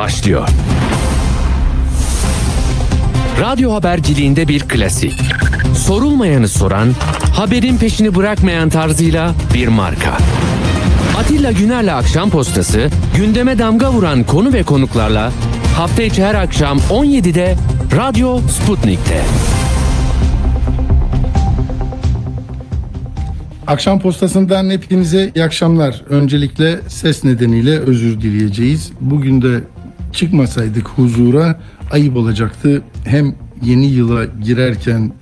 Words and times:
başlıyor. 0.00 0.48
Radyo 3.40 3.72
haberciliğinde 3.72 4.48
bir 4.48 4.60
klasik. 4.60 5.20
Sorulmayanı 5.76 6.48
soran, 6.48 6.88
haberin 7.36 7.76
peşini 7.78 8.14
bırakmayan 8.14 8.68
tarzıyla 8.68 9.34
bir 9.54 9.68
marka. 9.68 10.18
Atilla 11.18 11.52
Güner'le 11.52 11.94
Akşam 11.94 12.30
Postası, 12.30 12.90
gündeme 13.16 13.58
damga 13.58 13.92
vuran 13.92 14.24
konu 14.24 14.52
ve 14.52 14.62
konuklarla 14.62 15.32
hafta 15.76 16.02
içi 16.02 16.24
her 16.24 16.34
akşam 16.34 16.78
17'de 16.78 17.56
Radyo 17.96 18.38
Sputnik'te. 18.38 19.22
Akşam 23.66 24.00
postasından 24.00 24.70
hepinize 24.70 25.30
iyi 25.34 25.44
akşamlar. 25.44 26.02
Öncelikle 26.08 26.80
ses 26.88 27.24
nedeniyle 27.24 27.78
özür 27.78 28.20
dileyeceğiz. 28.20 28.92
Bugün 29.00 29.42
de 29.42 29.60
çıkmasaydık 30.12 30.88
huzura 30.88 31.60
ayıp 31.90 32.16
olacaktı. 32.16 32.82
Hem 33.04 33.34
yeni 33.62 33.86
yıla 33.86 34.24
girerken 34.24 35.12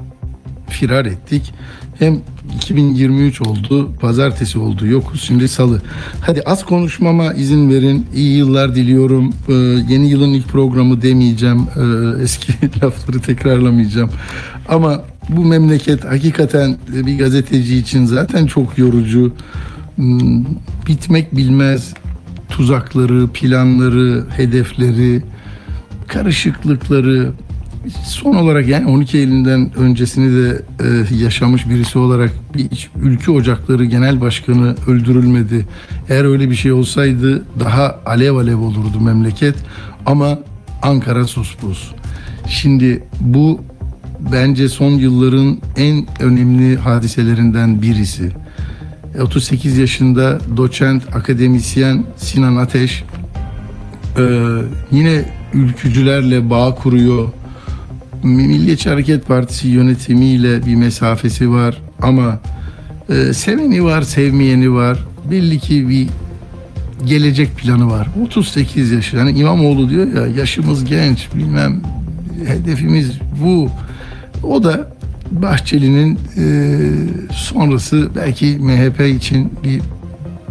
firar 0.69 1.05
ettik. 1.07 1.55
Hem 1.99 2.21
2023 2.57 3.41
oldu, 3.41 3.93
pazartesi 4.01 4.59
oldu, 4.59 4.87
yokuz 4.87 5.23
şimdi 5.23 5.49
salı. 5.49 5.83
Hadi 6.21 6.43
az 6.43 6.65
konuşmama 6.65 7.33
izin 7.35 7.71
verin. 7.71 8.07
İyi 8.15 8.37
yıllar 8.37 8.75
diliyorum. 8.75 9.33
Ee, 9.49 9.53
yeni 9.93 10.11
yılın 10.11 10.33
ilk 10.33 10.49
programı 10.49 11.03
demeyeceğim. 11.03 11.59
Ee, 11.77 12.23
eski 12.23 12.53
lafları 12.83 13.21
tekrarlamayacağım. 13.21 14.11
Ama 14.69 15.05
bu 15.29 15.45
memleket 15.45 16.05
hakikaten 16.05 16.77
bir 16.89 17.19
gazeteci 17.19 17.77
için 17.77 18.05
zaten 18.05 18.47
çok 18.47 18.79
yorucu. 18.79 19.33
Hmm, 19.97 20.45
Bitmek 20.87 21.37
bilmez 21.37 21.95
tuzakları, 22.49 23.29
planları, 23.29 24.25
hedefleri, 24.31 25.23
karışıklıkları, 26.07 27.33
son 28.05 28.35
olarak 28.35 28.69
yani 28.69 28.87
12 28.87 29.19
Eylül'den 29.19 29.71
öncesini 29.77 30.37
de 30.37 30.63
e, 30.81 31.15
yaşamış 31.15 31.69
birisi 31.69 31.99
olarak 31.99 32.31
bir 32.55 32.91
ülke 33.03 33.31
ocakları 33.31 33.85
genel 33.85 34.21
başkanı 34.21 34.77
öldürülmedi. 34.87 35.67
Eğer 36.09 36.25
öyle 36.25 36.51
bir 36.51 36.55
şey 36.55 36.73
olsaydı 36.73 37.45
daha 37.61 38.01
alev 38.07 38.35
alev 38.35 38.59
olurdu 38.59 39.01
memleket 39.01 39.55
ama 40.07 40.39
Ankara 40.83 41.27
suspus. 41.27 41.91
Şimdi 42.49 43.05
bu 43.21 43.61
bence 44.33 44.69
son 44.69 44.91
yılların 44.91 45.59
en 45.77 46.07
önemli 46.21 46.77
hadiselerinden 46.77 47.83
birisi. 47.83 48.33
38 49.21 49.79
yaşında 49.79 50.39
doçent, 50.57 51.17
akademisyen 51.17 52.05
Sinan 52.17 52.57
Ateş 52.57 53.05
e, 54.19 54.23
yine 54.91 55.25
ülkücülerle 55.55 56.51
bağ 56.51 56.75
kuruyor 56.75 57.29
Milliyetçi 58.23 58.89
Hareket 58.89 59.27
Partisi 59.27 59.69
yönetimiyle 59.69 60.67
bir 60.67 60.75
mesafesi 60.75 61.51
var 61.51 61.79
ama 62.03 62.41
e, 63.09 63.33
seveni 63.33 63.85
var, 63.85 64.03
sevmeyeni 64.03 64.73
var. 64.73 64.99
Belli 65.31 65.59
ki 65.59 65.89
bir 65.89 66.09
gelecek 67.07 67.57
planı 67.57 67.91
var. 67.91 68.09
38 68.27 68.93
yaş. 68.93 69.13
Yani 69.13 69.39
İmamoğlu 69.39 69.91
diyor 69.91 70.13
ya 70.13 70.27
yaşımız 70.27 70.85
genç 70.85 71.29
bilmem 71.35 71.83
hedefimiz 72.47 73.11
bu. 73.45 73.71
O 74.43 74.65
da 74.65 74.98
Bahçeli'nin 75.31 76.19
e, 76.37 76.45
sonrası 77.33 78.11
belki 78.17 78.47
MHP 78.47 79.01
için 79.01 79.53
bir 79.65 79.81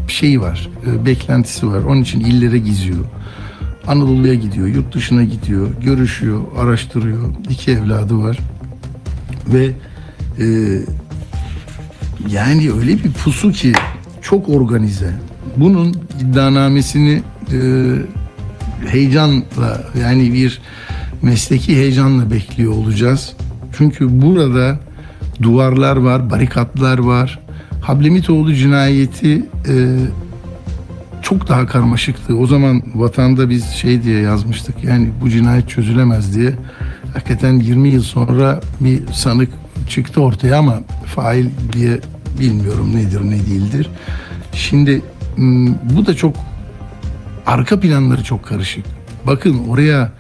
şey 0.08 0.42
var, 0.42 0.70
e, 0.88 1.06
beklentisi 1.06 1.68
var. 1.68 1.84
Onun 1.84 2.02
için 2.02 2.20
illere 2.20 2.58
giziyor. 2.58 3.06
Anadolu'ya 3.88 4.34
gidiyor, 4.34 4.68
yurt 4.68 4.94
dışına 4.94 5.24
gidiyor, 5.24 5.70
görüşüyor, 5.84 6.42
araştırıyor. 6.58 7.34
İki 7.50 7.72
evladı 7.72 8.18
var. 8.18 8.38
Ve 9.48 9.72
e, 10.40 10.46
yani 12.30 12.72
öyle 12.72 13.04
bir 13.04 13.12
pusu 13.12 13.52
ki 13.52 13.74
çok 14.22 14.50
organize. 14.50 15.12
Bunun 15.58 15.96
iddianamesini 16.22 17.22
e, 17.52 17.60
heyecanla 18.88 19.84
yani 20.02 20.34
bir 20.34 20.62
mesleki 21.22 21.76
heyecanla 21.76 22.32
bekliyor 22.32 22.74
olacağız. 22.74 23.34
Çünkü 23.78 24.22
burada 24.22 24.80
duvarlar 25.42 25.98
var, 25.98 26.30
barikatlar 26.30 26.98
var. 26.98 27.40
Hablemitoğlu 27.82 28.54
cinayeti 28.54 29.46
e, 29.70 29.76
çok 31.22 31.48
daha 31.48 31.66
karmaşıktı. 31.66 32.38
O 32.38 32.48
zaman 32.48 32.84
vatanda 32.96 33.50
biz 33.50 33.66
şey 33.66 34.04
diye 34.04 34.22
yazmıştık. 34.22 34.84
Yani 34.84 35.10
bu 35.22 35.30
cinayet 35.30 35.70
çözülemez 35.70 36.36
diye. 36.36 36.54
Hakikaten 37.14 37.54
20 37.54 37.90
yıl 37.90 38.04
sonra 38.04 38.62
bir 38.80 39.08
sanık 39.14 39.50
çıktı 39.90 40.22
ortaya 40.22 40.58
ama 40.58 40.80
fail 41.06 41.46
diye 41.74 42.00
bilmiyorum 42.40 42.96
nedir 42.96 43.22
ne 43.22 43.46
değildir. 43.46 43.90
Şimdi 44.54 45.02
bu 45.84 46.06
da 46.06 46.16
çok 46.16 46.36
arka 47.46 47.80
planları 47.80 48.24
çok 48.24 48.46
karışık. 48.46 48.86
Bakın 49.28 49.68
oraya 49.68 50.12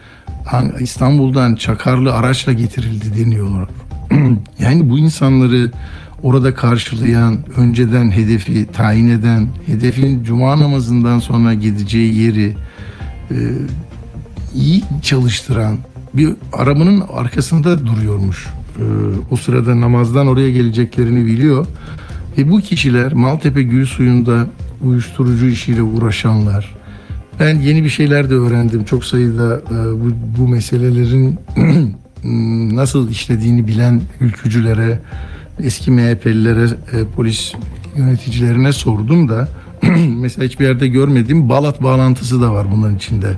İstanbul'dan 0.79 1.55
çakarlı 1.55 2.13
araçla 2.13 2.53
getirildi 2.53 3.25
deniyorlar. 3.25 3.69
yani 4.59 4.89
bu 4.89 4.99
insanları 4.99 5.71
orada 6.23 6.53
karşılayan, 6.53 7.37
önceden 7.57 8.11
hedefi 8.11 8.65
tayin 8.65 9.09
eden, 9.09 9.47
hedefin 9.65 10.23
cuma 10.23 10.59
namazından 10.59 11.19
sonra 11.19 11.53
gideceği 11.53 12.15
yeri 12.15 12.55
e, 13.31 13.35
iyi 14.55 14.83
çalıştıran 15.01 15.77
bir 16.13 16.33
arabanın 16.53 17.03
arkasında 17.13 17.85
duruyormuş. 17.85 18.47
E, 18.79 18.83
o 19.31 19.35
sırada 19.35 19.81
namazdan 19.81 20.27
oraya 20.27 20.51
geleceklerini 20.51 21.25
biliyor. 21.25 21.67
Ve 22.37 22.51
bu 22.51 22.61
kişiler 22.61 23.13
Maltepe 23.13 23.63
Gül 23.63 23.85
Suyu'nda 23.85 24.47
uyuşturucu 24.83 25.45
işiyle 25.45 25.81
uğraşanlar. 25.81 26.76
Ben 27.39 27.59
yeni 27.59 27.83
bir 27.83 27.89
şeyler 27.89 28.29
de 28.29 28.33
öğrendim. 28.33 28.85
Çok 28.85 29.05
sayıda 29.05 29.61
e, 29.71 30.01
bu, 30.01 30.11
bu 30.37 30.47
meselelerin 30.47 31.39
nasıl 32.75 33.09
işlediğini 33.09 33.67
bilen 33.67 34.01
ülkücülere, 34.21 34.99
eski 35.63 35.91
MHP'lilere, 35.91 36.65
e, 36.65 37.05
polis 37.15 37.53
yöneticilerine 37.95 38.71
sordum 38.71 39.29
da 39.29 39.47
mesela 40.21 40.45
hiçbir 40.45 40.65
yerde 40.65 40.87
görmediğim 40.87 41.49
Balat 41.49 41.83
bağlantısı 41.83 42.41
da 42.41 42.53
var 42.53 42.67
bunların 42.71 42.95
içinde. 42.95 43.33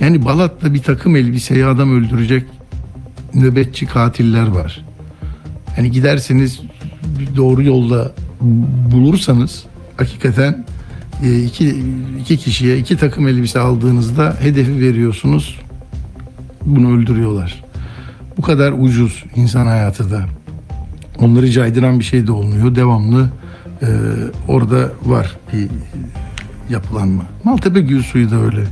Yani 0.00 0.24
Balat'ta 0.24 0.74
bir 0.74 0.82
takım 0.82 1.16
elbiseyi 1.16 1.66
adam 1.66 1.96
öldürecek 1.96 2.44
nöbetçi 3.34 3.86
katiller 3.86 4.46
var. 4.46 4.84
Yani 5.76 5.90
giderseniz 5.90 6.60
doğru 7.36 7.62
yolda 7.62 8.12
bulursanız 8.92 9.64
hakikaten 9.96 10.64
iki, 11.22 11.84
iki 12.20 12.36
kişiye 12.36 12.78
iki 12.78 12.96
takım 12.96 13.28
elbise 13.28 13.60
aldığınızda 13.60 14.36
hedefi 14.40 14.80
veriyorsunuz. 14.80 15.60
Bunu 16.66 16.96
öldürüyorlar. 16.96 17.64
Bu 18.36 18.42
kadar 18.42 18.74
ucuz 18.78 19.24
insan 19.36 19.66
hayatı 19.66 20.10
da. 20.10 20.24
Onları 21.18 21.50
caydıran 21.50 21.98
bir 21.98 22.04
şey 22.04 22.26
de 22.26 22.32
olmuyor. 22.32 22.74
Devamlı 22.74 23.30
e, 23.82 23.86
orada 24.48 24.92
var 25.04 25.36
bir 25.52 25.68
yapılanma. 26.70 27.22
Maltepe 27.44 27.80
Gül 27.80 28.02
Suyu 28.02 28.30
da 28.30 28.36
öyle. 28.36 28.64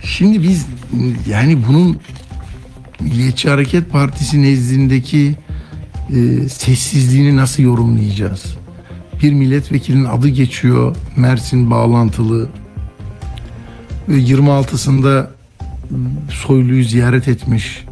Şimdi 0.00 0.42
biz 0.42 0.66
yani 1.28 1.58
bunun 1.68 1.98
Milliyetçi 3.00 3.50
Hareket 3.50 3.90
Partisi 3.90 4.42
nezdindeki 4.42 5.36
e, 6.10 6.48
sessizliğini 6.48 7.36
nasıl 7.36 7.62
yorumlayacağız? 7.62 8.56
Bir 9.22 9.32
milletvekilinin 9.32 10.04
adı 10.04 10.28
geçiyor 10.28 10.96
Mersin 11.16 11.70
bağlantılı. 11.70 12.48
Ve 14.08 14.14
26'sında 14.14 15.26
Soylu'yu 16.30 16.84
ziyaret 16.84 17.28
etmiş. 17.28 17.84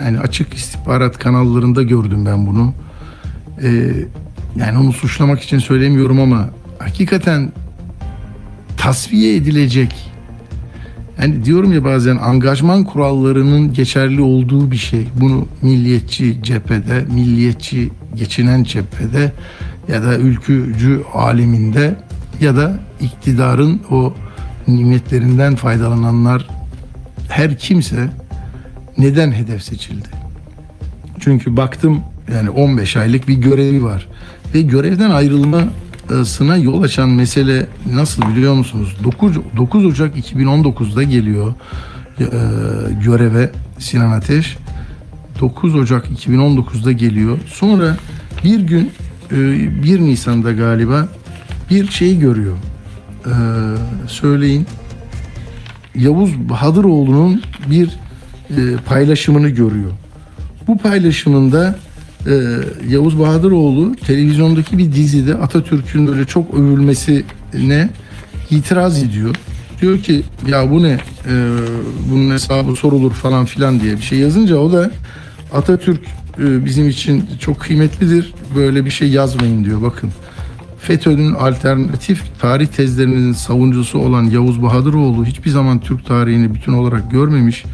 Yani 0.00 0.20
açık 0.20 0.54
istihbarat 0.54 1.18
kanallarında 1.18 1.82
gördüm 1.82 2.26
ben 2.26 2.46
bunu 2.46 2.74
e, 3.62 3.92
yani 4.56 4.78
onu 4.78 4.92
suçlamak 4.92 5.40
için 5.40 5.58
söylemiyorum 5.58 6.20
ama 6.20 6.48
hakikaten 6.78 7.52
tasfiye 8.76 9.36
edilecek 9.36 10.08
yani 11.20 11.44
diyorum 11.44 11.72
ya 11.72 11.84
bazen 11.84 12.16
angajman 12.16 12.84
kurallarının 12.84 13.72
geçerli 13.72 14.20
olduğu 14.20 14.70
bir 14.70 14.76
şey. 14.76 15.06
Bunu 15.20 15.46
milliyetçi 15.62 16.42
cephede, 16.42 17.04
milliyetçi 17.14 17.90
geçinen 18.14 18.64
cephede 18.64 19.32
ya 19.88 20.02
da 20.02 20.16
ülkücü 20.16 21.02
aleminde 21.14 21.96
ya 22.40 22.56
da 22.56 22.78
iktidarın 23.00 23.82
o 23.90 24.14
nimetlerinden 24.68 25.56
faydalananlar 25.56 26.48
her 27.28 27.58
kimse 27.58 28.10
neden 28.98 29.32
hedef 29.32 29.62
seçildi? 29.62 30.08
Çünkü 31.20 31.56
baktım 31.56 32.00
yani 32.32 32.50
15 32.50 32.96
aylık 32.96 33.28
bir 33.28 33.34
görevi 33.34 33.84
var. 33.84 34.06
Ve 34.54 34.62
görevden 34.62 35.10
ayrılmasına 35.10 36.56
yol 36.56 36.82
açan 36.82 37.08
mesele 37.08 37.66
nasıl 37.92 38.22
biliyor 38.28 38.54
musunuz? 38.54 38.96
9, 39.04 39.36
9 39.56 39.84
Ocak 39.86 40.16
2019'da 40.16 41.02
geliyor. 41.02 41.54
e, 42.20 42.26
göreve 43.04 43.50
Sinan 43.78 44.12
Ateş. 44.12 44.56
9 45.40 45.74
Ocak 45.74 46.06
2019'da 46.10 46.92
geliyor. 46.92 47.38
Sonra 47.46 47.96
bir 48.44 48.60
gün 48.60 48.90
1 49.30 50.00
Nisan'da 50.00 50.52
galiba 50.52 51.08
bir 51.70 51.90
şey 51.90 52.18
görüyor. 52.18 52.56
E, 53.26 53.32
söyleyin. 54.08 54.66
Yavuz 55.94 56.48
Bahadıroğlu'nun 56.48 57.42
bir 57.70 57.88
e, 58.50 58.76
paylaşımını 58.86 59.48
görüyor. 59.48 59.90
Bu 60.66 60.78
paylaşımında 60.78 61.78
e, 62.26 62.32
Yavuz 62.88 63.18
Bahadıroğlu 63.18 63.96
televizyondaki 63.96 64.78
bir 64.78 64.92
dizide 64.92 65.34
Atatürk'ün 65.34 66.06
böyle 66.06 66.24
çok 66.24 66.54
övülmesine 66.54 67.88
itiraz 68.50 69.02
ediyor. 69.02 69.34
Diyor 69.80 69.98
ki 69.98 70.22
ya 70.46 70.70
bu 70.70 70.82
ne 70.82 70.98
E, 71.28 71.34
bunun 72.10 72.30
hesabı 72.30 72.76
sorulur 72.76 73.12
falan 73.12 73.44
filan 73.44 73.80
diye 73.80 73.96
bir 73.96 74.02
şey 74.02 74.18
yazınca 74.18 74.56
o 74.56 74.72
da 74.72 74.90
Atatürk 75.52 76.00
bizim 76.38 76.88
için 76.88 77.24
çok 77.40 77.60
kıymetlidir 77.60 78.34
böyle 78.56 78.84
bir 78.84 78.90
şey 78.90 79.10
yazmayın 79.10 79.64
diyor 79.64 79.82
bakın. 79.82 80.10
FETÖ'nün 80.80 81.34
alternatif 81.34 82.22
tarih 82.40 82.66
tezlerinin 82.66 83.32
savunucusu 83.32 83.98
olan 83.98 84.24
Yavuz 84.24 84.62
Bahadıroğlu 84.62 85.24
hiçbir 85.24 85.50
zaman 85.50 85.78
Türk 85.80 86.06
tarihini 86.06 86.54
bütün 86.54 86.72
olarak 86.72 87.10
görmemiş. 87.10 87.64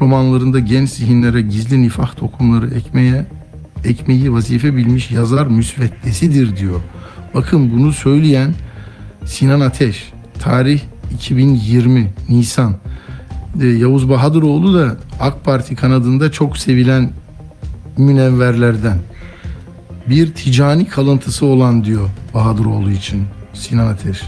Romanlarında 0.00 0.58
genç 0.58 0.90
zihinlere 0.90 1.42
gizli 1.42 1.82
nifah 1.82 2.16
tokumları 2.16 2.74
ekmeye 2.74 3.26
ekmeği 3.84 4.32
vazife 4.32 4.76
bilmiş 4.76 5.10
yazar 5.10 5.46
müsveddesidir 5.46 6.56
diyor. 6.56 6.80
Bakın 7.34 7.72
bunu 7.72 7.92
söyleyen 7.92 8.54
Sinan 9.24 9.60
Ateş. 9.60 10.12
Tarih 10.38 10.80
2020 11.14 12.10
Nisan. 12.28 12.74
Ee, 13.60 13.66
Yavuz 13.66 14.08
Bahadıroğlu 14.08 14.78
da 14.78 14.96
AK 15.20 15.44
Parti 15.44 15.76
kanadında 15.76 16.32
çok 16.32 16.58
sevilen 16.58 17.10
münevverlerden. 17.98 18.98
Bir 20.08 20.34
ticani 20.34 20.88
kalıntısı 20.88 21.46
olan 21.46 21.84
diyor 21.84 22.08
Bahadıroğlu 22.34 22.90
için 22.90 23.24
Sinan 23.54 23.86
Ateş. 23.86 24.22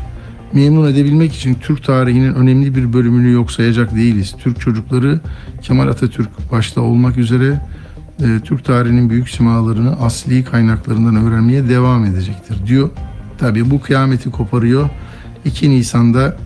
Memnun 0.52 0.92
edebilmek 0.92 1.34
için 1.34 1.54
Türk 1.54 1.84
tarihinin 1.84 2.34
önemli 2.34 2.74
bir 2.74 2.92
bölümünü 2.92 3.32
yok 3.32 3.52
sayacak 3.52 3.94
değiliz. 3.94 4.34
Türk 4.38 4.60
çocukları 4.60 5.20
Kemal 5.62 5.88
Atatürk 5.88 6.52
başta 6.52 6.80
olmak 6.80 7.18
üzere 7.18 7.60
e, 8.22 8.40
Türk 8.44 8.64
tarihinin 8.64 9.10
büyük 9.10 9.30
simalarını 9.30 10.00
asli 10.00 10.44
kaynaklarından 10.44 11.16
öğrenmeye 11.16 11.68
devam 11.68 12.04
edecektir 12.04 12.66
diyor. 12.66 12.90
Tabii 13.38 13.70
bu 13.70 13.80
kıyameti 13.80 14.30
koparıyor. 14.30 14.90
2 15.44 15.70
Nisan'da 15.70 16.36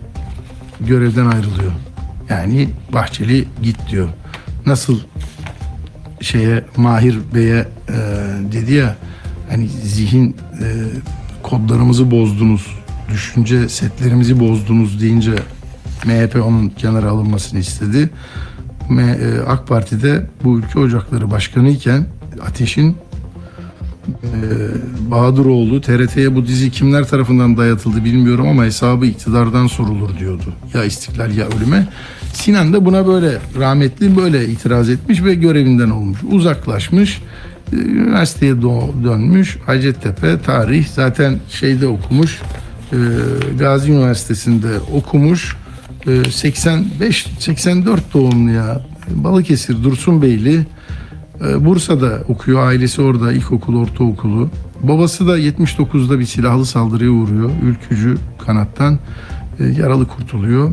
görevden 0.79 1.25
ayrılıyor. 1.25 1.71
Yani 2.29 2.69
Bahçeli 2.93 3.45
git 3.63 3.91
diyor. 3.91 4.09
Nasıl 4.65 4.99
şeye 6.25 6.63
Mahir 6.77 7.17
Bey'e 7.35 7.67
e, 7.89 7.95
dedi 8.51 8.73
ya 8.73 8.95
hani 9.49 9.67
zihin 9.67 10.29
e, 10.29 10.65
kodlarımızı 11.43 12.11
bozdunuz, 12.11 12.67
düşünce 13.09 13.69
setlerimizi 13.69 14.39
bozdunuz 14.39 15.01
deyince 15.01 15.31
MHP 16.05 16.35
onun 16.45 16.69
kenara 16.69 17.09
alınmasını 17.09 17.59
istedi. 17.59 18.09
E, 18.91 19.39
AK 19.47 19.67
Parti'de 19.67 20.25
bu 20.43 20.59
ülke 20.59 20.79
ocakları 20.79 21.31
başkanı 21.31 21.69
iken 21.69 22.05
Ateş'in 22.47 22.97
e, 24.09 24.39
Bahadıroğlu 25.11 25.81
TRT'ye 25.81 26.35
bu 26.35 26.47
dizi 26.47 26.71
kimler 26.71 27.07
tarafından 27.07 27.57
dayatıldı 27.57 28.05
bilmiyorum 28.05 28.47
ama 28.47 28.65
hesabı 28.65 29.05
iktidardan 29.05 29.67
sorulur 29.67 30.17
diyordu. 30.19 30.53
Ya 30.73 30.83
istiklal 30.83 31.37
ya 31.37 31.47
ölüme. 31.47 31.87
Sinan 32.35 32.73
da 32.73 32.85
buna 32.85 33.07
böyle 33.07 33.37
rahmetli 33.59 34.17
böyle 34.17 34.47
itiraz 34.47 34.89
etmiş 34.89 35.23
ve 35.23 35.35
görevinden 35.35 35.89
olmuş. 35.89 36.19
Uzaklaşmış. 36.31 37.21
e, 37.73 37.75
Üniversiteye 37.75 38.61
dönmüş. 39.03 39.57
Hacettepe 39.65 40.41
tarih 40.41 40.87
zaten 40.87 41.39
şeyde 41.49 41.87
okumuş. 41.87 42.41
e, 42.93 42.97
Gazi 43.59 43.91
Üniversitesi'nde 43.91 44.67
okumuş. 44.93 45.55
E, 46.07 46.31
85 46.31 47.25
84 47.39 48.13
doğumlu 48.13 48.51
ya. 48.51 48.81
Balıkesir 49.09 49.83
Dursunbeyli. 49.83 50.65
Bursa'da 51.59 52.21
okuyor. 52.27 52.67
Ailesi 52.67 53.01
orada 53.01 53.33
ilkokul, 53.33 53.75
ortaokulu. 53.75 54.49
Babası 54.83 55.27
da 55.27 55.39
79'da 55.39 56.19
bir 56.19 56.25
silahlı 56.25 56.65
saldırıya 56.65 57.11
uğruyor. 57.11 57.49
Ülkücü 57.63 58.17
kanattan 58.45 58.99
e, 59.59 59.65
yaralı 59.65 60.07
kurtuluyor. 60.07 60.71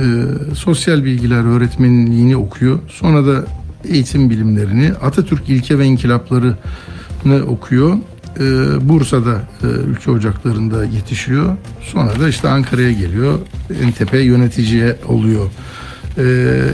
Ee, 0.00 0.54
sosyal 0.54 1.04
bilgiler 1.04 1.56
öğretmenliğini 1.56 2.36
okuyor. 2.36 2.78
Sonra 2.88 3.26
da 3.26 3.44
eğitim 3.88 4.30
bilimlerini, 4.30 4.92
Atatürk 5.02 5.48
ilke 5.48 5.78
ve 5.78 5.84
inkılaplarını 5.84 7.46
okuyor. 7.48 7.96
Ee, 8.40 8.88
Bursa'da 8.88 9.42
e, 9.62 9.66
ülke 9.66 10.10
ocaklarında 10.10 10.84
yetişiyor. 10.84 11.56
Sonra 11.82 12.20
da 12.20 12.28
işte 12.28 12.48
Ankara'ya 12.48 12.92
geliyor. 12.92 13.38
Entepe 13.82 14.18
yöneticiye 14.18 14.96
oluyor. 15.08 15.50
Ee, 16.18 16.22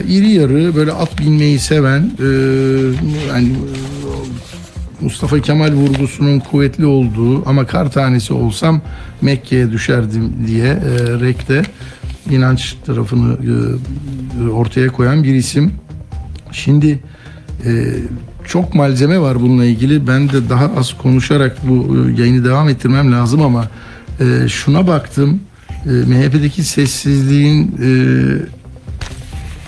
iri 0.07 0.29
yarı 0.29 0.75
böyle 0.75 0.91
at 0.91 1.19
binmeyi 1.19 1.59
seven 1.59 2.11
e, 2.19 2.25
yani 3.29 3.47
e, 3.47 4.13
Mustafa 5.01 5.39
Kemal 5.39 5.71
vurgusunun 5.73 6.39
kuvvetli 6.39 6.85
olduğu 6.85 7.49
ama 7.49 7.67
kar 7.67 7.91
tanesi 7.91 8.33
olsam 8.33 8.81
Mekke'ye 9.21 9.71
düşerdim 9.71 10.33
diye 10.47 10.67
e, 10.67 11.19
rekte 11.19 11.63
inanç 12.31 12.75
tarafını 12.85 13.37
e, 14.41 14.49
ortaya 14.49 14.87
koyan 14.87 15.23
bir 15.23 15.35
isim. 15.35 15.71
Şimdi 16.51 16.99
e, 17.65 17.95
çok 18.47 18.75
malzeme 18.75 19.19
var 19.19 19.41
bununla 19.41 19.65
ilgili. 19.65 20.07
Ben 20.07 20.29
de 20.29 20.49
daha 20.49 20.71
az 20.77 20.97
konuşarak 20.97 21.57
bu 21.69 21.97
e, 21.97 22.21
yayını 22.21 22.45
devam 22.45 22.69
ettirmem 22.69 23.11
lazım 23.11 23.41
ama 23.41 23.67
şuna 24.47 24.87
baktım. 24.87 25.39
MHP'deki 25.85 26.63
sessizliğin 26.63 27.75
e, 27.81 27.89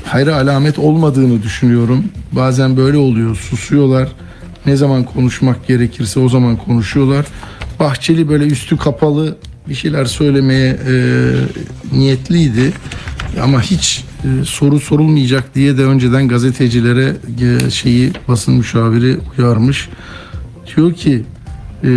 hayra 0.06 0.36
alamet 0.36 0.80
olmadığını 0.80 1.44
düşünüyorum. 1.44 2.04
Bazen 2.32 2.78
böyle 2.78 2.98
oluyor. 2.98 3.36
Susuyorlar. 3.36 4.10
Ne 4.66 4.76
zaman 4.76 5.04
konuşmak 5.04 5.68
gerekirse 5.68 6.20
o 6.20 6.30
zaman 6.30 6.58
konuşuyorlar. 6.58 7.26
Bahçeli 7.80 8.30
böyle 8.30 8.46
üstü 8.46 8.78
kapalı 8.78 9.38
bir 9.70 9.76
şeyler 9.76 10.06
söylemeye 10.06 10.78
e, 10.88 10.96
niyetliydi. 11.94 12.74
Ama 13.44 13.62
hiç 13.62 14.04
e, 14.24 14.46
soru 14.46 14.80
sorulmayacak 14.80 15.56
diye 15.56 15.78
de 15.78 15.86
önceden 15.86 16.28
gazetecilere 16.28 17.16
e, 17.42 17.70
şeyi 17.70 18.12
basın 18.28 18.54
müşaviri 18.54 19.18
uyarmış. 19.38 19.90
Diyor 20.76 20.94
ki 20.94 21.24
e, 21.84 21.88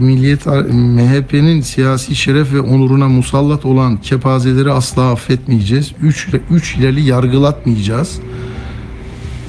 Milliyet 0.00 0.46
MHP'nin 0.72 1.60
siyasi 1.60 2.16
şeref 2.16 2.52
ve 2.52 2.60
onuruna 2.60 3.08
musallat 3.08 3.64
olan 3.64 3.96
kepazeleri 3.96 4.72
asla 4.72 5.10
affetmeyeceğiz. 5.12 5.92
Üç, 6.02 6.28
üç 6.50 6.76
ileri 6.76 7.02
yargılatmayacağız. 7.02 8.18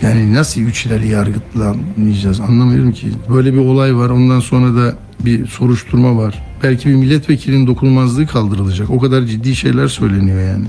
Yani 0.01 0.33
nasıl 0.33 0.61
üç 0.61 0.85
ileri 0.85 1.07
yargılanmayacağız 1.07 2.39
anlamıyorum 2.39 2.91
ki. 2.91 3.07
Böyle 3.29 3.53
bir 3.53 3.59
olay 3.59 3.95
var 3.95 4.09
ondan 4.09 4.39
sonra 4.39 4.75
da 4.75 4.95
bir 5.19 5.47
soruşturma 5.47 6.17
var. 6.17 6.48
Belki 6.63 6.89
bir 6.89 6.95
milletvekilinin 6.95 7.67
dokunulmazlığı 7.67 8.27
kaldırılacak. 8.27 8.89
O 8.89 8.99
kadar 8.99 9.23
ciddi 9.23 9.55
şeyler 9.55 9.87
söyleniyor 9.87 10.41
yani. 10.41 10.65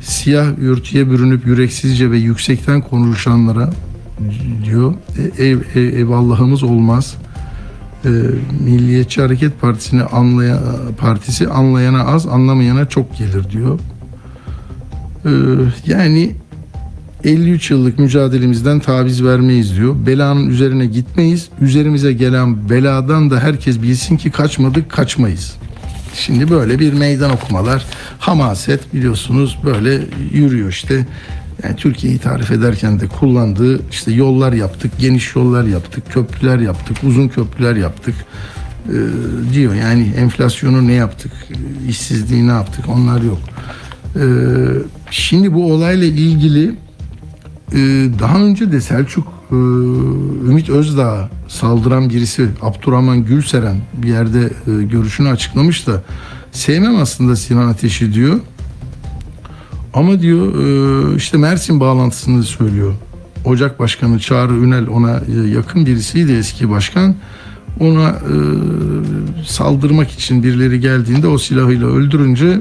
Siyah 0.00 0.58
örtüye 0.58 1.10
bürünüp 1.10 1.46
yüreksizce 1.46 2.10
ve 2.10 2.18
yüksekten 2.18 2.80
konuşanlara 2.80 3.70
diyor 4.64 4.94
ev, 5.38 5.58
ev, 5.74 5.98
ev 5.98 6.08
Allah'ımız 6.08 6.62
olmaz 6.62 7.16
e, 8.04 8.08
Milliyetçi 8.64 9.20
Hareket 9.20 9.60
Partisi'ni 9.60 10.02
anlayan 10.02 10.60
partisi 10.98 11.48
anlayana 11.48 12.04
az, 12.04 12.26
anlamayana 12.26 12.88
çok 12.88 13.18
gelir 13.18 13.50
diyor. 13.50 13.78
E, 15.24 15.30
yani 15.86 16.34
53 17.24 17.70
yıllık 17.70 17.98
mücadelemizden 17.98 18.80
taviz 18.80 19.24
vermeyiz 19.24 19.76
diyor. 19.76 20.06
Belanın 20.06 20.50
üzerine 20.50 20.86
gitmeyiz. 20.86 21.48
Üzerimize 21.60 22.12
gelen 22.12 22.70
beladan 22.70 23.30
da 23.30 23.40
herkes 23.40 23.82
bilsin 23.82 24.16
ki 24.16 24.30
kaçmadık, 24.30 24.90
kaçmayız. 24.90 25.56
Şimdi 26.14 26.50
böyle 26.50 26.78
bir 26.78 26.92
meydan 26.92 27.30
okumalar, 27.30 27.86
hamaset 28.18 28.94
biliyorsunuz 28.94 29.58
böyle 29.64 30.00
yürüyor 30.32 30.68
işte. 30.68 31.06
Yani 31.62 31.76
Türkiye'yi 31.76 32.18
tarif 32.18 32.50
ederken 32.50 33.00
de 33.00 33.08
kullandığı 33.08 33.80
işte 33.90 34.12
yollar 34.12 34.52
yaptık, 34.52 34.92
geniş 34.98 35.36
yollar 35.36 35.64
yaptık, 35.64 36.12
köprüler 36.12 36.58
yaptık, 36.58 36.96
uzun 37.02 37.28
köprüler 37.28 37.76
yaptık 37.76 38.14
e, 38.88 38.96
diyor. 39.54 39.74
Yani 39.74 40.12
enflasyonu 40.16 40.86
ne 40.86 40.92
yaptık, 40.92 41.32
işsizliği 41.88 42.46
ne 42.46 42.52
yaptık 42.52 42.84
onlar 42.88 43.22
yok. 43.22 43.38
E, 44.16 44.24
şimdi 45.10 45.54
bu 45.54 45.72
olayla 45.72 46.06
ilgili 46.06 46.74
daha 48.18 48.38
önce 48.38 48.72
de 48.72 48.80
Selçuk 48.80 49.38
e, 49.50 49.54
Ümit 50.50 50.68
Özdağ 50.68 51.30
saldıran 51.48 52.10
birisi 52.10 52.48
Abdurrahman 52.62 53.24
Gülseren 53.24 53.76
bir 53.94 54.08
yerde 54.08 54.40
e, 54.66 54.82
görüşünü 54.82 55.28
açıklamış 55.28 55.86
da 55.86 56.02
sevmem 56.52 56.96
aslında 56.96 57.36
Sinan 57.36 57.68
Ateş'i 57.68 58.14
diyor. 58.14 58.40
Ama 59.94 60.20
diyor 60.20 60.46
e, 60.54 61.16
işte 61.16 61.38
Mersin 61.38 61.80
bağlantısını 61.80 62.42
söylüyor. 62.42 62.94
Ocak 63.44 63.78
Başkanı 63.78 64.18
Çağrı 64.18 64.52
Ünel 64.52 64.88
ona 64.88 65.20
yakın 65.54 65.86
birisiydi 65.86 66.32
eski 66.32 66.70
başkan. 66.70 67.14
Ona 67.80 68.14
saldırmak 69.46 70.10
için 70.10 70.42
birileri 70.42 70.80
geldiğinde 70.80 71.28
o 71.28 71.38
silahıyla 71.38 71.86
öldürünce 71.86 72.60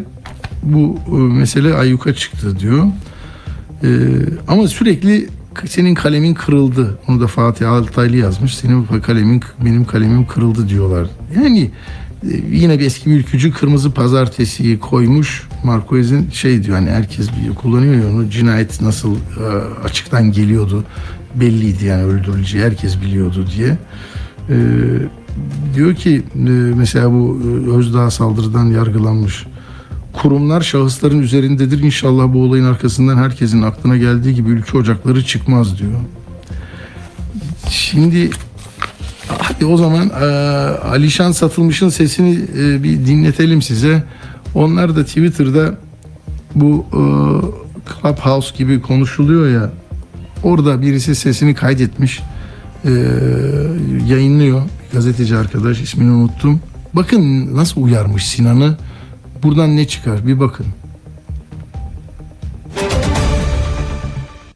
bu 0.64 1.00
mesele 1.18 1.74
ayyuka 1.74 2.14
çıktı 2.14 2.60
diyor. 2.60 2.84
E, 3.84 3.90
ama 4.48 4.68
sürekli 4.68 5.28
senin 5.66 5.94
kalemin 5.94 6.34
kırıldı. 6.34 7.00
Onu 7.08 7.22
da 7.22 7.28
Fatih 7.28 7.72
Altaylı 7.72 8.18
yazmış. 8.18 8.58
Senin 8.58 8.86
kalemin 8.86 9.42
benim 9.66 9.86
kalemim 9.86 10.28
kırıldı 10.28 10.70
diyorlar. 10.70 11.08
Yani 11.36 11.72
e, 12.24 12.30
yine 12.52 12.80
bir 12.80 12.86
eski 12.86 13.10
ülkücü 13.10 13.52
kırmızı 13.52 13.92
pazartesiyi 13.92 14.80
koymuş. 14.80 15.48
Marquez'in 15.64 16.30
şey 16.30 16.64
diyor 16.64 16.78
hani 16.78 16.90
herkes 16.90 17.30
kullanıyor 17.62 18.14
onu 18.14 18.30
cinayet 18.30 18.82
nasıl 18.82 19.16
e, 19.16 19.46
açıktan 19.84 20.32
geliyordu 20.32 20.84
belliydi 21.36 21.86
yani 21.86 22.04
öldürüleceği 22.04 22.64
herkes 22.64 23.02
biliyordu 23.02 23.46
diye. 23.58 23.78
E, 24.50 24.58
diyor 25.76 25.96
ki 25.96 26.24
e, 26.36 26.50
mesela 26.78 27.12
bu 27.12 27.42
Özdağ 27.76 28.12
saldırıdan 28.12 28.66
yargılanmış 28.66 29.46
kurumlar 30.18 30.62
şahısların 30.62 31.20
üzerindedir. 31.20 31.84
İnşallah 31.84 32.34
bu 32.34 32.44
olayın 32.44 32.66
arkasından 32.66 33.18
herkesin 33.18 33.62
aklına 33.62 33.98
geldiği 33.98 34.36
gibi 34.36 34.50
ülke 34.50 34.78
ocakları 34.78 35.26
çıkmaz 35.26 35.80
diyor. 35.80 36.00
Şimdi 37.70 38.30
hadi 39.28 39.66
o 39.66 39.78
zaman 39.78 40.10
e, 40.10 40.26
Alişan 40.88 41.32
Satılmış'ın 41.32 41.90
sesini 41.90 42.40
e, 42.58 42.84
bir 42.84 43.06
dinletelim 43.06 43.62
size. 43.62 44.04
Onlar 44.56 44.96
da 44.96 45.06
Twitter'da 45.06 45.76
bu 46.56 46.86
e, 46.92 47.02
Clubhouse 48.02 48.58
gibi 48.58 48.82
konuşuluyor 48.82 49.50
ya 49.50 49.72
orada 50.44 50.82
birisi 50.82 51.16
sesini 51.16 51.56
kaydetmiş 51.56 52.20
e, 52.86 52.92
yayınlıyor 54.08 54.62
gazeteci 54.94 55.38
arkadaş 55.38 55.82
ismini 55.82 56.12
unuttum. 56.12 56.60
Bakın 56.94 57.56
nasıl 57.56 57.82
uyarmış 57.82 58.28
Sinan'ı. 58.28 58.78
Buradan 59.44 59.78
ne 59.78 59.88
çıkar 59.88 60.28
bir 60.28 60.40
bakın. 60.40 60.66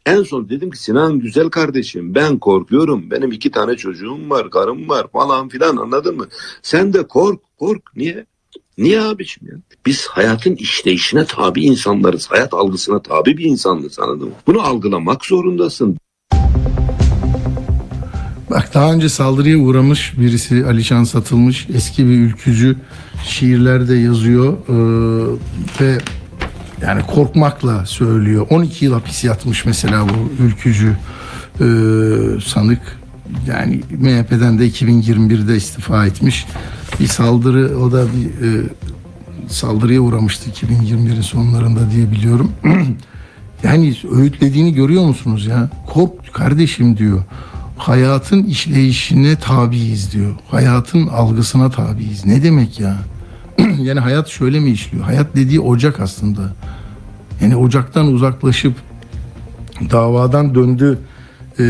En 0.06 0.22
son 0.22 0.48
dedim 0.48 0.70
ki 0.70 0.82
Sinan 0.82 1.18
güzel 1.18 1.48
kardeşim 1.48 2.14
ben 2.14 2.38
korkuyorum. 2.38 3.10
Benim 3.10 3.32
iki 3.32 3.50
tane 3.50 3.76
çocuğum 3.76 4.30
var, 4.30 4.50
karım 4.50 4.88
var 4.88 5.06
falan 5.12 5.48
filan 5.48 5.76
anladın 5.76 6.16
mı? 6.16 6.26
Sen 6.62 6.92
de 6.92 7.06
kork, 7.06 7.40
kork. 7.58 7.82
Niye? 7.96 8.26
Niye 8.78 9.00
abiciğim 9.00 9.52
ya? 9.52 9.58
Biz 9.86 10.06
hayatın 10.06 10.54
işleyişine 10.54 11.24
tabi 11.24 11.64
insanlarız. 11.64 12.30
Hayat 12.30 12.54
algısına 12.54 13.02
tabi 13.02 13.38
bir 13.38 13.44
insanız 13.44 13.98
anladın 13.98 14.28
mı? 14.28 14.34
Bunu 14.46 14.60
algılamak 14.60 15.24
zorundasın. 15.24 15.98
Bak 18.52 18.74
daha 18.74 18.92
önce 18.92 19.08
saldırıya 19.08 19.58
uğramış 19.58 20.12
birisi 20.18 20.66
Alişan 20.66 21.04
Satılmış 21.04 21.66
eski 21.74 22.06
bir 22.06 22.18
ülkücü 22.18 22.76
şiirlerde 23.24 23.94
yazıyor 23.94 24.52
ee, 24.52 24.74
ve 25.80 25.98
yani 26.82 27.02
korkmakla 27.02 27.86
söylüyor. 27.86 28.46
12 28.50 28.84
yıl 28.84 28.92
hapis 28.92 29.24
yatmış 29.24 29.64
mesela 29.64 30.06
bu 30.08 30.44
ülkücü 30.44 30.96
ee, 31.60 31.64
sanık. 32.44 32.80
Yani 33.48 33.80
MHP'den 33.90 34.58
de 34.58 34.68
2021'de 34.68 35.56
istifa 35.56 36.06
etmiş. 36.06 36.46
Bir 37.00 37.06
saldırı 37.06 37.78
o 37.78 37.92
da 37.92 38.06
bir 38.06 38.46
e, 38.46 38.62
saldırıya 39.48 40.00
uğramıştı 40.00 40.50
2021'in 40.50 41.20
sonlarında 41.20 41.90
diye 41.90 42.10
biliyorum. 42.10 42.52
yani 43.62 43.96
öğütlediğini 44.12 44.74
görüyor 44.74 45.04
musunuz 45.04 45.46
ya? 45.46 45.70
Kork 45.86 46.34
kardeşim 46.34 46.98
diyor 46.98 47.22
hayatın 47.82 48.42
işleyişine 48.42 49.36
tabiiz 49.36 50.12
diyor. 50.12 50.34
Hayatın 50.50 51.06
algısına 51.06 51.70
tabiiz. 51.70 52.26
Ne 52.26 52.42
demek 52.42 52.80
ya? 52.80 52.96
yani 53.78 54.00
hayat 54.00 54.28
şöyle 54.28 54.60
mi 54.60 54.70
işliyor? 54.70 55.04
Hayat 55.04 55.36
dediği 55.36 55.60
ocak 55.60 56.00
aslında. 56.00 56.40
Yani 57.40 57.56
ocaktan 57.56 58.06
uzaklaşıp 58.06 58.74
davadan 59.90 60.54
döndü 60.54 60.98
e, 61.58 61.64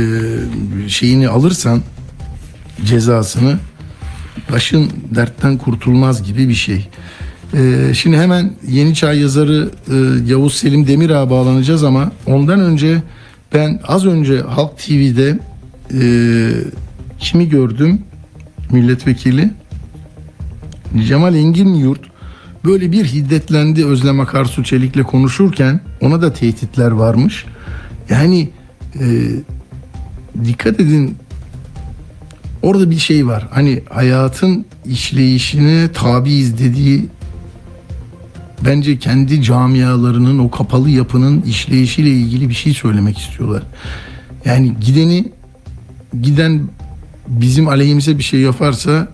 şeyini 0.88 1.28
alırsan 1.28 1.80
cezasını 2.84 3.58
başın 4.52 4.90
dertten 5.14 5.58
kurtulmaz 5.58 6.22
gibi 6.22 6.48
bir 6.48 6.54
şey. 6.54 6.88
E, 7.54 7.94
şimdi 7.94 8.16
hemen 8.16 8.52
Yeni 8.68 8.94
Çağ 8.94 9.12
yazarı 9.12 9.70
e, 9.90 10.30
Yavuz 10.30 10.54
Selim 10.54 10.86
Demirağ'a 10.86 11.30
bağlanacağız 11.30 11.84
ama 11.84 12.12
ondan 12.26 12.60
önce 12.60 13.02
ben 13.54 13.80
az 13.88 14.06
önce 14.06 14.40
Halk 14.40 14.78
TV'de 14.78 15.51
e, 16.00 16.04
kimi 17.18 17.48
gördüm? 17.48 18.02
Milletvekili 18.70 19.50
Cemal 21.06 21.34
Engin 21.34 21.74
Yurt 21.74 22.00
böyle 22.64 22.92
bir 22.92 23.04
hiddetlendi 23.04 23.86
Özlem 23.86 24.20
Akarsu 24.20 24.64
Çelik'le 24.64 25.02
konuşurken 25.02 25.80
ona 26.00 26.22
da 26.22 26.32
tehditler 26.32 26.90
varmış. 26.90 27.44
Yani 28.10 28.50
e, 29.00 29.06
dikkat 30.44 30.80
edin 30.80 31.16
orada 32.62 32.90
bir 32.90 32.98
şey 32.98 33.26
var. 33.26 33.48
Hani 33.50 33.82
hayatın 33.90 34.64
işleyişine 34.84 35.92
tabiiz 35.92 36.58
dediği 36.58 37.06
bence 38.64 38.98
kendi 38.98 39.42
camialarının 39.42 40.38
o 40.38 40.50
kapalı 40.50 40.90
yapının 40.90 41.42
işleyişiyle 41.42 42.10
ilgili 42.10 42.48
bir 42.48 42.54
şey 42.54 42.74
söylemek 42.74 43.18
istiyorlar. 43.18 43.62
Yani 44.44 44.74
gideni 44.80 45.32
giden 46.22 46.60
bizim 47.28 47.68
aleyhimize 47.68 48.18
bir 48.18 48.22
şey 48.22 48.40
yaparsa 48.40 49.08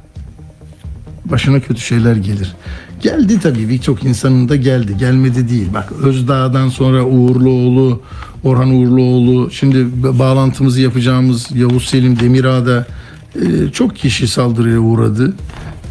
başına 1.24 1.60
kötü 1.60 1.80
şeyler 1.80 2.16
gelir. 2.16 2.56
Geldi 3.02 3.40
tabii 3.40 3.68
birçok 3.68 4.04
insanın 4.04 4.48
da 4.48 4.56
geldi. 4.56 4.96
Gelmedi 4.98 5.48
değil. 5.48 5.68
Bak 5.74 5.92
Özdağ'dan 5.92 6.68
sonra 6.68 7.04
Uğurluoğlu, 7.04 8.02
Orhan 8.44 8.70
Uğurluoğlu, 8.70 9.50
şimdi 9.50 9.86
bağlantımızı 10.18 10.80
yapacağımız 10.80 11.46
Yavuz 11.54 11.84
Selim 11.84 12.20
Demirağ'da 12.20 12.86
e, 13.34 13.70
çok 13.72 13.96
kişi 13.96 14.28
saldırıya 14.28 14.78
uğradı. 14.78 15.34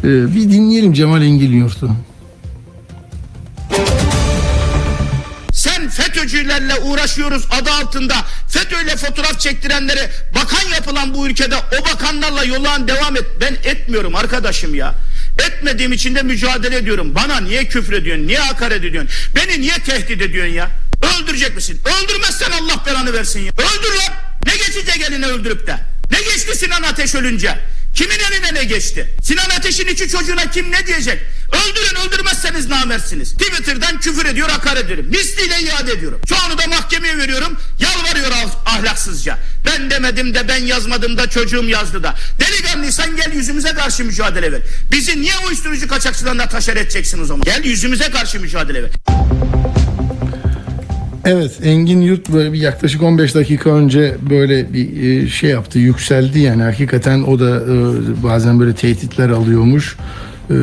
E, 0.04 0.34
bir 0.34 0.50
dinleyelim 0.50 0.92
Cemal 0.92 1.22
Engin 1.22 1.52
Yurt'u. 1.52 1.90
FETÖ'cülerle 5.98 6.74
uğraşıyoruz 6.74 7.44
adı 7.50 7.70
altında 7.70 8.14
FETÖ'yle 8.48 8.96
fotoğraf 8.96 9.40
çektirenleri 9.40 10.08
bakan 10.34 10.68
yapılan 10.74 11.14
bu 11.14 11.28
ülkede 11.28 11.56
o 11.56 11.84
bakanlarla 11.92 12.44
yolağın 12.44 12.88
devam 12.88 13.16
et. 13.16 13.24
Ben 13.40 13.56
etmiyorum 13.64 14.14
arkadaşım 14.14 14.74
ya. 14.74 14.94
Etmediğim 15.38 15.92
için 15.92 16.14
de 16.14 16.22
mücadele 16.22 16.76
ediyorum. 16.76 17.14
Bana 17.14 17.40
niye 17.40 17.64
küfür 17.64 17.92
ediyorsun? 17.92 18.26
Niye 18.26 18.38
hakaret 18.38 18.84
ediyorsun? 18.84 19.10
Beni 19.36 19.60
niye 19.60 19.74
tehdit 19.74 20.22
ediyorsun 20.22 20.54
ya? 20.54 20.70
Öldürecek 21.02 21.56
misin? 21.56 21.80
Öldürmezsen 21.84 22.50
Allah 22.50 22.86
belanı 22.86 23.12
versin 23.12 23.40
ya. 23.40 23.52
Öldür 23.52 23.96
lan. 23.98 24.12
Ne 24.46 24.56
geçecek 24.56 25.00
eline 25.10 25.26
öldürüp 25.26 25.66
de? 25.66 25.76
Ne 26.10 26.18
geçti 26.18 26.58
Sinan 26.58 26.82
Ateş 26.82 27.14
ölünce? 27.14 27.58
Kimin 27.94 28.18
eline 28.18 28.54
ne 28.54 28.64
geçti? 28.64 29.14
Sinan 29.22 29.50
Ateş'in 29.50 29.86
iki 29.86 30.08
çocuğuna 30.08 30.50
kim 30.50 30.72
ne 30.72 30.86
diyecek? 30.86 31.18
Öldürün 31.52 32.08
öldürmezseniz 32.08 32.68
namersiniz. 32.68 33.32
Twitter'dan 33.34 34.00
küfür 34.00 34.26
ediyor 34.26 34.48
hakaret 34.48 34.84
ediyorum. 34.84 35.06
Misliyle 35.08 35.54
iade 35.60 35.92
ediyorum. 35.92 36.20
Anı 36.46 36.58
da 36.58 36.66
mahkemeye 36.66 37.18
veriyorum. 37.18 37.56
Yalvarıyor 37.80 38.30
ah- 38.34 38.76
ahlaksızca. 38.76 39.38
Ben 39.66 39.90
demedim 39.90 40.34
de 40.34 40.48
ben 40.48 40.64
yazmadım 40.64 41.18
da 41.18 41.30
çocuğum 41.30 41.64
yazdı 41.68 42.02
da. 42.02 42.14
Delikanlıysan 42.40 43.16
gel 43.16 43.32
yüzümüze 43.32 43.68
karşı 43.68 44.04
mücadele 44.04 44.52
ver. 44.52 44.60
Bizi 44.92 45.20
niye 45.20 45.32
uyuşturucu 45.46 45.88
kaçakçılarına 45.88 46.48
taşer 46.48 46.76
edeceksin 46.76 47.22
o 47.22 47.24
zaman? 47.24 47.44
Gel 47.44 47.64
yüzümüze 47.64 48.10
karşı 48.10 48.40
mücadele 48.40 48.82
ver. 48.82 48.90
Evet 51.24 51.52
Engin 51.62 52.00
Yurt 52.00 52.28
böyle 52.28 52.52
bir 52.52 52.58
yaklaşık 52.58 53.02
15 53.02 53.34
dakika 53.34 53.70
önce 53.70 54.16
böyle 54.30 54.72
bir 54.72 55.02
e, 55.02 55.28
şey 55.28 55.50
yaptı 55.50 55.78
yükseldi 55.78 56.38
yani 56.38 56.62
hakikaten 56.62 57.22
o 57.22 57.40
da 57.40 57.56
e, 57.56 58.22
bazen 58.22 58.60
böyle 58.60 58.74
tehditler 58.74 59.28
alıyormuş. 59.28 59.96
E, 60.50 60.54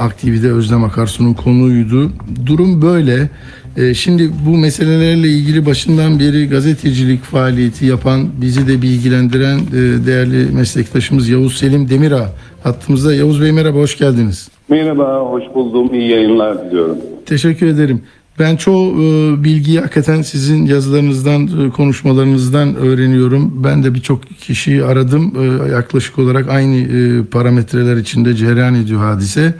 Aktivide 0.00 0.52
Özlem 0.52 0.84
Akarsu'nun 0.84 1.34
konuydu. 1.34 2.10
Durum 2.46 2.82
böyle. 2.82 3.28
E, 3.76 3.94
Şimdi 3.94 4.30
bu 4.46 4.56
meselelerle 4.56 5.28
ilgili 5.28 5.66
başından 5.66 6.20
beri 6.20 6.48
gazetecilik 6.48 7.22
faaliyeti 7.22 7.86
yapan, 7.86 8.28
bizi 8.40 8.68
de 8.68 8.82
bilgilendiren 8.82 9.58
e, 9.58 10.06
değerli 10.06 10.50
meslektaşımız 10.54 11.28
Yavuz 11.28 11.56
Selim 11.58 11.88
Demirağ 11.90 12.30
hattımızda. 12.62 13.14
Yavuz 13.14 13.40
Bey 13.42 13.52
merhaba, 13.52 13.78
hoş 13.78 13.98
geldiniz. 13.98 14.48
Merhaba, 14.68 15.20
hoş 15.20 15.42
buldum. 15.54 15.94
İyi 15.94 16.10
yayınlar 16.10 16.64
diliyorum. 16.70 16.96
Teşekkür 17.26 17.66
ederim. 17.66 18.02
Ben 18.38 18.56
çoğu 18.56 18.92
e, 18.92 19.44
bilgiyi 19.44 19.80
hakikaten 19.80 20.22
sizin 20.22 20.66
yazılarınızdan, 20.66 21.66
e, 21.66 21.70
konuşmalarınızdan 21.70 22.74
öğreniyorum. 22.74 23.64
Ben 23.64 23.84
de 23.84 23.94
birçok 23.94 24.22
kişiyi 24.40 24.84
aradım. 24.84 25.32
E, 25.38 25.70
yaklaşık 25.70 26.18
olarak 26.18 26.48
aynı 26.50 26.76
e, 26.76 27.24
parametreler 27.24 27.96
içinde 27.96 28.34
cereyan 28.34 28.74
ediyor 28.74 29.00
hadise. 29.00 29.54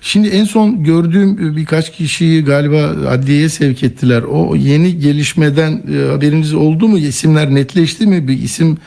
Şimdi 0.00 0.28
en 0.28 0.44
son 0.44 0.84
gördüğüm 0.84 1.56
birkaç 1.56 1.92
kişiyi 1.92 2.44
galiba 2.44 3.08
adliyeye 3.08 3.48
sevk 3.48 3.82
ettiler. 3.82 4.22
O 4.22 4.56
yeni 4.56 4.98
gelişmeden 4.98 5.72
e, 5.72 6.10
haberiniz 6.10 6.54
oldu 6.54 6.88
mu? 6.88 6.98
İsimler 6.98 7.54
netleşti 7.54 8.06
mi? 8.06 8.28
Bir 8.28 8.38
isim 8.38 8.78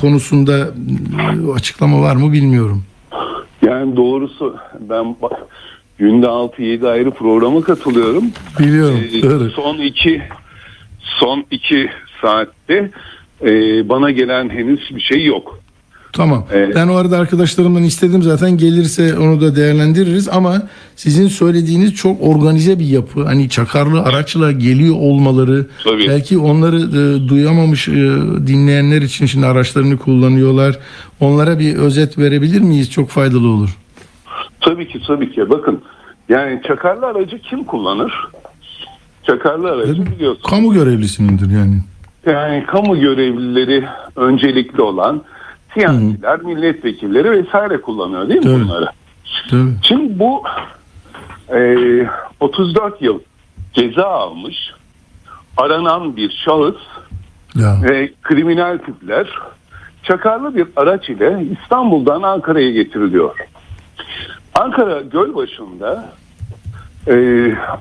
konusunda 0.00 0.68
açıklama 1.54 2.02
var 2.02 2.16
mı 2.16 2.32
bilmiyorum. 2.32 2.84
Yani 3.62 3.96
doğrusu 3.96 4.56
ben 4.80 5.16
bak, 5.22 5.32
günde 5.98 6.26
6-7 6.26 6.88
ayrı 6.88 7.10
programa 7.10 7.60
katılıyorum. 7.60 8.24
Biliyorum. 8.58 9.00
Ee, 9.46 9.50
son 9.56 9.78
iki 9.78 10.22
son 11.00 11.44
iki 11.50 11.90
saatte 12.22 12.90
e, 13.42 13.48
bana 13.88 14.10
gelen 14.10 14.48
henüz 14.48 14.80
bir 14.90 15.00
şey 15.00 15.24
yok. 15.24 15.58
Tamam. 16.12 16.46
Evet. 16.52 16.74
Ben 16.76 16.88
o 16.88 16.94
arada 16.94 17.18
arkadaşlarımdan 17.18 17.82
istedim 17.82 18.22
zaten 18.22 18.58
gelirse 18.58 19.18
onu 19.18 19.40
da 19.40 19.56
değerlendiririz 19.56 20.28
ama 20.28 20.62
sizin 20.96 21.28
söylediğiniz 21.28 21.94
çok 21.94 22.22
organize 22.22 22.78
bir 22.78 22.86
yapı. 22.86 23.24
Hani 23.24 23.48
çakarlı 23.48 24.02
araçla 24.02 24.52
geliyor 24.52 24.94
olmaları 24.98 25.66
Tabii. 25.84 26.08
belki 26.08 26.38
onları 26.38 26.76
e, 26.76 27.28
duyamamış 27.28 27.88
e, 27.88 27.92
dinleyenler 28.46 29.02
için 29.02 29.26
şimdi 29.26 29.46
araçlarını 29.46 29.98
kullanıyorlar. 29.98 30.78
Onlara 31.20 31.58
bir 31.58 31.76
özet 31.76 32.18
verebilir 32.18 32.60
miyiz? 32.60 32.90
Çok 32.90 33.10
faydalı 33.10 33.48
olur. 33.48 33.76
Tabii 34.64 34.88
ki 34.88 35.00
tabii 35.06 35.32
ki. 35.32 35.50
Bakın 35.50 35.82
yani 36.28 36.62
çakarlı 36.66 37.06
aracı 37.06 37.38
kim 37.38 37.64
kullanır? 37.64 38.12
Çakarlı 39.22 39.70
aracı 39.70 40.06
biliyorsun. 40.06 40.42
Kamu 40.50 40.72
görevlisinindir 40.74 41.50
yani. 41.50 41.80
Yani 42.26 42.66
kamu 42.66 43.00
görevlileri 43.00 43.84
öncelikli 44.16 44.82
olan 44.82 45.22
siyasiler, 45.74 46.40
milletvekilleri 46.40 47.30
vesaire 47.30 47.80
kullanıyor 47.80 48.28
değil 48.28 48.40
mi 48.40 48.44
Tabii. 48.44 48.64
bunları? 48.64 48.86
Tabii. 49.50 49.70
Şimdi 49.82 50.18
bu 50.18 50.42
e, 51.54 51.76
34 52.40 53.02
yıl 53.02 53.18
ceza 53.72 54.04
almış 54.06 54.56
aranan 55.56 56.16
bir 56.16 56.30
şahıs 56.44 56.76
Ya. 57.54 57.76
ve 57.82 58.12
kriminal 58.22 58.78
tipler 58.78 59.28
çakarlı 60.02 60.56
bir 60.56 60.66
araç 60.76 61.08
ile 61.10 61.44
İstanbul'dan 61.62 62.22
Ankara'ya 62.22 62.70
getiriliyor. 62.70 63.36
Ankara 64.54 65.00
Gölbaşı'nda 65.00 66.12
e, 67.08 67.14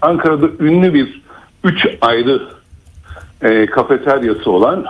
Ankara'da 0.02 0.48
ünlü 0.60 0.94
bir 0.94 1.22
üç 1.64 1.88
ayrı 2.02 2.42
e, 3.42 3.66
kafeteryası 3.66 4.52
olan 4.52 4.86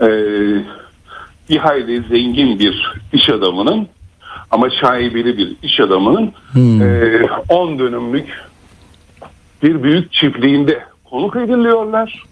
e, 0.00 0.08
bir 1.50 1.56
hayli 1.56 2.02
zengin 2.02 2.58
bir 2.58 2.92
iş 3.12 3.28
adamının 3.28 3.88
ama 4.50 4.70
şaibeli 4.70 5.38
bir 5.38 5.56
iş 5.62 5.80
adamının 5.80 6.32
Hmm. 6.52 6.82
e, 6.82 7.22
10 7.48 7.78
dönümlük 7.78 8.28
bir 9.62 9.82
büyük 9.82 10.12
çiftliğinde 10.12 10.84
konuk 11.04 11.36
ediliyorlar. 11.36 12.24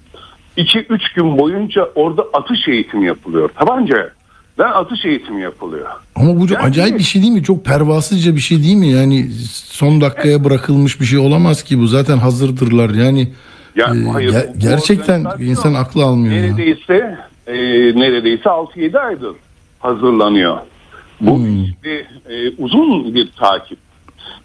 2-3 0.57 1.15
gün 1.15 1.39
boyunca 1.39 1.85
orada 1.95 2.27
atış 2.33 2.69
eğitimi 2.69 3.07
yapılıyor. 3.07 3.49
Tabanca 3.49 4.11
ve 4.59 4.65
atış 4.65 5.05
eğitimi 5.05 5.43
yapılıyor. 5.43 5.87
Ama 6.17 6.41
bu 6.41 6.49
çok 6.49 6.59
Yani- 6.59 6.69
acayip 6.69 6.99
bir 6.99 7.03
şey 7.05 7.23
değil 7.23 7.33
mi? 7.33 7.43
Çok 7.43 7.65
pervasızca 7.65 8.35
bir 8.37 8.41
şey 8.41 8.63
değil 8.63 8.77
mi? 8.77 8.89
Yani 8.89 9.31
son 9.53 10.01
dakikaya 10.01 10.45
bırakılmış 10.45 11.01
bir 11.01 11.05
şey 11.07 11.19
olamaz 11.19 11.63
ki 11.63 11.79
bu. 11.81 11.87
Zaten 11.87 12.19
hazırdırlar. 12.19 12.91
Yani 12.91 13.29
Ya, 13.77 13.87
e, 13.87 14.05
hayır, 14.13 14.33
ger- 14.33 14.59
gerçekten 14.59 15.27
insan 15.41 15.75
aklı 15.75 16.05
almıyor. 16.05 16.35
ya. 16.35 16.41
Neredeyse 16.43 17.19
e, 17.47 17.55
neredeyse 18.01 18.49
6-7 18.51 18.99
aydır 18.99 19.33
hazırlanıyor. 19.79 20.57
Bu 21.21 21.37
Hmm. 21.39 21.65
işte, 21.65 22.07
e, 22.31 22.51
uzun 22.59 23.15
bir 23.15 23.29
takip. 23.37 23.79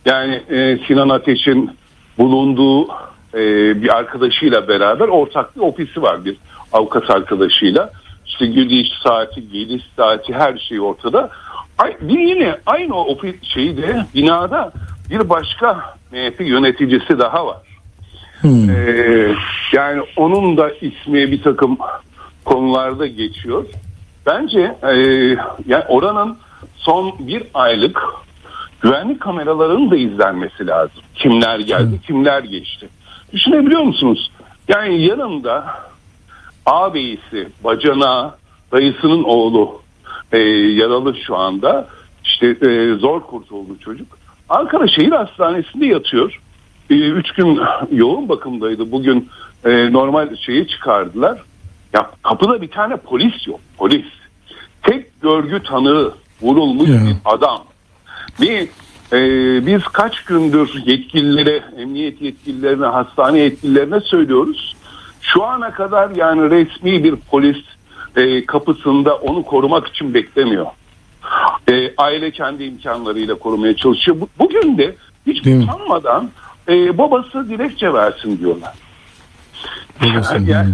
Yani 0.05 0.33
e, 0.49 0.77
Sinan 0.87 1.09
Ateş'in 1.09 1.69
bulunduğu 2.17 2.87
e, 3.33 3.37
bir 3.83 3.95
arkadaşıyla 3.97 4.67
beraber 4.67 5.07
ortak 5.07 5.55
bir 5.55 5.61
ofisi 5.61 6.01
var 6.01 6.25
bir 6.25 6.37
avukat 6.73 7.09
arkadaşıyla. 7.09 7.91
İşte 8.41 8.53
gidiş 8.53 8.87
saati, 9.03 9.49
geliş 9.49 9.83
saati 9.97 10.33
her 10.33 10.57
şey 10.57 10.79
ortada. 10.79 11.29
Bir 12.01 12.19
yine 12.19 12.55
aynı 12.65 12.95
o 12.95 13.17
şeyde 13.43 14.05
binada 14.15 14.71
bir 15.09 15.29
başka 15.29 15.95
MHP 16.11 16.41
yöneticisi 16.41 17.19
daha 17.19 17.47
var. 17.47 17.57
Hmm. 18.41 18.69
Ee, 18.69 19.35
yani 19.73 20.01
onun 20.17 20.57
da 20.57 20.69
ismi 20.69 21.31
bir 21.31 21.43
takım 21.43 21.77
konularda 22.45 23.07
geçiyor. 23.07 23.65
Bence 24.25 24.75
e, 24.83 24.95
yani 25.67 25.83
oranın 25.87 26.37
son 26.77 27.13
bir 27.19 27.43
aylık 27.53 28.03
güvenlik 28.81 29.21
kameralarının 29.21 29.91
da 29.91 29.95
izlenmesi 29.95 30.67
lazım. 30.67 31.01
Kimler 31.15 31.59
geldi, 31.59 32.01
kimler 32.07 32.43
geçti. 32.43 32.89
Düşünebiliyor 33.33 33.81
musunuz? 33.81 34.31
Yani 34.67 35.01
yanında 35.01 35.65
ağabeyisi, 36.65 37.47
bacana, 37.63 38.35
dayısının 38.71 39.23
oğlu 39.23 39.81
e, 40.31 40.39
yaralı 40.39 41.15
şu 41.27 41.35
anda. 41.37 41.87
İşte 42.23 42.47
e, 42.47 42.93
zor 42.95 43.21
kurtuldu 43.21 43.77
çocuk. 43.85 44.07
Ankara 44.49 44.87
Şehir 44.87 45.11
Hastanesi'nde 45.11 45.85
yatıyor. 45.85 46.39
E, 46.89 46.93
üç 46.95 47.31
gün 47.31 47.59
yoğun 47.91 48.29
bakımdaydı. 48.29 48.91
Bugün 48.91 49.29
e, 49.65 49.93
normal 49.93 50.35
şeyi 50.35 50.67
çıkardılar. 50.67 51.41
Ya 51.93 52.09
kapıda 52.23 52.61
bir 52.61 52.71
tane 52.71 52.95
polis 52.97 53.47
yok. 53.47 53.59
Polis. 53.77 54.05
Tek 54.83 55.21
görgü 55.21 55.63
tanığı 55.63 56.11
vurulmuş 56.41 56.89
Ya. 56.89 56.95
bir 56.95 57.15
adam. 57.25 57.63
Ve 58.41 58.67
e, 59.13 59.19
biz 59.65 59.83
kaç 59.83 60.23
gündür 60.23 60.81
yetkililere, 60.85 61.63
emniyet 61.77 62.21
yetkililerine, 62.21 62.85
hastane 62.85 63.39
yetkililerine 63.39 63.99
söylüyoruz. 63.99 64.75
Şu 65.33 65.45
ana 65.45 65.73
kadar 65.73 66.09
yani 66.09 66.49
resmi 66.49 67.03
bir 67.03 67.15
polis 67.15 67.57
e, 68.15 68.45
kapısında 68.45 69.15
onu 69.15 69.43
korumak 69.43 69.87
için 69.87 70.13
beklemiyor. 70.13 70.65
E, 71.71 71.95
aile 71.97 72.31
kendi 72.31 72.63
imkanlarıyla 72.63 73.35
korumaya 73.35 73.75
çalışıyor. 73.75 74.17
Bu- 74.21 74.29
Bugün 74.39 74.77
de 74.77 74.95
hiç 75.27 75.45
Değil 75.45 75.63
utanmadan 75.63 76.29
e, 76.69 76.97
babası 76.97 77.49
dilekçe 77.49 77.93
versin 77.93 78.39
diyorlar. 78.39 78.73
Yani, 80.47 80.65
hmm. 80.67 80.73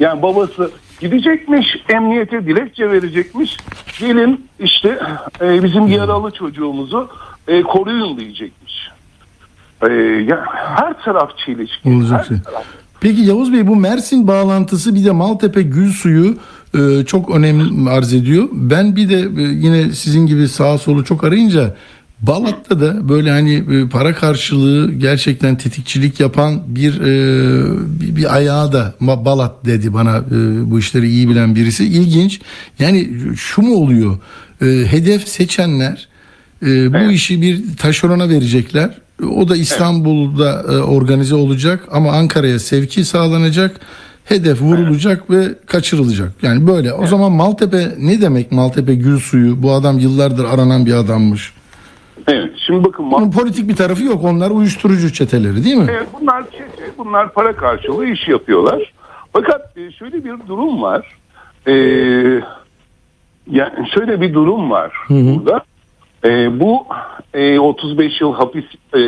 yani 0.00 0.22
babası 0.22 0.70
gidecekmiş, 1.00 1.76
emniyete 1.88 2.46
dilekçe 2.46 2.90
verecekmiş. 2.90 3.56
Gelin 4.00 4.48
işte 4.58 5.00
e, 5.40 5.62
bizim 5.62 5.86
yaralı 5.86 6.30
çocuğumuzu 6.30 7.08
e, 7.48 7.62
koruyun 7.62 8.18
diyecekmiş. 8.18 8.90
E, 9.88 9.92
ya, 10.28 10.44
her 10.52 11.02
taraf 11.02 11.38
çelişki. 11.38 11.88
Olacak 11.88 12.20
her 12.20 12.24
şey. 12.24 12.42
taraf. 12.42 12.64
Peki 13.02 13.20
Yavuz 13.22 13.52
Bey 13.52 13.66
bu 13.66 13.76
Mersin 13.76 14.26
bağlantısı 14.26 14.94
bir 14.94 15.04
de 15.04 15.10
Maltepe 15.10 15.62
Gül 15.62 15.92
Suyu 15.92 16.36
e, 16.74 17.04
çok 17.06 17.30
önem 17.30 17.88
arz 17.88 18.12
ediyor. 18.12 18.48
Ben 18.52 18.96
bir 18.96 19.08
de 19.08 19.20
e, 19.20 19.42
yine 19.42 19.92
sizin 19.92 20.26
gibi 20.26 20.48
sağa 20.48 20.78
solu 20.78 21.04
çok 21.04 21.24
arayınca 21.24 21.74
Balat'ta 22.20 22.80
da 22.80 23.08
böyle 23.08 23.30
hani 23.30 23.54
e, 23.54 23.88
para 23.88 24.14
karşılığı 24.14 24.92
gerçekten 24.92 25.56
tetikçilik 25.56 26.20
yapan 26.20 26.62
bir 26.66 27.00
e, 27.00 27.64
bir, 28.00 28.16
bir 28.16 28.36
ayağı 28.36 28.72
da 28.72 28.94
Balat 29.00 29.64
dedi 29.64 29.94
bana 29.94 30.16
e, 30.16 30.70
bu 30.70 30.78
işleri 30.78 31.08
iyi 31.08 31.28
bilen 31.28 31.54
birisi. 31.54 31.84
İlginç. 31.84 32.40
Yani 32.78 33.08
şu 33.36 33.62
mu 33.62 33.74
oluyor? 33.74 34.18
E, 34.62 34.66
hedef 34.66 35.28
seçenler 35.28 36.08
e, 36.62 36.92
bu 36.92 36.96
Evet. 36.96 37.12
işi 37.12 37.42
bir 37.42 37.76
taşerona 37.76 38.28
verecekler. 38.28 38.90
O 39.30 39.48
da 39.48 39.56
İstanbul'da 39.56 40.62
e, 40.72 40.78
organize 40.78 41.34
olacak 41.34 41.88
ama 41.92 42.12
Ankara'ya 42.12 42.58
sevki 42.58 43.04
sağlanacak. 43.04 43.80
Hedef 44.24 44.62
vurulacak 44.62 45.30
ve 45.30 45.48
kaçırılacak. 45.66 46.32
Yani 46.42 46.66
böyle. 46.66 46.92
O 46.92 47.06
zaman 47.06 47.32
Maltepe 47.32 47.88
ne 47.98 48.20
demek 48.20 48.52
Maltepe 48.52 48.94
gül 48.94 49.18
suyu? 49.18 49.62
Bu 49.62 49.72
adam 49.72 49.98
yıllardır 49.98 50.44
aranan 50.44 50.86
bir 50.86 50.94
adammış. 50.94 51.52
Evet. 52.28 52.52
Şimdi 52.66 52.84
bakın 52.84 53.12
Bunun 53.12 53.30
politik 53.30 53.68
bir 53.68 53.76
tarafı 53.76 54.04
yok. 54.04 54.24
Onlar 54.24 54.50
uyuşturucu 54.50 55.12
çeteleri 55.12 55.64
değil 55.64 55.76
mi? 55.76 55.86
Evet, 55.90 56.08
bunlar 56.20 56.44
çete, 56.50 56.90
bunlar 56.98 57.32
para 57.32 57.56
karşılığı 57.56 58.06
iş 58.06 58.28
yapıyorlar. 58.28 58.92
Fakat 59.32 59.76
e, 59.76 59.92
şöyle 59.92 60.24
bir 60.24 60.34
durum 60.48 60.82
var. 60.82 61.06
E, 61.66 61.72
yani 63.50 63.90
şöyle 63.94 64.20
bir 64.20 64.34
durum 64.34 64.70
var 64.70 64.92
burada. 65.10 65.64
E, 66.24 66.60
bu 66.60 66.86
e, 67.34 67.58
35 67.58 68.20
yıl 68.20 68.34
hapis 68.34 68.64
e, 68.96 69.00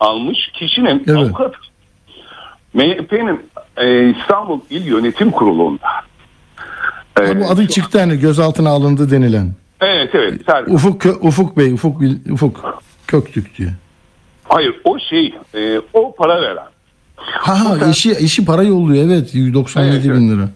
almış 0.00 0.38
kişinin 0.54 1.04
Evet. 1.06 1.18
avukat 1.18 1.54
MHP'nin 2.74 3.40
e, 3.76 4.10
İstanbul 4.10 4.60
İl 4.70 4.86
Yönetim 4.86 5.30
Kurulu'nda. 5.30 5.88
E, 7.20 7.40
Bu 7.40 7.50
adı 7.50 7.66
çıktı 7.68 7.98
hani 8.00 8.18
gözaltına 8.18 8.70
alındı 8.70 9.10
denilen. 9.10 9.52
evet 9.80 10.10
evet. 10.14 10.40
Serkan. 10.46 10.74
Ufuk 10.74 11.02
Ufuk 11.20 11.56
Bey, 11.58 11.72
Ufuk 11.72 12.00
Ufuk 12.32 12.82
Köktük 13.06 13.58
diye. 13.58 13.68
Hayır 14.44 14.74
o 14.84 14.98
şey 14.98 15.34
e, 15.54 15.80
o 15.92 16.14
para 16.14 16.42
veren. 16.42 16.66
Ha 17.16 17.60
ha 17.64 17.88
eşi, 17.90 18.10
eşi 18.10 18.44
para 18.44 18.62
yolluyor 18.62 19.06
evet 19.06 19.34
97 19.34 19.96
Evet, 19.96 20.04
bin 20.04 20.30
lira. 20.30 20.48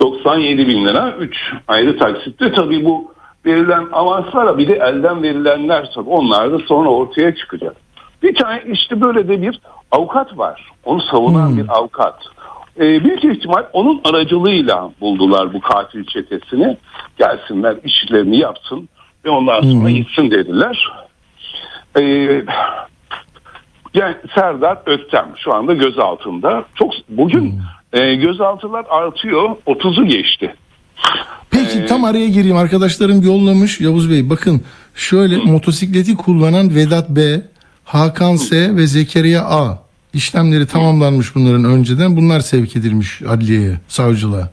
97 0.00 0.68
bin 0.68 0.84
lira 0.86 1.16
3 1.20 1.36
ayrı 1.68 1.98
taksitte 1.98 2.52
tabii 2.52 2.84
bu 2.84 3.14
verilen 3.46 3.88
avanslara 3.92 4.58
bir 4.58 4.68
de 4.68 4.74
elden 4.74 5.22
verilenler 5.22 5.90
tabii 5.94 6.10
onlar 6.10 6.52
da 6.52 6.58
sonra 6.58 6.88
ortaya 6.88 7.34
çıkacak. 7.34 7.76
Bir 8.22 8.34
tane 8.34 8.62
işte 8.66 9.00
böyle 9.00 9.28
de 9.28 9.42
bir 9.42 9.60
avukat 9.90 10.38
var. 10.38 10.70
Onu 10.84 11.00
savunan 11.00 11.56
bir 11.56 11.68
avukat. 11.68 12.22
Ee, 12.76 13.04
büyük 13.04 13.24
ihtimal 13.24 13.64
onun 13.72 14.00
aracılığıyla 14.04 14.90
buldular 15.00 15.52
bu 15.54 15.60
katil 15.60 16.04
çetesini. 16.04 16.76
Gelsinler 17.18 17.76
işlerini 17.84 18.38
yapsın 18.38 18.88
ve 19.24 19.30
ondan 19.30 19.60
sonra 19.60 19.90
gitsin 19.90 20.30
dediler. 20.30 20.88
Ee, 21.98 22.02
yani 23.94 24.14
Serdar 24.34 24.78
Öktem 24.86 25.26
şu 25.36 25.54
anda 25.54 25.74
gözaltında. 25.74 26.64
Çok 26.74 26.92
bugün 27.08 27.60
e, 27.92 28.14
gözaltılar 28.14 28.86
artıyor. 28.88 29.50
30'u 29.66 30.04
geçti. 30.04 30.54
Peki 31.50 31.78
Ee, 31.78 31.86
tam 31.86 32.04
araya 32.04 32.26
gireyim 32.28 32.56
arkadaşlarım 32.56 33.22
yollamış 33.22 33.80
Yavuz 33.80 34.10
Bey 34.10 34.30
bakın 34.30 34.60
şöyle 34.94 35.36
motosikleti 35.36 36.16
kullanan 36.16 36.74
Vedat 36.74 37.10
B, 37.10 37.40
Hakan 37.84 38.36
S 38.36 38.76
ve 38.76 38.86
Zekeriya 38.86 39.44
A 39.44 39.78
işlemleri 40.14 40.66
tamamlanmış 40.66 41.34
bunların 41.34 41.64
önceden 41.64 42.16
bunlar 42.16 42.40
sevk 42.40 42.76
edilmiş 42.76 43.22
adliyeye 43.22 43.80
savcılığa. 43.88 44.50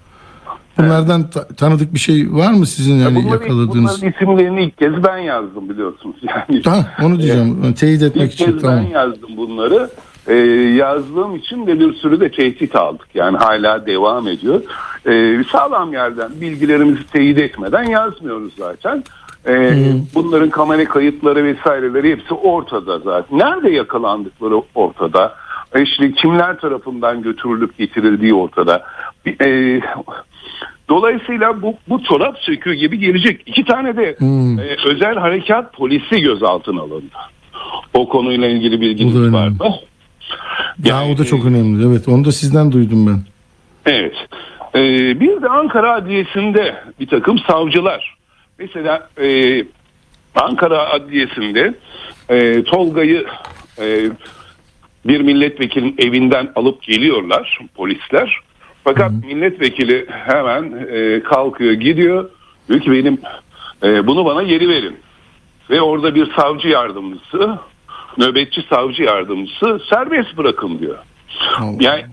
Bunlardan 0.77 1.29
ta- 1.29 1.47
tanıdık 1.47 1.93
bir 1.93 1.99
şey 1.99 2.33
var 2.33 2.51
mı 2.53 2.65
sizin 2.67 2.93
yani 2.95 3.15
Bunların, 3.15 3.29
yakaladığınız? 3.31 3.73
bunların 4.01 4.09
isimlerini 4.13 4.63
ilk 4.63 4.77
kez 4.77 5.03
ben 5.03 5.17
yazdım 5.17 5.69
biliyorsunuz. 5.69 6.15
Yani 6.49 6.61
Ha, 6.65 6.93
onu 7.03 7.19
diyeceğim. 7.19 7.73
Teyit 7.73 8.01
etmek 8.01 8.25
ilk 8.25 8.33
için 8.33 8.51
kez 8.53 8.61
tamam. 8.61 8.77
ben 8.85 8.89
yazdım 8.89 9.37
bunları. 9.37 9.89
Ee, 10.27 10.33
yazdığım 10.77 11.35
için 11.35 11.67
de 11.67 11.79
bir 11.79 11.93
sürü 11.93 12.19
de 12.19 12.31
tehdit 12.31 12.75
aldık. 12.75 13.07
Yani 13.13 13.37
hala 13.37 13.85
devam 13.85 14.27
ediyor. 14.27 14.61
Ee, 15.07 15.43
sağlam 15.51 15.93
yerden 15.93 16.29
bilgilerimizi 16.41 17.07
teyit 17.07 17.39
etmeden 17.39 17.83
yazmıyoruz 17.83 18.53
zaten. 18.57 19.03
Ee, 19.47 19.73
Bunların 20.15 20.49
kamera 20.49 20.85
kayıtları 20.85 21.43
vesaireleri 21.43 22.11
hepsi 22.11 22.33
ortada 22.33 22.99
zaten. 22.99 23.39
Nerede 23.39 23.69
yakalandıkları 23.71 24.61
ortada. 24.75 25.35
İşte 25.83 26.11
kimler 26.11 26.59
tarafından 26.59 27.21
götürülüp 27.21 27.77
getirildiği 27.77 28.33
ortada. 28.33 28.83
E, 29.41 29.81
Dolayısıyla 30.89 31.61
bu, 31.61 31.75
bu 31.89 32.03
çorap 32.03 32.37
söküğü 32.39 32.73
gibi 32.73 32.99
gelecek. 32.99 33.41
İki 33.45 33.65
tane 33.65 33.97
de 33.97 34.15
Hmm. 34.17 34.59
e, 34.59 34.75
özel 34.85 35.15
harekat 35.15 35.73
polisi 35.73 36.21
gözaltına 36.21 36.81
alındı. 36.81 37.15
O 37.93 38.09
konuyla 38.09 38.47
ilgili 38.47 38.81
bilginiz 38.81 39.33
var 39.33 39.47
mı? 39.47 39.57
Ya 40.83 41.07
o 41.07 41.17
da 41.17 41.25
çok 41.25 41.45
önemli. 41.45 41.87
Evet 41.87 42.07
onu 42.07 42.25
da 42.25 42.31
sizden 42.31 42.71
duydum 42.71 43.07
ben. 43.07 43.19
Evet. 43.85 44.15
Ee, 44.75 45.19
bir 45.19 45.41
de 45.41 45.49
Ankara 45.49 45.93
Adliyesi'nde 45.93 46.75
bir 46.99 47.07
takım 47.07 47.39
savcılar. 47.39 48.15
Mesela 48.59 49.09
e, 49.21 49.59
Ankara 50.35 50.89
Adliyesi'nde 50.89 51.73
e, 52.29 52.63
Tolga'yı 52.63 53.25
e, 53.81 54.09
bir 55.05 55.21
milletvekilinin 55.21 55.95
evinden 55.97 56.51
alıp 56.55 56.81
geliyorlar 56.81 57.59
polisler. 57.75 58.39
Fakat 58.83 59.11
milletvekili 59.11 60.05
hemen 60.09 60.87
e, 60.91 61.23
kalkıyor 61.23 61.73
gidiyor. 61.73 62.29
Diyor 62.69 62.79
ki 62.79 62.91
benim 62.91 63.17
e, 63.83 64.07
bunu 64.07 64.25
bana 64.25 64.43
geri 64.43 64.69
verin. 64.69 64.97
Ve 65.69 65.81
orada 65.81 66.15
bir 66.15 66.31
savcı 66.33 66.67
yardımcısı, 66.67 67.59
nöbetçi 68.17 68.61
savcı 68.69 69.03
yardımcısı 69.03 69.79
serbest 69.89 70.37
bırakın 70.37 70.79
diyor. 70.79 70.97
Allah. 71.59 71.77
Yani 71.79 72.05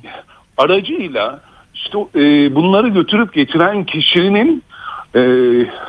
aracıyla 0.56 1.40
işte 1.74 1.98
e, 2.14 2.54
bunları 2.54 2.88
götürüp 2.88 3.32
getiren 3.32 3.84
kişinin 3.84 4.62
e, 5.14 5.20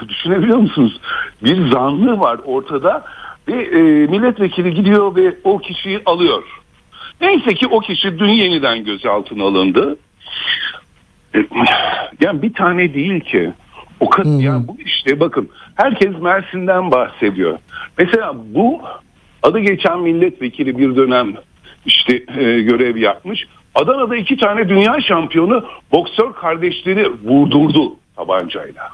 düşünebiliyor 0.07 0.57
musunuz? 0.57 0.99
Bir 1.43 1.71
zanlı 1.71 2.19
var 2.19 2.39
ortada 2.45 3.05
ve 3.47 3.63
e, 3.63 3.81
milletvekili 4.07 4.73
gidiyor 4.73 5.15
ve 5.15 5.35
o 5.43 5.57
kişiyi 5.57 6.01
alıyor. 6.05 6.43
Neyse 7.21 7.53
ki 7.53 7.67
o 7.67 7.79
kişi 7.79 8.19
dün 8.19 8.29
yeniden 8.29 8.83
gözaltına 8.83 9.43
alındı. 9.43 9.97
E, 11.35 11.39
Yani 12.21 12.41
bir 12.41 12.53
tane 12.53 12.93
değil 12.93 13.19
ki. 13.19 13.53
O 13.99 14.09
kadar 14.09 14.39
yani 14.39 14.67
bu 14.67 14.77
işte 14.85 15.19
bakın 15.19 15.49
herkes 15.75 16.21
Mersin'den 16.21 16.91
bahsediyor. 16.91 17.57
Mesela 17.97 18.33
bu 18.35 18.81
adı 19.43 19.59
geçen 19.59 19.99
milletvekili 19.99 20.77
bir 20.77 20.95
dönem 20.95 21.33
işte 21.85 22.13
e, 22.37 22.61
görev 22.61 22.97
yapmış. 22.97 23.47
Adana'da 23.75 24.15
iki 24.15 24.37
tane 24.37 24.69
dünya 24.69 25.01
şampiyonu 25.01 25.65
boksör 25.91 26.33
kardeşleri 26.33 27.11
vurdurdu 27.23 27.95
tabancayla. 28.15 28.89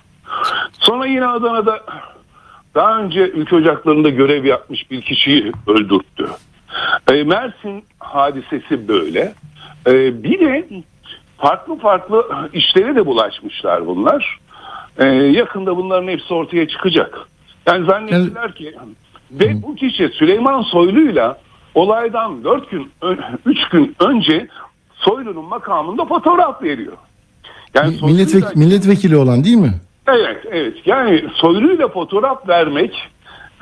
Sonra 0.79 1.05
yine 1.05 1.25
Adana'da 1.25 1.86
daha 2.75 2.99
önce 2.99 3.19
ülke 3.19 3.55
ocaklarında 3.55 4.10
görev 4.10 4.45
yapmış 4.45 4.91
bir 4.91 5.01
kişiyi 5.01 5.51
öldürttü. 5.67 6.27
E, 7.12 7.23
Mersin 7.23 7.83
hadisesi 7.99 8.88
böyle. 8.88 9.33
E, 9.88 10.23
bir 10.23 10.39
de 10.39 10.67
farklı 11.38 11.77
farklı 11.77 12.49
işlere 12.53 12.95
de 12.95 13.05
bulaşmışlar 13.05 13.88
bunlar. 13.88 14.39
E, 14.97 15.05
yakında 15.07 15.77
bunların 15.77 16.07
hepsi 16.07 16.33
ortaya 16.33 16.67
çıkacak. 16.67 17.19
Yani 17.65 17.86
zannettiler 17.86 18.55
ki 18.55 18.75
ve 19.31 19.63
bu 19.63 19.75
kişi 19.75 20.09
Süleyman 20.09 20.61
Soylu'yla 20.61 21.37
olaydan 21.75 22.43
4 22.43 22.71
gün 22.71 22.91
3 23.45 23.57
gün 23.71 23.95
önce 23.99 24.47
Soylu'nun 24.95 25.45
makamında 25.45 26.05
fotoğraf 26.05 26.63
veriyor. 26.63 26.93
Yani 27.75 27.93
Soylu'yla- 27.97 28.07
Milletvek- 28.25 28.57
milletvekili 28.57 29.17
olan 29.17 29.43
değil 29.43 29.57
mi? 29.57 29.73
Evet, 30.07 30.37
evet. 30.51 30.73
Yani 30.85 31.25
Soylu'yla 31.35 31.87
fotoğraf 31.87 32.47
vermek 32.47 33.09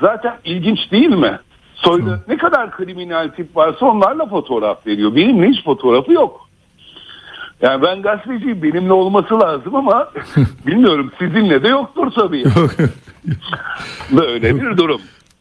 zaten 0.00 0.34
ilginç 0.44 0.78
değil 0.92 1.08
mi? 1.08 1.38
Soylu 1.74 2.18
ne 2.28 2.36
kadar 2.36 2.70
kriminal 2.70 3.28
tip 3.28 3.56
varsa 3.56 3.86
onlarla 3.86 4.26
fotoğraf 4.26 4.86
veriyor. 4.86 5.14
Benimle 5.16 5.48
hiç 5.48 5.64
fotoğrafı 5.64 6.12
yok. 6.12 6.48
Yani 7.62 7.82
ben 7.82 8.02
gazeteciyim 8.02 8.62
benimle 8.62 8.92
olması 8.92 9.40
lazım 9.40 9.74
ama 9.74 10.08
bilmiyorum 10.66 11.12
sizinle 11.18 11.62
de 11.62 11.68
yoktur 11.68 12.10
tabii. 12.10 12.44
Böyle 14.10 14.56
bir 14.56 14.76
durum. 14.76 15.00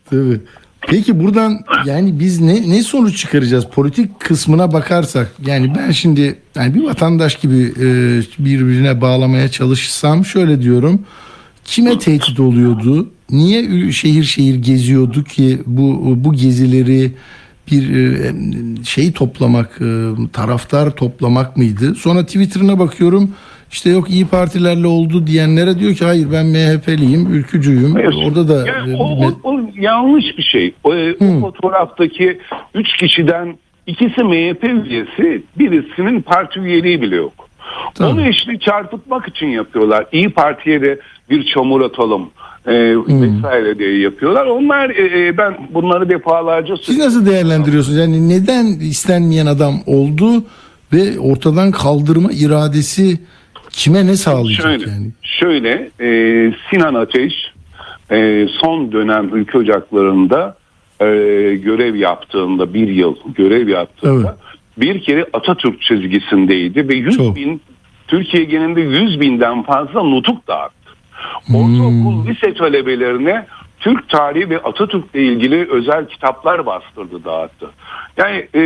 Tabii. 0.09 0.39
Peki 0.87 1.19
buradan 1.19 1.59
yani 1.85 2.19
biz 2.19 2.41
ne 2.41 2.69
ne 2.69 2.83
sonuç 2.83 3.17
çıkaracağız? 3.17 3.65
Politik 3.65 4.19
kısmına 4.19 4.73
bakarsak 4.73 5.31
yani 5.47 5.75
ben 5.77 5.91
şimdi 5.91 6.35
yani 6.55 6.75
bir 6.75 6.83
vatandaş 6.83 7.35
gibi 7.35 7.73
e, 7.79 7.85
birbirine 8.39 9.01
bağlamaya 9.01 9.49
çalışsam 9.51 10.25
şöyle 10.25 10.61
diyorum. 10.61 11.01
Kime 11.65 11.99
tehdit 11.99 12.39
oluyordu? 12.39 13.09
Niye 13.29 13.91
şehir 13.91 14.23
şehir 14.23 14.55
geziyordu 14.55 15.23
ki 15.23 15.59
bu 15.65 16.15
bu 16.17 16.33
gezileri 16.33 17.11
bir 17.71 17.95
e, 17.95 18.33
şey 18.83 19.11
toplamak 19.11 19.81
e, 19.81 20.09
taraftar 20.33 20.91
toplamak 20.91 21.57
mıydı? 21.57 21.95
Sonra 21.95 22.25
Twitter'ına 22.25 22.79
bakıyorum 22.79 23.31
işte 23.75 23.89
yok 23.89 24.09
iyi 24.09 24.25
partilerle 24.27 24.87
oldu 24.87 25.27
diyenlere 25.27 25.79
diyor 25.79 25.93
ki 25.95 26.05
hayır 26.05 26.27
ben 26.31 26.45
MHP'liyim 26.45 27.33
ülkücüyüm 27.33 27.93
Hayır. 27.93 28.15
orada 28.25 28.47
da 28.47 28.67
Yani 28.67 28.91
e, 28.93 28.95
o, 28.95 29.25
o- 29.25 29.39
o 29.43 29.59
yanlış 29.79 30.25
bir 30.37 30.43
şey. 30.43 30.73
O, 30.83 30.95
e, 30.95 31.13
o 31.13 31.39
fotoğraftaki 31.41 32.39
üç 32.75 32.97
kişiden 32.97 33.57
ikisi 33.87 34.23
MHP 34.23 34.63
üyesi, 34.63 35.43
birisinin 35.59 36.21
parti 36.21 36.59
üyeliği 36.59 37.01
bile 37.01 37.15
yok. 37.15 37.33
Tamam. 37.95 38.13
Onu 38.13 38.29
işte 38.29 38.59
çarpıtmak 38.59 39.27
için 39.27 39.47
yapıyorlar. 39.47 40.05
İyi 40.11 40.29
Parti'ye 40.29 40.81
de 40.81 40.99
bir 41.29 41.45
çamur 41.53 41.81
atalım 41.81 42.29
e, 42.67 42.73
vesaire 43.07 43.79
diye 43.79 43.99
yapıyorlar. 43.99 44.45
Onlar 44.45 44.89
e, 44.89 45.37
ben 45.37 45.53
bunları 45.73 46.09
defalarca 46.09 46.75
Siz 46.83 46.97
nasıl 46.97 47.25
değerlendiriyorsunuz? 47.25 47.97
Yani 47.97 48.29
neden 48.29 48.65
istenmeyen 48.65 49.45
adam 49.45 49.73
oldu 49.85 50.43
ve 50.93 51.19
ortadan 51.19 51.71
kaldırma 51.71 52.29
iradesi 52.31 53.19
kime 53.75 54.05
ne 54.05 54.15
sağlayacak 54.15 54.65
Şöyle, 54.65 54.89
yani? 54.89 55.11
şöyle 55.21 55.89
e, 55.99 56.07
Sinan 56.69 56.93
Ateş 56.93 57.33
e, 58.11 58.47
son 58.61 58.91
dönem 58.91 59.35
ülke 59.35 59.57
ocaklarında 59.57 60.57
e, 60.99 61.05
görev 61.55 61.95
yaptığında 61.95 62.73
bir 62.73 62.87
yıl 62.87 63.15
görev 63.35 63.67
yaptığında 63.67 64.37
bir 64.77 65.01
kere 65.01 65.25
Atatürk 65.33 65.81
çizgisindeydi 65.81 66.89
ve 66.89 66.95
100 66.95 67.17
Çok. 67.17 67.35
bin 67.35 67.61
Türkiye 68.07 68.43
genelinde 68.43 68.81
100 68.81 69.19
binden 69.19 69.63
fazla 69.63 70.03
nutuk 70.03 70.47
dağıttı. 70.47 70.75
Ortaokul 71.53 72.27
lise 72.27 72.53
talebelerine 72.53 73.45
Türk 73.79 74.09
tarihi 74.09 74.49
ve 74.49 74.59
Atatürk'le 74.59 75.15
ilgili 75.15 75.71
özel 75.71 76.07
kitaplar 76.07 76.65
bastırdı 76.65 77.23
dağıttı. 77.23 77.69
Yani 78.17 78.47
e, 78.55 78.61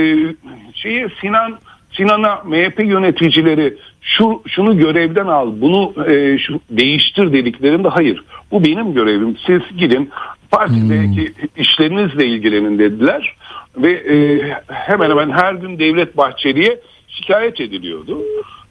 şeyi 0.73 1.07
Sinan 1.21 1.59
Sinan'a 1.91 2.41
MHP 2.45 2.79
yöneticileri 2.79 3.77
şu 4.01 4.43
şunu 4.47 4.77
görevden 4.77 5.27
al, 5.27 5.53
bunu 5.61 5.93
e, 6.07 6.37
şu 6.37 6.59
değiştir 6.69 7.33
dediklerinde 7.33 7.87
hayır. 7.87 8.23
Bu 8.51 8.65
benim 8.65 8.93
görevim. 8.93 9.37
Siz 9.47 9.77
gidin 9.77 10.11
Partideki 10.51 11.33
işlerinizle 11.57 12.25
ilgilenin 12.25 12.79
dediler 12.79 13.35
ve 13.77 13.91
e, 13.91 14.41
hemen 14.67 15.09
hemen 15.09 15.29
her 15.29 15.53
gün 15.53 15.79
Devlet 15.79 16.17
Bahçeli'ye 16.17 16.79
şikayet 17.07 17.61
ediliyordu. 17.61 18.17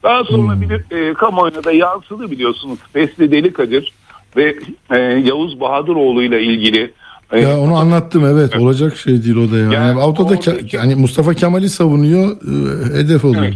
Daha 0.02 0.24
sonra 0.24 0.61
bir 0.61 0.96
e, 0.96 1.14
kamuoyuna 1.14 1.64
da 1.64 1.72
yansıdı 1.72 2.31
biliyorsunuz. 2.31 2.78
Fesli 2.92 3.33
Deli 3.33 3.52
Kadir 3.52 3.92
ve 4.37 4.57
e, 4.90 4.98
Yavuz 4.98 5.61
Bahadıroğlu 5.61 6.22
ile 6.22 6.42
ilgili 6.42 6.90
e, 7.33 7.41
Ya 7.41 7.61
onu 7.61 7.75
anlattım 7.77 8.27
evet 8.27 8.57
olacak 8.57 8.97
şey 8.97 9.25
değil 9.25 9.37
o 9.37 9.51
da 9.53 9.57
ya. 9.57 9.62
Yani 9.62 9.75
Yani, 9.75 10.01
Autoda 10.01 10.29
oradaki- 10.35 10.77
yani 10.77 10.95
Mustafa 10.95 11.35
Kemal'i 11.35 11.69
savunuyor 11.69 12.31
e, 12.31 12.95
hedef 12.99 13.25
oluyor. 13.25 13.43
Evet. 13.45 13.55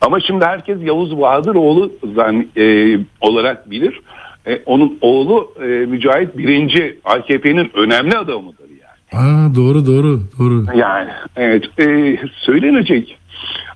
Ama 0.00 0.20
şimdi 0.20 0.44
herkes 0.44 0.78
Yavuz 0.82 1.20
Bahadıroğlu 1.20 1.92
zan, 2.16 2.46
e, 2.56 2.96
olarak 3.20 3.70
bilir. 3.70 4.00
E, 4.46 4.62
onun 4.66 4.98
oğlu 5.00 5.52
e, 5.62 5.64
Mücahit 5.66 6.38
birinci 6.38 6.98
AKP'nin 7.04 7.70
önemli 7.74 8.16
adamıdır 8.18 8.64
yani. 8.70 9.24
Aa, 9.24 9.54
doğru 9.54 9.86
doğru 9.86 10.20
doğru. 10.38 10.64
Yani 10.78 11.10
evet 11.36 11.64
e, 11.80 12.16
söylenecek. 12.40 13.18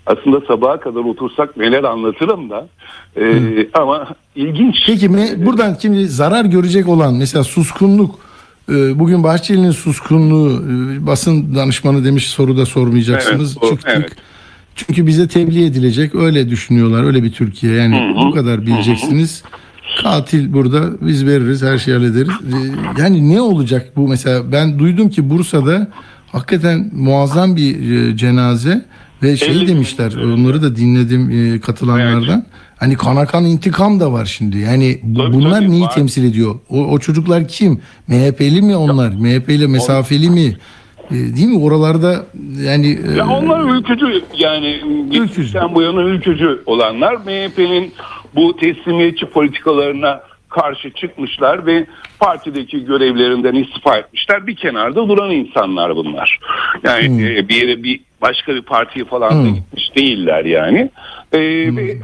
Aslında 0.07 0.41
sabaha 0.49 0.81
kadar 0.81 1.01
otursak 1.01 1.57
neler 1.57 1.85
anlatırım 1.85 2.51
da. 2.51 2.69
E, 3.21 3.25
ama 3.75 4.09
ilginç. 4.37 4.77
Peki 4.87 5.07
me- 5.09 5.47
buradan 5.47 5.77
şimdi 5.83 6.07
zarar 6.09 6.45
görecek 6.45 6.89
olan 6.89 7.15
mesela 7.15 7.45
suskunluk 7.45 8.15
bugün 8.69 9.23
Bahçeli'nin 9.25 9.71
suskunluğu 9.71 10.63
e, 10.63 11.07
basın 11.07 11.55
danışmanı 11.55 12.05
demiş 12.05 12.27
soruda 12.29 12.67
sormayacaksınız. 12.67 13.57
Evet, 13.63 13.71
Çıktık. 13.71 13.93
evet. 13.97 14.13
Çünkü 14.75 15.07
bize 15.07 15.29
tebliğ 15.29 15.65
edilecek 15.65 16.15
öyle 16.15 16.49
düşünüyorlar 16.49 17.05
öyle 17.05 17.23
bir 17.23 17.33
Türkiye 17.33 17.75
yani 17.75 18.15
bu 18.27 18.31
kadar 18.35 18.67
bileceksiniz. 18.67 19.43
Katil 20.03 20.53
burada 20.53 20.91
biz 21.01 21.27
veririz 21.27 21.63
her 21.63 21.79
şeyi 21.79 21.97
hallederiz. 21.97 22.29
E, 22.29 23.01
Yani 23.01 23.35
ne 23.35 23.41
olacak 23.41 23.93
bu 23.97 24.09
mesela 24.09 24.53
ben 24.53 24.79
duydum 24.79 25.11
ki 25.11 25.31
Bursa'da 25.31 25.89
hakikaten 26.33 26.91
muazzam 26.95 27.57
bir 27.57 27.91
e, 27.91 28.17
cenaze 28.17 28.85
ve 29.23 29.37
şey 29.37 29.69
demişler 29.69 30.13
evet. 30.17 30.25
onları 30.25 30.63
da 30.63 30.77
dinledim 30.77 31.31
e, 31.55 31.61
katılanlardan. 31.61 32.45
Hani 32.81 32.97
kana 32.97 33.27
kan 33.27 33.45
intikam 33.45 34.01
da 34.01 34.13
var 34.13 34.25
şimdi. 34.25 34.59
Yani 34.59 35.01
bu- 35.03 35.19
Tabii, 35.19 35.33
bunlar 35.33 35.61
tabii, 35.61 35.71
neyi 35.71 35.83
var. 35.83 35.95
temsil 35.95 36.25
ediyor? 36.25 36.55
O, 36.71 36.77
o 36.85 36.99
çocuklar 36.99 37.49
kim? 37.49 37.81
MHP'li 38.09 38.63
mi 38.63 38.77
onlar? 38.77 39.09
MHP 39.11 39.49
ile 39.49 39.67
mesafeli 39.67 40.31
mi? 40.31 40.57
E, 41.11 41.15
değil 41.15 41.47
mi? 41.49 41.59
Oralarda 41.59 42.27
yani 42.65 42.99
e, 43.15 43.17
Ya 43.17 43.27
onlar 43.29 43.75
ülkücü 43.77 44.23
yani 44.39 44.81
geçmişten 45.11 45.75
bu 45.75 45.83
yana 45.83 46.03
ülkücü 46.03 46.63
olanlar 46.67 47.15
MHP'nin 47.15 47.93
bu 48.35 48.57
teslimiyetçi 48.57 49.27
politikalarına 49.27 50.21
karşı 50.49 50.91
çıkmışlar 50.91 51.67
ve 51.67 51.87
partideki 52.21 52.85
görevlerinden 52.85 53.55
istifa 53.55 53.97
etmişler. 53.99 54.47
Bir 54.47 54.57
kenarda 54.57 55.09
duran 55.09 55.31
insanlar 55.31 55.97
bunlar. 55.97 56.39
Yani 56.85 57.23
e, 57.37 57.49
bir 57.49 57.55
yere 57.55 57.83
bir 57.83 58.01
başka 58.23 58.55
bir 58.55 58.63
partiye 58.63 59.05
falan 59.05 59.45
da 59.45 59.49
gitmiş 59.49 59.97
değiller 59.97 60.45
yani. 60.45 60.91
E, 61.33 61.39
ve 61.77 61.99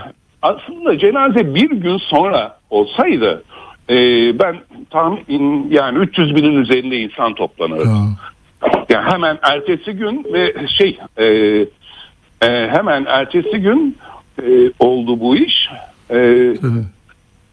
aslında 0.44 0.98
cenaze 0.98 1.54
bir 1.54 1.70
gün 1.70 1.98
sonra 1.98 2.59
olsaydı 2.70 3.44
e, 3.90 3.96
ben 4.38 4.57
tahmin 4.90 5.70
yani 5.70 5.98
300 5.98 6.37
binin 6.37 6.62
üzerinde 6.62 6.96
insan 6.96 7.35
toplanırdı. 7.35 7.85
ya, 7.85 8.74
Yani 8.88 9.11
hemen 9.11 9.38
ertesi 9.42 9.92
gün 9.92 10.26
ve 10.33 10.54
şey 10.78 10.98
e, 11.16 11.26
e, 11.26 12.68
hemen 12.68 13.04
ertesi 13.09 13.59
gün 13.59 13.96
e, 14.42 14.70
oldu 14.78 15.20
bu 15.20 15.37
iş. 15.37 15.68
E, 16.11 16.16
evet. 16.18 16.61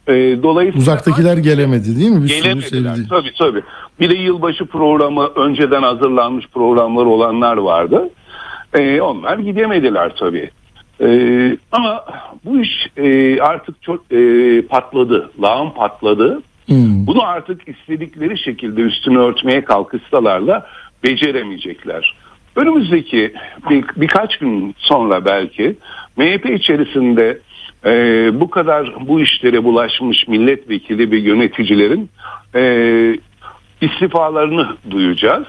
e, 0.08 0.44
dolayısıyla 0.44 0.82
uzaktakiler 0.82 1.38
gelemedi 1.38 2.00
değil 2.00 2.12
mi? 2.12 2.24
Bir 2.24 2.28
sürü 2.28 2.44
gelemediler. 2.44 2.96
sevdi. 2.96 3.08
Tabii 3.10 3.34
tabii. 3.38 3.62
Bir 4.00 4.10
de 4.10 4.16
yılbaşı 4.16 4.66
programı 4.66 5.28
önceden 5.28 5.84
hazırlanmış 5.84 6.48
programlar 6.48 7.06
olanlar 7.06 7.58
vardı. 7.58 8.10
E, 8.74 9.02
onlar 9.02 9.38
gidemediler 9.38 10.16
tabii. 10.16 10.52
E, 11.02 11.58
ama 11.72 12.06
bu 12.46 12.62
iş 12.62 12.88
e, 12.98 13.40
artık 13.42 13.82
çok 13.82 14.12
e, 14.12 14.62
patladı. 14.62 15.32
Lağım 15.42 15.74
patladı. 15.74 16.42
Hmm. 16.66 17.08
Bunu 17.08 17.24
artık 17.24 17.68
istedikleri 17.68 18.38
şekilde 18.38 18.82
üstünü 18.82 19.18
örtmeye 19.18 19.64
kalkışsalar 19.64 20.48
da 20.48 20.68
beceremeyecekler. 21.04 22.16
Önümüzdeki 22.56 23.34
bir, 23.70 23.86
birkaç 23.96 24.38
gün 24.38 24.76
sonra 24.78 25.26
belki 25.26 25.76
MHP 26.18 26.46
içerisinde 26.46 27.40
e, 27.86 27.92
bu 28.40 28.50
kadar 28.50 29.08
bu 29.08 29.20
işlere 29.20 29.64
bulaşmış 29.64 30.28
milletvekili 30.28 31.12
ve 31.12 31.18
yöneticilerin 31.18 32.10
e, 32.56 32.64
istifalarını 33.82 34.68
duyacağız 34.90 35.48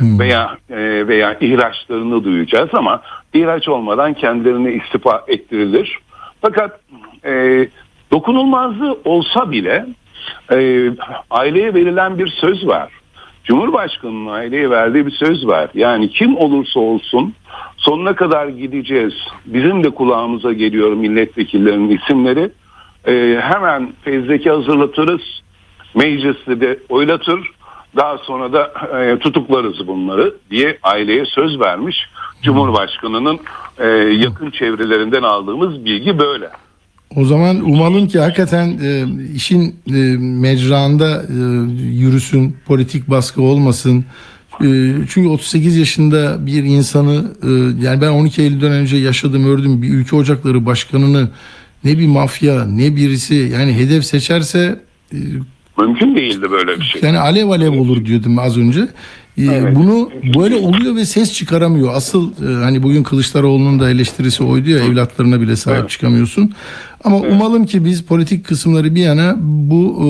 veya 0.00 0.56
e, 0.70 1.08
veya 1.08 1.36
ihraçlarını 1.40 2.24
duyacağız 2.24 2.70
ama 2.72 3.02
ihraç 3.34 3.68
olmadan 3.68 4.14
kendilerini 4.14 4.72
istifa 4.72 5.24
ettirilir. 5.28 5.98
Fakat 6.40 6.80
e, 7.24 7.66
dokunulmazlığı 8.12 8.98
olsa 9.04 9.50
bile 9.50 9.86
e, 10.52 10.90
aileye 11.30 11.74
verilen 11.74 12.18
bir 12.18 12.28
söz 12.28 12.66
var. 12.66 12.92
Cumhurbaşkanının 13.44 14.26
aileye 14.26 14.70
verdiği 14.70 15.06
bir 15.06 15.10
söz 15.10 15.46
var. 15.46 15.70
Yani 15.74 16.10
kim 16.10 16.36
olursa 16.36 16.80
olsun 16.80 17.34
sonuna 17.76 18.14
kadar 18.14 18.48
gideceğiz. 18.48 19.14
Bizim 19.46 19.84
de 19.84 19.90
kulağımıza 19.90 20.52
geliyor 20.52 20.92
milletvekillerinin 20.92 21.98
isimleri. 21.98 22.50
E, 23.06 23.40
hemen 23.42 23.92
fezleke 24.02 24.50
hazırlatırız. 24.50 25.42
Mecliste 25.94 26.60
de 26.60 26.78
oylatır. 26.88 27.50
Daha 27.96 28.18
sonra 28.18 28.52
da 28.52 28.72
e, 29.00 29.18
tutuklarız 29.18 29.86
bunları 29.86 30.34
diye 30.50 30.78
aileye 30.82 31.24
söz 31.24 31.60
vermiş. 31.60 31.96
Cumhurbaşkanının 32.42 33.38
e, 33.78 33.86
yakın 34.24 34.50
çevrelerinden 34.50 35.22
aldığımız 35.22 35.84
bilgi 35.84 36.18
böyle. 36.18 36.50
O 37.16 37.24
zaman 37.24 37.56
umalım 37.56 38.08
ki 38.08 38.20
hakikaten 38.20 38.78
e, 38.82 39.04
işin 39.34 39.76
e, 39.86 39.92
mecranda 40.18 41.22
e, 41.22 41.38
yürüsün, 41.82 42.56
politik 42.66 43.10
baskı 43.10 43.42
olmasın. 43.42 44.04
E, 44.60 44.66
çünkü 45.08 45.28
38 45.28 45.76
yaşında 45.76 46.46
bir 46.46 46.64
insanı 46.64 47.32
e, 47.42 47.50
yani 47.86 48.00
ben 48.00 48.10
12 48.10 48.42
Eylül'den 48.42 48.72
önce 48.72 48.96
yaşadım, 48.96 49.44
gördüm 49.44 49.82
bir 49.82 49.88
ülke 49.88 50.16
ocakları 50.16 50.66
başkanını 50.66 51.28
ne 51.84 51.98
bir 51.98 52.06
mafya 52.06 52.64
ne 52.64 52.96
birisi 52.96 53.34
yani 53.34 53.72
hedef 53.72 54.04
seçerse 54.04 54.80
e, 55.12 55.18
Mümkün 55.80 56.16
değildi 56.16 56.50
böyle 56.50 56.80
bir 56.80 56.84
şey. 56.84 57.00
yani 57.04 57.18
alev 57.18 57.48
alev 57.48 57.80
olur 57.80 58.04
diyordum 58.04 58.38
az 58.38 58.58
önce. 58.58 58.80
Ee, 59.38 59.44
Evet. 59.44 59.76
Bunu 59.76 60.10
böyle 60.36 60.56
oluyor 60.56 60.96
ve 60.96 61.04
ses 61.04 61.32
çıkaramıyor. 61.32 61.94
Asıl 61.94 62.30
e, 62.32 62.64
hani 62.64 62.82
bugün 62.82 63.02
Kılıçdaroğlu'nun 63.02 63.80
da 63.80 63.90
eleştirisi 63.90 64.44
oydu 64.44 64.70
ya 64.70 64.78
evlatlarına 64.78 65.40
bile 65.40 65.56
sahip 65.56 65.80
Evet. 65.80 65.90
çıkamıyorsun. 65.90 66.52
Ama 67.04 67.16
umalım 67.16 67.66
ki 67.66 67.84
biz 67.84 68.02
politik 68.02 68.46
kısımları 68.46 68.94
bir 68.94 69.02
yana 69.02 69.36
bu 69.40 69.82
e, 69.98 70.06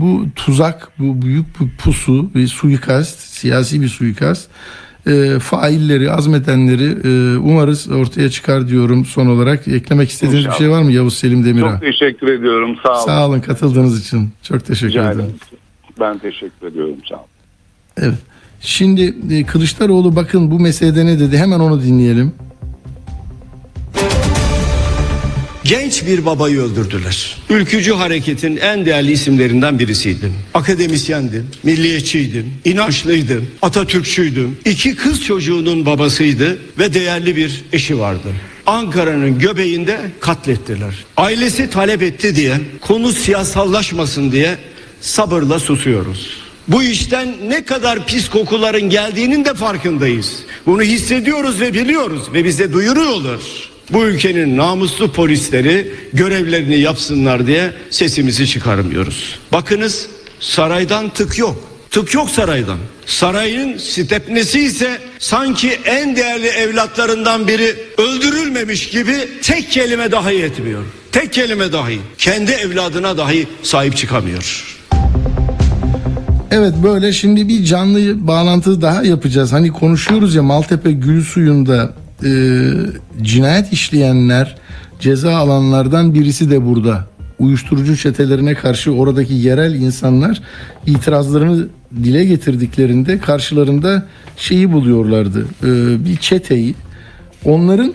bu 0.00 0.24
tuzak, 0.36 0.88
bu 0.98 1.22
büyük 1.22 1.60
bir 1.60 1.68
pusu 1.78 2.30
ve 2.34 2.46
suikast, 2.46 3.18
siyasi 3.20 3.80
bir 3.82 3.88
suikast 3.88 4.48
e, 5.06 5.38
failleri, 5.38 6.12
azmedenleri 6.12 6.84
e, 7.04 7.36
umarız 7.38 7.88
ortaya 7.90 8.30
çıkar 8.30 8.68
diyorum 8.68 9.04
son 9.04 9.26
olarak. 9.26 9.68
Eklemek 9.68 10.10
istediğiniz 10.10 10.40
İnşallah. 10.40 10.54
bir 10.54 10.58
şey 10.58 10.70
var 10.70 10.82
mı 10.82 10.92
Yavuz 10.92 11.16
Selim 11.16 11.44
Demir'a? 11.44 11.70
Çok 11.72 11.80
teşekkür 11.80 12.26
ediyorum. 12.32 12.76
Sağ 12.82 12.92
olun. 12.92 13.06
Sağ 13.06 13.28
olun 13.28 13.40
katıldığınız 13.40 14.00
için. 14.06 14.30
Çok 14.42 14.64
teşekkür 14.64 14.88
Rica 14.92 15.02
ederim. 15.04 15.20
ederim. 15.20 15.36
Ben 16.00 16.18
teşekkür 16.18 16.66
ediyorum. 16.66 16.96
Sağ 17.08 17.14
olun. 17.14 17.24
Evet. 17.96 18.18
Şimdi 18.60 19.14
e, 19.30 19.44
Kılıçdaroğlu 19.44 20.16
bakın 20.16 20.50
bu 20.50 20.60
meselede 20.60 21.06
ne 21.06 21.20
dedi 21.20 21.38
hemen 21.38 21.60
onu 21.60 21.82
dinleyelim. 21.82 22.32
Genç 25.68 26.06
bir 26.06 26.26
babayı 26.26 26.60
öldürdüler. 26.60 27.36
Ülkücü 27.50 27.92
hareketin 27.92 28.56
en 28.56 28.86
değerli 28.86 29.12
isimlerinden 29.12 29.78
birisiydi. 29.78 30.32
Akademisyendim, 30.54 31.46
milliyetçiydim, 31.62 32.52
inançlıydım, 32.64 33.48
Atatürkçüydüm. 33.62 34.58
İki 34.64 34.96
kız 34.96 35.24
çocuğunun 35.24 35.86
babasıydı 35.86 36.58
ve 36.78 36.94
değerli 36.94 37.36
bir 37.36 37.64
eşi 37.72 37.98
vardı. 37.98 38.28
Ankara'nın 38.66 39.38
göbeğinde 39.38 40.00
katlettiler. 40.20 40.94
Ailesi 41.16 41.70
talep 41.70 42.02
etti 42.02 42.36
diye, 42.36 42.56
konu 42.80 43.12
siyasallaşmasın 43.12 44.32
diye 44.32 44.56
sabırla 45.00 45.58
susuyoruz. 45.58 46.30
Bu 46.68 46.82
işten 46.82 47.34
ne 47.48 47.64
kadar 47.64 48.06
pis 48.06 48.28
kokuların 48.28 48.90
geldiğinin 48.90 49.44
de 49.44 49.54
farkındayız. 49.54 50.32
Bunu 50.66 50.82
hissediyoruz 50.82 51.60
ve 51.60 51.74
biliyoruz 51.74 52.22
ve 52.32 52.44
bize 52.44 52.72
duyuruyorlar. 52.72 53.40
Bu 53.92 54.04
ülkenin 54.04 54.56
namuslu 54.56 55.12
polisleri 55.12 55.92
görevlerini 56.12 56.78
yapsınlar 56.78 57.46
diye 57.46 57.72
sesimizi 57.90 58.46
çıkarmıyoruz. 58.46 59.38
Bakınız 59.52 60.06
saraydan 60.40 61.08
tık 61.08 61.38
yok. 61.38 61.56
Tık 61.90 62.14
yok 62.14 62.30
saraydan. 62.30 62.78
Sarayın 63.06 63.78
stepnesi 63.78 64.60
ise 64.60 64.98
sanki 65.18 65.70
en 65.84 66.16
değerli 66.16 66.46
evlatlarından 66.46 67.48
biri 67.48 67.74
öldürülmemiş 67.98 68.88
gibi 68.90 69.14
tek 69.42 69.70
kelime 69.70 70.12
dahi 70.12 70.42
etmiyor. 70.42 70.82
Tek 71.12 71.32
kelime 71.32 71.72
dahi. 71.72 71.98
Kendi 72.18 72.52
evladına 72.52 73.18
dahi 73.18 73.46
sahip 73.62 73.96
çıkamıyor. 73.96 74.76
Evet 76.50 76.74
böyle 76.82 77.12
şimdi 77.12 77.48
bir 77.48 77.64
canlı 77.64 78.26
bağlantı 78.26 78.82
daha 78.82 79.02
yapacağız. 79.02 79.52
Hani 79.52 79.72
konuşuyoruz 79.72 80.34
ya 80.34 80.42
Maltepe 80.42 80.92
Gül 80.92 81.24
Suyu'nda 81.24 81.94
e, 82.24 82.28
cinayet 83.22 83.72
işleyenler 83.72 84.56
ceza 85.00 85.36
alanlardan 85.36 86.14
birisi 86.14 86.50
de 86.50 86.66
burada. 86.66 87.04
Uyuşturucu 87.38 87.96
çetelerine 87.96 88.54
karşı 88.54 88.92
oradaki 88.92 89.34
yerel 89.34 89.74
insanlar 89.74 90.42
itirazlarını 90.86 91.68
dile 92.04 92.24
getirdiklerinde 92.24 93.18
karşılarında 93.18 94.06
şeyi 94.36 94.72
buluyorlardı. 94.72 95.46
e, 95.64 96.04
bir 96.04 96.16
çeteyi. 96.16 96.74
Onların 97.44 97.94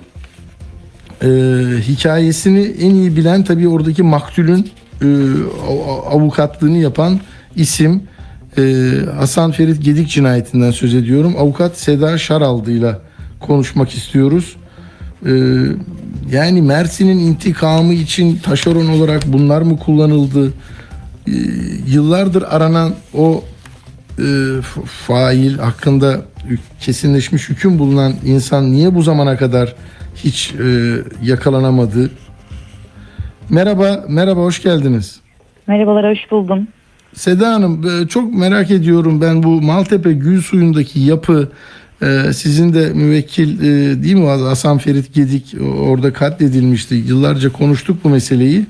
e, 1.24 1.28
hikayesini 1.88 2.60
en 2.62 2.96
iyi 2.96 3.16
bilen 3.16 3.44
tabii 3.44 3.68
oradaki 3.68 4.04
maktulün 4.04 4.70
e, 5.02 5.06
av- 5.70 6.18
avukatlığını 6.20 6.78
yapan 6.78 7.20
isim 7.56 8.04
e, 8.58 8.62
Hasan 9.18 9.52
Ferit 9.52 9.84
Gedik 9.84 10.10
cinayetinden 10.10 10.72
söz 10.72 10.94
ediyorum. 10.96 11.36
Avukat 11.38 11.78
Seda 11.78 12.18
Şaraldı 12.18 12.72
ile 12.72 12.96
konuşmak 13.42 13.90
istiyoruz. 13.90 14.56
E, 15.26 15.32
yani 16.32 16.62
Mersin'in 16.62 17.20
intikamı 17.20 17.94
için 17.94 18.38
taşeron 18.38 18.88
olarak 18.88 19.22
bunlar 19.26 19.62
mı 19.62 19.80
kullanıldı? 19.80 20.54
E, 21.28 21.34
yıllardır 21.88 22.44
aranan 22.50 22.94
o 23.14 23.44
e, 24.20 24.26
fail 24.86 25.58
hakkında 25.58 26.22
kesinleşmiş 26.80 27.50
hüküm 27.50 27.80
bulunan 27.80 28.14
insan 28.26 28.72
niye 28.72 28.96
bu 28.96 29.02
zamana 29.02 29.38
kadar 29.38 29.76
hiç 30.16 30.54
e, 30.54 30.96
yakalanamadı? 31.24 32.12
Merhaba, 33.50 34.06
merhaba 34.10 34.42
hoş 34.42 34.64
geldiniz. 34.64 35.20
Merhabalar, 35.68 36.12
hoş 36.12 36.32
buldum. 36.32 36.68
Seda 37.14 37.54
Hanım 37.54 37.84
e, 37.90 38.08
çok 38.08 38.34
merak 38.34 38.72
ediyorum 38.72 39.22
ben 39.22 39.44
bu 39.44 39.62
Maltepe 39.62 40.14
Gül 40.14 40.42
Suyu'ndaki 40.42 41.00
yapı 41.00 41.52
e, 42.02 42.34
sizin 42.34 42.74
de 42.74 42.90
müvekkil 42.94 43.60
e, 43.60 44.04
değil 44.04 44.16
mi 44.16 44.26
Hasan 44.26 44.78
Ferit 44.78 45.14
Gedik 45.14 45.56
orada 45.62 46.14
katledilmişti. 46.14 46.96
Yıllarca 46.96 47.52
konuştuk 47.52 48.04
bu 48.04 48.10
meseleyi. 48.10 48.66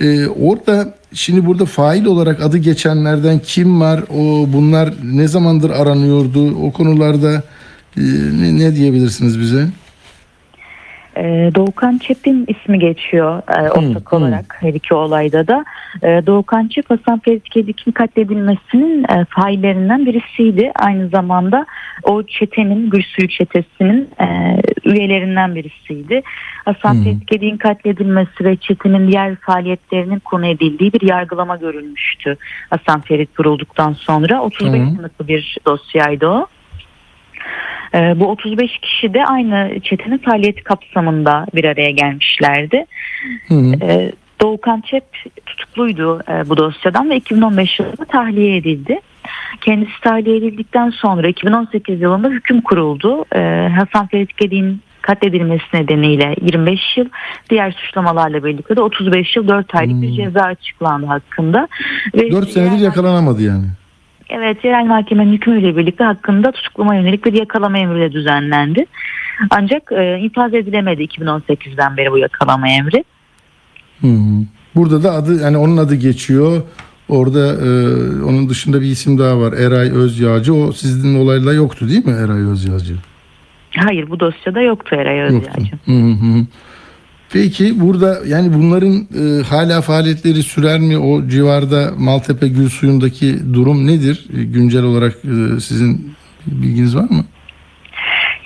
E, 0.00 0.26
Orada 0.26 0.94
şimdi 1.12 1.46
burada 1.46 1.64
fail 1.64 2.04
olarak 2.04 2.42
adı 2.42 2.58
geçenlerden 2.58 3.38
kim 3.38 3.80
var? 3.80 4.04
O 4.14 4.52
bunlar 4.52 4.94
ne 5.04 5.28
zamandır 5.28 5.70
aranıyordu? 5.70 6.54
O 6.56 6.72
konularda 6.72 7.42
e, 7.96 8.02
ne, 8.40 8.58
ne 8.58 8.76
diyebilirsiniz 8.76 9.40
bize? 9.40 9.68
Ee, 11.16 11.50
Doğukan 11.54 11.98
Çep'in 11.98 12.44
ismi 12.48 12.78
geçiyor 12.78 13.42
e, 13.48 13.70
ortak 13.70 14.12
hı. 14.12 14.16
olarak 14.16 14.56
her 14.60 14.74
iki 14.74 14.94
olayda 14.94 15.46
da. 15.46 15.64
Ee, 16.02 16.22
Doğukan 16.26 16.68
Çep, 16.68 16.90
Hasan 16.90 17.18
Ferit 17.18 17.50
Gedik'in 17.50 17.92
katledilmesinin 17.92 19.04
e, 19.04 19.24
faillerinden 19.24 20.06
birisiydi. 20.06 20.72
Aynı 20.74 21.08
zamanda 21.08 21.66
o 22.02 22.22
çetenin, 22.22 22.90
Gülsuyu 22.90 23.28
çetesinin 23.28 24.10
e, 24.20 24.56
üyelerinden 24.84 25.54
birisiydi. 25.54 26.22
Hasan 26.64 27.04
Ferit 27.04 27.26
Gedik'in 27.26 27.56
katledilmesi 27.56 28.44
ve 28.44 28.56
çetenin 28.56 29.08
diğer 29.08 29.36
faaliyetlerinin 29.36 30.18
konu 30.18 30.46
edildiği 30.46 30.92
bir 30.92 31.08
yargılama 31.08 31.56
görülmüştü. 31.56 32.36
Hasan 32.70 33.00
Ferit 33.00 33.40
vurulduktan 33.40 33.92
sonra 33.92 34.42
35 34.42 34.72
Tamam. 34.72 34.96
sınıflı 34.96 35.28
bir 35.28 35.56
dosyaydı 35.66 36.28
o. 36.28 36.46
Ee, 37.94 38.20
bu 38.20 38.26
35 38.26 38.78
kişi 38.78 39.14
de 39.14 39.24
aynı 39.24 39.80
çetenin 39.80 40.18
faaliyeti 40.18 40.62
kapsamında 40.62 41.46
bir 41.54 41.64
araya 41.64 41.90
gelmişlerdi. 41.90 42.84
Hı 43.48 43.54
hı. 43.54 43.72
Ee, 43.82 44.12
Doğukan 44.40 44.80
Çep 44.80 45.04
tutukluydu 45.46 46.20
e, 46.28 46.48
bu 46.48 46.56
dosyadan 46.56 47.10
ve 47.10 47.16
2015 47.16 47.80
yılında 47.80 48.04
tahliye 48.04 48.56
edildi. 48.56 49.00
Kendisi 49.60 50.00
tahliye 50.02 50.36
edildikten 50.36 50.90
sonra 50.90 51.28
2018 51.28 52.00
yılında 52.00 52.28
hüküm 52.28 52.60
kuruldu. 52.60 53.24
Ee, 53.34 53.68
Hasan 53.78 54.06
Ferit 54.06 54.36
Gedik'in 54.36 54.80
katledilmesi 55.02 55.64
nedeniyle 55.74 56.34
25 56.42 56.80
yıl, 56.96 57.06
diğer 57.50 57.72
suçlamalarla 57.72 58.44
birlikte 58.44 58.76
de 58.76 58.80
35 58.80 59.36
yıl 59.36 59.48
4 59.48 59.74
aylık 59.74 60.02
bir 60.02 60.08
Hmm. 60.08 60.16
ceza 60.16 60.40
açıklandı 60.40 61.06
hakkında. 61.06 61.68
Ve 62.14 62.30
4 62.30 62.48
senedir 62.48 62.78
yakalanamadı 62.78 63.42
yani. 63.42 63.64
Evet, 64.36 64.64
yerel 64.64 64.84
mahkemenin 64.84 65.32
hükmüyle 65.32 65.76
birlikte 65.76 66.04
hakkında 66.04 66.52
tutuklama 66.52 66.94
yönelik 66.94 67.24
bir 67.24 67.32
yakalama 67.32 67.78
emri 67.78 68.00
de 68.00 68.12
düzenlendi. 68.12 68.86
Ancak 69.50 69.92
e, 69.92 70.18
infaz 70.18 70.54
edilemedi 70.54 71.02
2018'den 71.02 71.96
beri 71.96 72.12
bu 72.12 72.18
yakalama 72.18 72.68
emri. 72.68 73.04
Hı. 74.00 74.08
Burada 74.74 75.02
da 75.02 75.12
adı 75.12 75.42
yani 75.42 75.56
onun 75.56 75.76
adı 75.76 75.94
geçiyor. 75.94 76.62
Orada 77.08 77.46
e, 77.46 77.68
onun 78.24 78.48
dışında 78.48 78.80
bir 78.80 78.86
isim 78.86 79.18
daha 79.18 79.40
var. 79.40 79.52
Eray 79.52 79.90
Özyağcı. 79.90 80.54
O 80.54 80.72
sizin 80.72 81.18
olayla 81.18 81.52
yoktu 81.52 81.88
değil 81.88 82.06
mi 82.06 82.12
Eray 82.12 82.42
Özyağcı? 82.42 82.94
Hayır 83.76 84.10
bu 84.10 84.20
dosyada 84.20 84.60
yoktu 84.60 84.96
Eray 84.96 85.18
Yoktu. 85.18 85.36
Özyağcı. 85.36 85.76
Hı 85.84 85.92
hı 85.92 86.12
hı. 86.12 86.46
Peki 87.34 87.80
burada 87.80 88.18
yani 88.26 88.54
bunların 88.54 88.94
e, 88.94 89.42
hala 89.42 89.80
faaliyetleri 89.80 90.42
sürer 90.42 90.80
mi? 90.80 90.98
O 90.98 91.28
civarda 91.28 91.90
Maltepe 91.98 92.48
Gül 92.48 92.68
Suyu'ndaki 92.68 93.54
durum 93.54 93.86
nedir? 93.86 94.26
E, 94.38 94.44
güncel 94.44 94.82
olarak 94.82 95.12
e, 95.12 95.60
sizin 95.60 96.14
bilginiz 96.46 96.96
var 96.96 97.10
mı? 97.10 97.24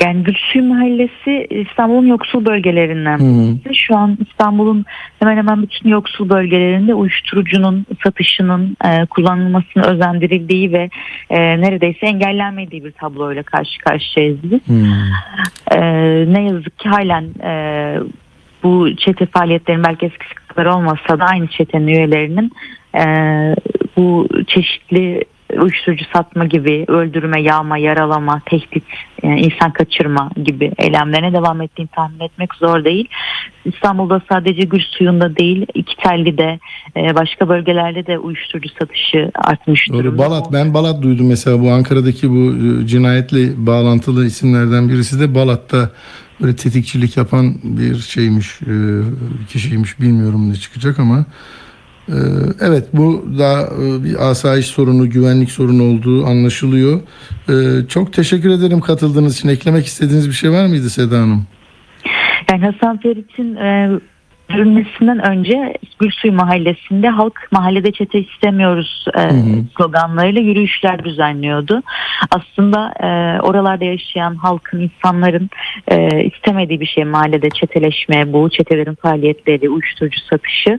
Yani 0.04 0.22
Gülsuyu 0.22 0.64
Mahallesi 0.64 1.46
İstanbul'un 1.50 2.06
yoksul 2.06 2.44
bölgelerinden 2.44 3.18
Hı. 3.18 3.74
Şu 3.74 3.96
an 3.96 4.18
İstanbul'un 4.30 4.84
hemen 5.18 5.36
hemen 5.36 5.62
bütün 5.62 5.88
yoksul 5.88 6.28
bölgelerinde 6.28 6.94
uyuşturucunun 6.94 7.86
satışının 8.04 8.76
e, 8.84 9.06
kullanılmasını 9.06 9.84
özendirildiği 9.84 10.72
ve 10.72 10.90
e, 11.30 11.60
neredeyse 11.60 12.06
engellenmediği 12.06 12.84
bir 12.84 12.92
tabloyla 12.92 13.42
karşı 13.42 13.78
karşıyayız 13.78 14.38
biz. 14.42 14.60
Hı. 14.68 14.86
Ee, 15.72 16.32
ne 16.32 16.42
yazık 16.42 16.78
ki 16.78 16.88
halen 16.88 17.24
e, 17.24 17.52
bu 18.62 18.96
çete 18.96 19.26
faaliyetlerin 19.26 19.84
belki 19.84 20.06
eskisi 20.06 20.34
kadar 20.34 20.66
olmasa 20.66 21.18
da 21.18 21.24
aynı 21.24 21.46
çetenin 21.46 21.86
üyelerinin 21.86 22.52
e, 22.94 23.04
bu 23.96 24.28
çeşitli 24.46 25.24
uyuşturucu 25.56 26.04
satma 26.12 26.44
gibi 26.44 26.84
öldürme, 26.88 27.42
yağma, 27.42 27.78
yaralama, 27.78 28.42
tehdit, 28.46 28.84
e, 29.22 29.28
insan 29.28 29.72
kaçırma 29.72 30.30
gibi 30.44 30.72
eylemlerine 30.78 31.32
devam 31.32 31.62
ettiğini 31.62 31.88
tahmin 31.88 32.20
etmek 32.20 32.54
zor 32.54 32.84
değil. 32.84 33.08
İstanbul'da 33.64 34.22
sadece 34.28 34.62
gül 34.62 34.80
suyunda 34.80 35.36
değil, 35.36 35.66
iki 35.74 35.96
telli'de 35.96 36.58
e, 36.96 37.14
başka 37.14 37.48
bölgelerde 37.48 38.06
de 38.06 38.18
uyuşturucu 38.18 38.68
satışı 38.78 39.30
artmış 39.34 39.88
Doğru. 39.88 39.98
durumda. 39.98 40.18
Balat. 40.18 40.52
Ben 40.52 40.74
Balat 40.74 41.02
duydum 41.02 41.28
mesela 41.28 41.62
bu 41.62 41.70
Ankara'daki 41.70 42.30
bu 42.30 42.52
e, 42.82 42.86
cinayetle 42.86 43.66
bağlantılı 43.66 44.26
isimlerden 44.26 44.88
birisi 44.88 45.20
de 45.20 45.34
Balat'ta 45.34 45.90
böyle 46.40 46.56
tetikçilik 46.56 47.16
yapan 47.16 47.54
bir 47.64 47.94
şeymiş, 47.96 48.62
e, 48.62 48.74
kişiymiş 49.48 50.00
bilmiyorum 50.00 50.50
ne 50.50 50.54
çıkacak 50.54 50.98
ama 50.98 51.24
e, 52.08 52.16
evet 52.60 52.84
bu 52.92 53.28
da 53.38 53.68
e, 53.82 54.04
bir 54.04 54.30
asayiş 54.30 54.66
sorunu, 54.66 55.10
güvenlik 55.10 55.50
sorunu 55.50 55.82
olduğu 55.82 56.26
anlaşılıyor. 56.26 57.00
E, 57.48 57.52
Çok 57.88 58.12
teşekkür 58.12 58.50
ederim 58.50 58.80
katıldığınız 58.80 59.36
için. 59.38 59.48
Eklemek 59.48 59.86
istediğiniz 59.86 60.28
bir 60.28 60.34
şey 60.34 60.50
var 60.50 60.66
mıydı 60.66 60.90
Seda 60.90 61.18
Hanım? 61.18 61.46
Yani 62.50 62.64
Hasan 62.64 63.00
Ferit'in 63.00 63.56
e, 63.56 64.00
görülmesinden 64.48 65.30
önce 65.30 65.74
Gülsuy 65.98 66.30
Mahallesi'nde 66.30 67.08
halk 67.08 67.48
mahallede 67.52 67.92
çete 67.92 68.20
istemiyoruz 68.20 69.04
e, 69.14 69.20
hı. 69.20 69.64
sloganlarıyla 69.76 70.40
yürüyüşler 70.40 71.04
düzenliyordu. 71.04 71.82
Aslında 72.30 72.92
e, 73.00 73.40
oralarda 73.40 73.84
yaşayan 73.84 74.34
halkın, 74.34 74.80
insanların 74.80 75.50
e, 75.88 76.24
istemediği 76.24 76.80
bir 76.80 76.86
şey 76.86 77.04
mahallede 77.04 77.50
çeteleşme, 77.50 78.32
bu 78.32 78.50
çetelerin 78.50 78.94
faaliyetleri, 78.94 79.70
uyuşturucu 79.70 80.20
satışı. 80.20 80.78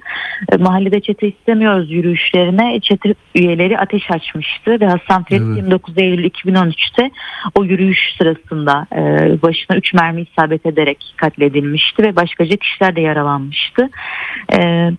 E, 0.52 0.58
mahallede 0.58 1.02
çete 1.02 1.28
istemiyoruz 1.28 1.92
yürüyüşlerine 1.92 2.80
çete 2.80 3.14
üyeleri 3.36 3.80
ateş 3.80 4.12
açmıştı 4.12 4.80
ve 4.80 4.86
Hasan 4.86 5.24
Ferit 5.24 5.44
Evet. 5.48 5.58
29 5.58 5.98
Eylül 5.98 6.26
2013'te 6.26 7.12
o 7.56 7.64
yürüyüş 7.64 8.00
sırasında 8.18 8.88
e, 8.96 9.02
başına 9.42 9.78
3 9.78 9.94
mermi 9.94 10.22
isabet 10.22 10.66
ederek 10.66 11.14
katledilmişti 11.18 12.04
ve 12.04 12.16
başkaca 12.16 12.56
kişiler 12.56 12.96
de 12.96 13.02
yaralanmıştı. 13.60 13.89
E, 14.54 14.91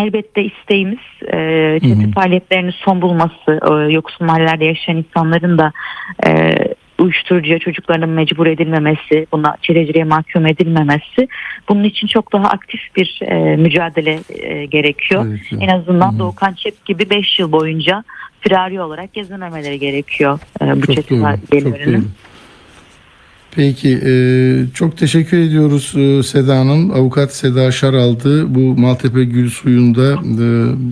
elbette 0.00 0.44
isteğimiz 0.44 0.98
e, 1.32 1.78
çete 1.82 2.02
Hı 2.02 2.08
hı. 2.08 2.10
faaliyetlerinin 2.10 2.74
son 2.84 3.02
bulması, 3.02 3.60
e, 3.70 3.92
yoksul 3.92 4.24
mahallelerde 4.24 4.64
yaşayan 4.64 4.96
insanların 4.96 5.58
da 5.58 5.72
e, 6.26 6.54
uyuşturucuya 6.98 7.58
çocuklarının 7.58 8.08
mecbur 8.08 8.46
edilmemesi, 8.46 9.26
buna 9.32 9.56
çeleciliğe 9.62 10.04
mahkum 10.04 10.46
edilmemesi 10.46 11.28
bunun 11.68 11.84
için 11.84 12.06
çok 12.06 12.32
daha 12.32 12.48
aktif 12.48 12.80
bir 12.96 13.20
e, 13.22 13.56
mücadele 13.56 14.18
e, 14.28 14.66
gerekiyor. 14.66 15.24
Gerekiyor. 15.24 15.62
En 15.62 15.68
azından 15.68 16.10
Hı 16.10 16.14
hı. 16.14 16.18
Doğukan 16.18 16.52
Çep 16.52 16.84
gibi 16.84 17.10
5 17.10 17.38
yıl 17.38 17.52
boyunca 17.52 18.04
firari 18.40 18.80
olarak 18.80 19.12
gezinemeleri 19.12 19.78
gerekiyor 19.78 20.38
e, 20.62 20.76
bu 20.76 20.86
Çok 20.86 20.94
çete 20.94 21.14
üyelerinin. 21.14 22.10
Peki 23.56 23.98
e, 24.06 24.12
çok 24.74 24.96
teşekkür 24.96 25.38
ediyoruz 25.38 25.94
e, 25.96 26.22
Seda 26.22 26.58
Hanım. 26.58 26.90
Avukat 26.90 27.34
Seda 27.34 27.72
Şaraldı 27.72 28.54
bu 28.54 28.80
Maltepe 28.80 29.24
Gül 29.24 29.50
Suyu'nda 29.50 30.12
e, 30.12 30.46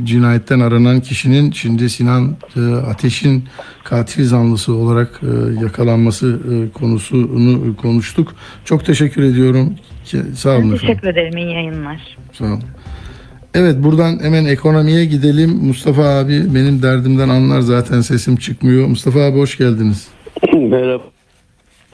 cinayetten 0.04 0.60
aranan 0.60 1.00
kişinin 1.00 1.50
şimdi 1.50 1.90
Sinan 1.90 2.36
e, 2.56 2.60
Ateş'in 2.74 3.44
katil 3.84 4.24
zanlısı 4.24 4.74
olarak 4.74 5.20
e, 5.22 5.62
yakalanması 5.64 6.38
e, 6.52 6.72
konusunu 6.72 7.76
konuştuk. 7.76 8.34
Çok 8.64 8.84
teşekkür 8.84 9.22
ediyorum. 9.22 9.74
Sağ 10.34 10.50
olun 10.50 10.58
efendim. 10.58 10.78
teşekkür 10.78 11.08
ederim. 11.08 11.36
İyi 11.36 11.52
yayınlar. 11.52 12.16
Sağ 12.32 12.44
olun. 12.44 12.62
Evet 13.54 13.76
buradan 13.78 14.18
hemen 14.22 14.44
ekonomiye 14.44 15.04
gidelim. 15.04 15.50
Mustafa 15.50 16.02
abi 16.02 16.54
benim 16.54 16.82
derdimden 16.82 17.28
anlar 17.28 17.60
zaten 17.60 18.00
sesim 18.00 18.36
çıkmıyor. 18.36 18.86
Mustafa 18.86 19.20
abi 19.20 19.38
hoş 19.38 19.58
geldiniz. 19.58 20.08
Merhaba. 20.54 21.13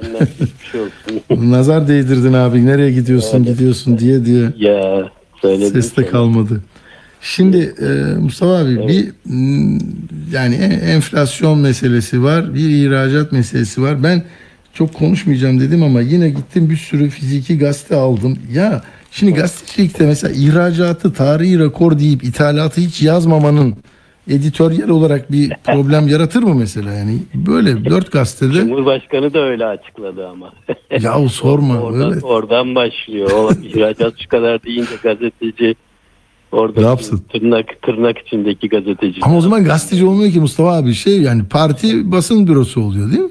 Bir 0.02 0.70
şey 0.72 0.80
olsun. 0.80 1.50
Nazar 1.52 1.88
değdirdin 1.88 2.32
abi. 2.32 2.66
Nereye 2.66 2.92
gidiyorsun 2.92 3.44
gidiyorsun 3.44 3.98
diye 3.98 4.24
diye. 4.24 4.52
Ya 4.58 5.08
söyledim. 5.42 5.72
Ses 5.72 5.96
de 5.96 6.02
sana. 6.02 6.06
kalmadı. 6.10 6.60
Şimdi 7.22 7.74
e, 7.82 8.14
Mustafa 8.20 8.52
abi 8.58 8.88
bir 8.88 9.08
mm, 9.24 9.78
yani 10.32 10.54
en- 10.54 10.70
enflasyon 10.88 11.58
meselesi 11.58 12.22
var, 12.22 12.54
bir 12.54 12.68
ihracat 12.70 13.32
meselesi 13.32 13.82
var. 13.82 14.02
Ben 14.02 14.22
çok 14.74 14.94
konuşmayacağım 14.94 15.60
dedim 15.60 15.82
ama 15.82 16.00
yine 16.00 16.28
gittim 16.30 16.70
bir 16.70 16.76
sürü 16.76 17.10
fiziki 17.10 17.58
gazete 17.58 17.96
aldım. 17.96 18.38
Ya 18.52 18.82
şimdi 19.10 19.34
gazetecilikte 19.34 20.06
mesela 20.06 20.34
ihracatı 20.34 21.12
tarihi 21.12 21.58
rekor 21.58 21.98
deyip 21.98 22.24
ithalatı 22.24 22.80
hiç 22.80 23.02
yazmamanın 23.02 23.74
editoryal 24.30 24.88
olarak 24.88 25.32
bir 25.32 25.52
problem 25.64 26.08
yaratır 26.08 26.42
mı 26.42 26.54
mesela 26.54 26.92
yani 26.92 27.18
böyle 27.34 27.84
dört 27.84 28.12
gazetede 28.12 28.52
Cumhurbaşkanı 28.52 29.34
da 29.34 29.38
öyle 29.38 29.66
açıkladı 29.66 30.28
ama. 30.28 30.52
yahu 31.00 31.28
sorma 31.28 31.80
oradan, 31.80 32.10
öyle 32.12 32.20
oradan 32.26 32.74
başlıyor. 32.74 33.30
O 33.34 33.50
ihracat 33.52 34.14
şu 34.22 34.28
kadar 34.28 34.62
deyince 34.62 34.94
gazeteci 35.02 35.74
orada 36.52 36.80
Ne 36.80 36.86
yapsın? 36.86 37.24
tırnak 37.32 37.82
tırnak 37.82 38.18
içindeki 38.18 38.68
gazeteci. 38.68 39.20
ama 39.22 39.36
o 39.36 39.40
zaman 39.40 39.64
gazeteci 39.64 40.04
olmuyor 40.06 40.32
ki 40.32 40.40
Mustafa 40.40 40.76
abi 40.76 40.94
şey 40.94 41.22
yani 41.22 41.44
parti 41.44 42.12
basın 42.12 42.46
bürosu 42.46 42.80
oluyor 42.82 43.10
değil 43.10 43.22
mi? 43.22 43.30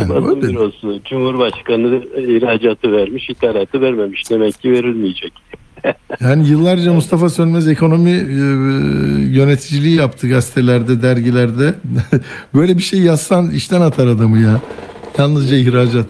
Yani 0.00 0.08
Basın 0.08 0.36
öyle. 0.36 0.48
bürosu 0.48 1.00
Cumhurbaşkanı 1.04 2.02
ihracatı 2.18 2.92
vermiş, 2.92 3.30
ithalatı 3.30 3.80
vermemiş. 3.80 4.30
Demek 4.30 4.60
ki 4.60 4.72
verilmeyecek. 4.72 5.32
Yani 6.20 6.48
yıllarca 6.48 6.92
Mustafa 6.92 7.28
Sönmez 7.28 7.68
ekonomi 7.68 8.10
e, 8.10 8.40
yöneticiliği 9.38 9.96
yaptı 9.96 10.28
gazetelerde, 10.28 11.02
dergilerde. 11.02 11.74
Böyle 12.54 12.78
bir 12.78 12.82
şey 12.82 13.00
yazsan 13.00 13.50
işten 13.50 13.80
atar 13.80 14.06
adamı 14.06 14.38
ya. 14.38 14.60
Yalnızca 15.18 15.56
ihracat. 15.56 16.06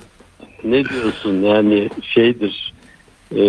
Ne 0.64 0.85
diyorsun 0.85 1.43
yani 1.43 1.91
şeydir 2.03 2.73
e, 3.37 3.41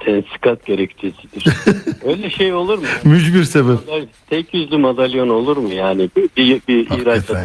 tensikat 0.00 0.66
gerekçesidir. 0.66 1.46
Öyle 2.04 2.30
şey 2.30 2.54
olur 2.54 2.78
mu? 2.78 2.84
Mücbir 3.04 3.44
sebep. 3.44 3.78
Tek 4.30 4.54
yüzlü 4.54 4.78
madalyon 4.78 5.28
olur 5.28 5.56
mu 5.56 5.72
yani? 5.72 6.10
Bir, 6.16 6.28
bir, 6.36 6.60
bir 6.68 6.90
ihracat. 6.90 7.36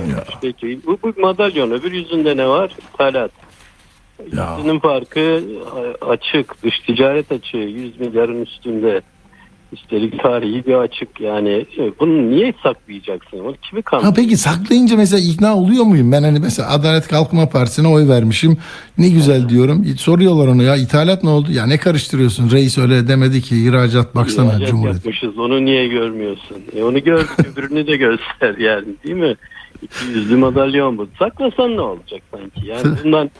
Peki 0.41 0.79
bu, 0.85 0.99
bu 1.03 1.21
madalyon 1.21 1.71
öbür 1.71 1.91
yüzünde 1.91 2.37
ne 2.37 2.47
var? 2.47 2.75
İthalat. 2.93 3.31
Ya. 4.37 4.53
İkisinin 4.53 4.79
farkı 4.79 5.41
a- 6.01 6.05
açık. 6.11 6.63
Dış 6.63 6.79
ticaret 6.79 7.31
açığı 7.31 7.57
100 7.57 7.99
milyarın 7.99 8.41
üstünde. 8.41 9.01
Üstelik 9.73 10.23
tarihi 10.23 10.65
bir 10.65 10.73
açık 10.73 11.21
yani. 11.21 11.65
e, 11.77 11.91
Bunu 11.99 12.29
niye 12.29 12.53
saklayacaksın? 12.63 13.39
Onu 13.39 13.55
kimi 13.61 13.81
Ha 13.85 13.89
kandırıyor? 13.91 14.15
peki 14.15 14.37
saklayınca 14.37 14.97
mesela 14.97 15.19
ikna 15.19 15.55
oluyor 15.57 15.83
muyum? 15.83 16.11
Ben 16.11 16.23
hani 16.23 16.39
mesela 16.39 16.69
Adalet 16.69 17.07
Kalkınma 17.07 17.49
Partisi'ne 17.49 17.87
oy 17.87 18.07
vermişim. 18.07 18.57
Ne 18.97 19.09
güzel 19.09 19.49
diyorum. 19.49 19.85
Soruyorlar 19.97 20.47
onu 20.47 20.63
ya 20.63 20.75
ithalat 20.75 21.23
ne 21.23 21.29
oldu? 21.29 21.47
Ya 21.51 21.65
ne 21.65 21.77
karıştırıyorsun? 21.77 22.51
Reis 22.51 22.77
öyle 22.77 23.07
demedi 23.07 23.41
ki 23.41 23.63
ihracat 23.67 24.15
baksana 24.15 24.49
İhracat 24.51 24.67
Cumhuriyet. 24.69 24.95
yapmışız. 24.95 25.37
Onu 25.37 25.65
niye 25.65 25.87
görmüyorsun? 25.87 26.57
E 26.75 26.83
onu 26.83 27.03
gör, 27.03 27.25
öbürünü 27.53 27.87
de 27.87 27.97
göster 27.97 28.57
yani 28.57 28.85
değil 29.03 29.15
mi? 29.15 29.35
İki 29.81 30.05
yüzlü 30.13 30.37
madalyon 30.37 30.97
bu. 30.97 31.07
Saklasan 31.19 31.75
ne 31.77 31.81
olacak 31.81 32.21
sanki? 32.31 32.67
Yani 32.67 32.83
bundan 33.03 33.31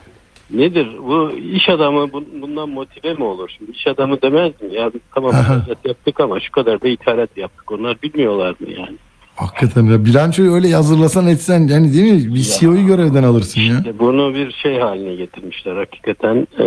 nedir? 0.52 0.88
Bu 1.08 1.32
iş 1.32 1.70
adamı 1.70 2.00
bun- 2.00 2.42
bundan 2.42 2.70
motive 2.70 3.14
mi 3.14 3.24
olur? 3.24 3.50
Şimdi 3.58 3.72
iş 3.72 3.88
adamı 3.88 4.22
demez 4.22 4.62
mi? 4.62 4.76
Ya 4.76 4.92
tamam 5.16 5.32
ihracat 5.32 5.86
yaptık 5.86 6.20
ama 6.20 6.40
şu 6.40 6.52
kadar 6.52 6.82
da 6.82 6.88
ithalat 6.88 7.38
yaptık. 7.38 7.72
Onlar 7.72 8.02
bilmiyorlar 8.02 8.50
mı 8.60 8.68
yani? 8.78 8.98
Hakikaten 9.36 9.86
ya 9.86 10.06
bilançoyu 10.06 10.54
öyle 10.54 10.72
hazırlasan 10.74 11.28
etsen 11.28 11.68
yani 11.68 11.94
değil 11.94 12.14
mi? 12.28 12.36
Bir 12.36 12.40
CEO'yu 12.60 12.86
görevden 12.88 13.24
alırsın 13.24 13.62
ya. 13.62 13.78
İşte 13.78 14.00
bunu 14.00 14.34
bir 14.36 14.52
şey 14.52 14.80
haline 14.80 15.16
getirmişler. 15.16 15.76
Hakikaten 15.76 16.48
e, 16.60 16.66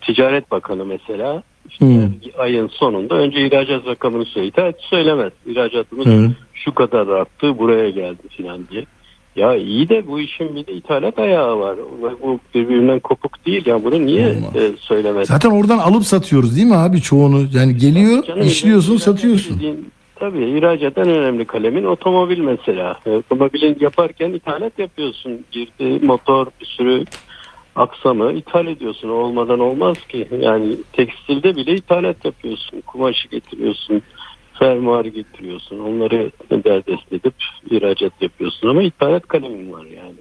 Ticaret 0.00 0.50
Bakanı 0.50 0.84
mesela 0.84 1.42
işte 1.70 1.86
Hmm. 1.86 2.10
ayın 2.38 2.68
sonunda 2.68 3.14
önce 3.14 3.46
ihracat 3.46 3.86
rakamını 3.86 4.24
söylüyor. 4.24 4.52
İthalat 4.52 4.74
söylemez. 4.80 5.32
İhracatımız 5.46 6.06
Hı. 6.06 6.30
şu 6.54 6.74
kadar 6.74 7.06
arttı 7.06 7.58
buraya 7.58 7.90
geldi 7.90 8.22
filan 8.36 8.68
diye. 8.70 8.84
Ya 9.36 9.56
iyi 9.56 9.88
de 9.88 10.06
bu 10.06 10.20
işin 10.20 10.56
bir 10.56 10.66
de 10.66 10.72
ithalat 10.72 11.18
ayağı 11.18 11.58
var. 11.60 11.76
Bu 12.22 12.40
birbirinden 12.54 13.00
kopuk 13.00 13.46
değil. 13.46 13.66
Ya 13.66 13.84
bunu 13.84 14.06
niye 14.06 14.26
Olmaz. 14.26 14.56
e, 14.56 14.70
söylemez? 14.80 15.28
Zaten 15.28 15.50
oradan 15.50 15.78
alıp 15.78 16.04
satıyoruz 16.04 16.56
değil 16.56 16.66
mi 16.66 16.76
abi 16.76 17.00
çoğunu? 17.00 17.44
Yani 17.54 17.76
geliyor, 17.76 18.24
Canım, 18.24 18.42
işliyorsun, 18.46 18.96
satıyorsun. 18.96 19.56
dediğin- 19.56 19.90
Tabii 20.16 20.44
ihracat 20.58 20.98
en 20.98 21.08
önemli 21.08 21.44
kalemin 21.44 21.84
otomobil 21.84 22.38
mesela. 22.38 23.00
E, 23.06 23.10
Otomobilin 23.10 23.76
yaparken 23.80 24.30
ithalat 24.32 24.78
yapıyorsun. 24.78 25.40
Girdi 25.52 26.06
motor 26.06 26.46
bir 26.60 26.66
sürü 26.66 27.04
aksamı 27.76 28.32
ithal 28.32 28.66
ediyorsun. 28.66 29.08
O 29.08 29.12
olmadan 29.12 29.60
olmaz 29.60 29.96
ki. 30.08 30.28
Yani 30.40 30.76
tekstilde 30.92 31.56
bile 31.56 31.74
ithalat 31.74 32.24
yapıyorsun. 32.24 32.80
Kumaşı 32.80 33.28
getiriyorsun. 33.28 34.02
Fermuarı 34.66 35.08
getiriyorsun. 35.08 35.78
Onları 35.78 36.30
derdest 36.50 37.12
edip 37.12 37.34
ihracat 37.70 38.12
yapıyorsun. 38.22 38.68
Ama 38.68 38.82
ithalat 38.82 39.28
kalemin 39.28 39.72
var 39.72 39.84
yani. 39.84 40.14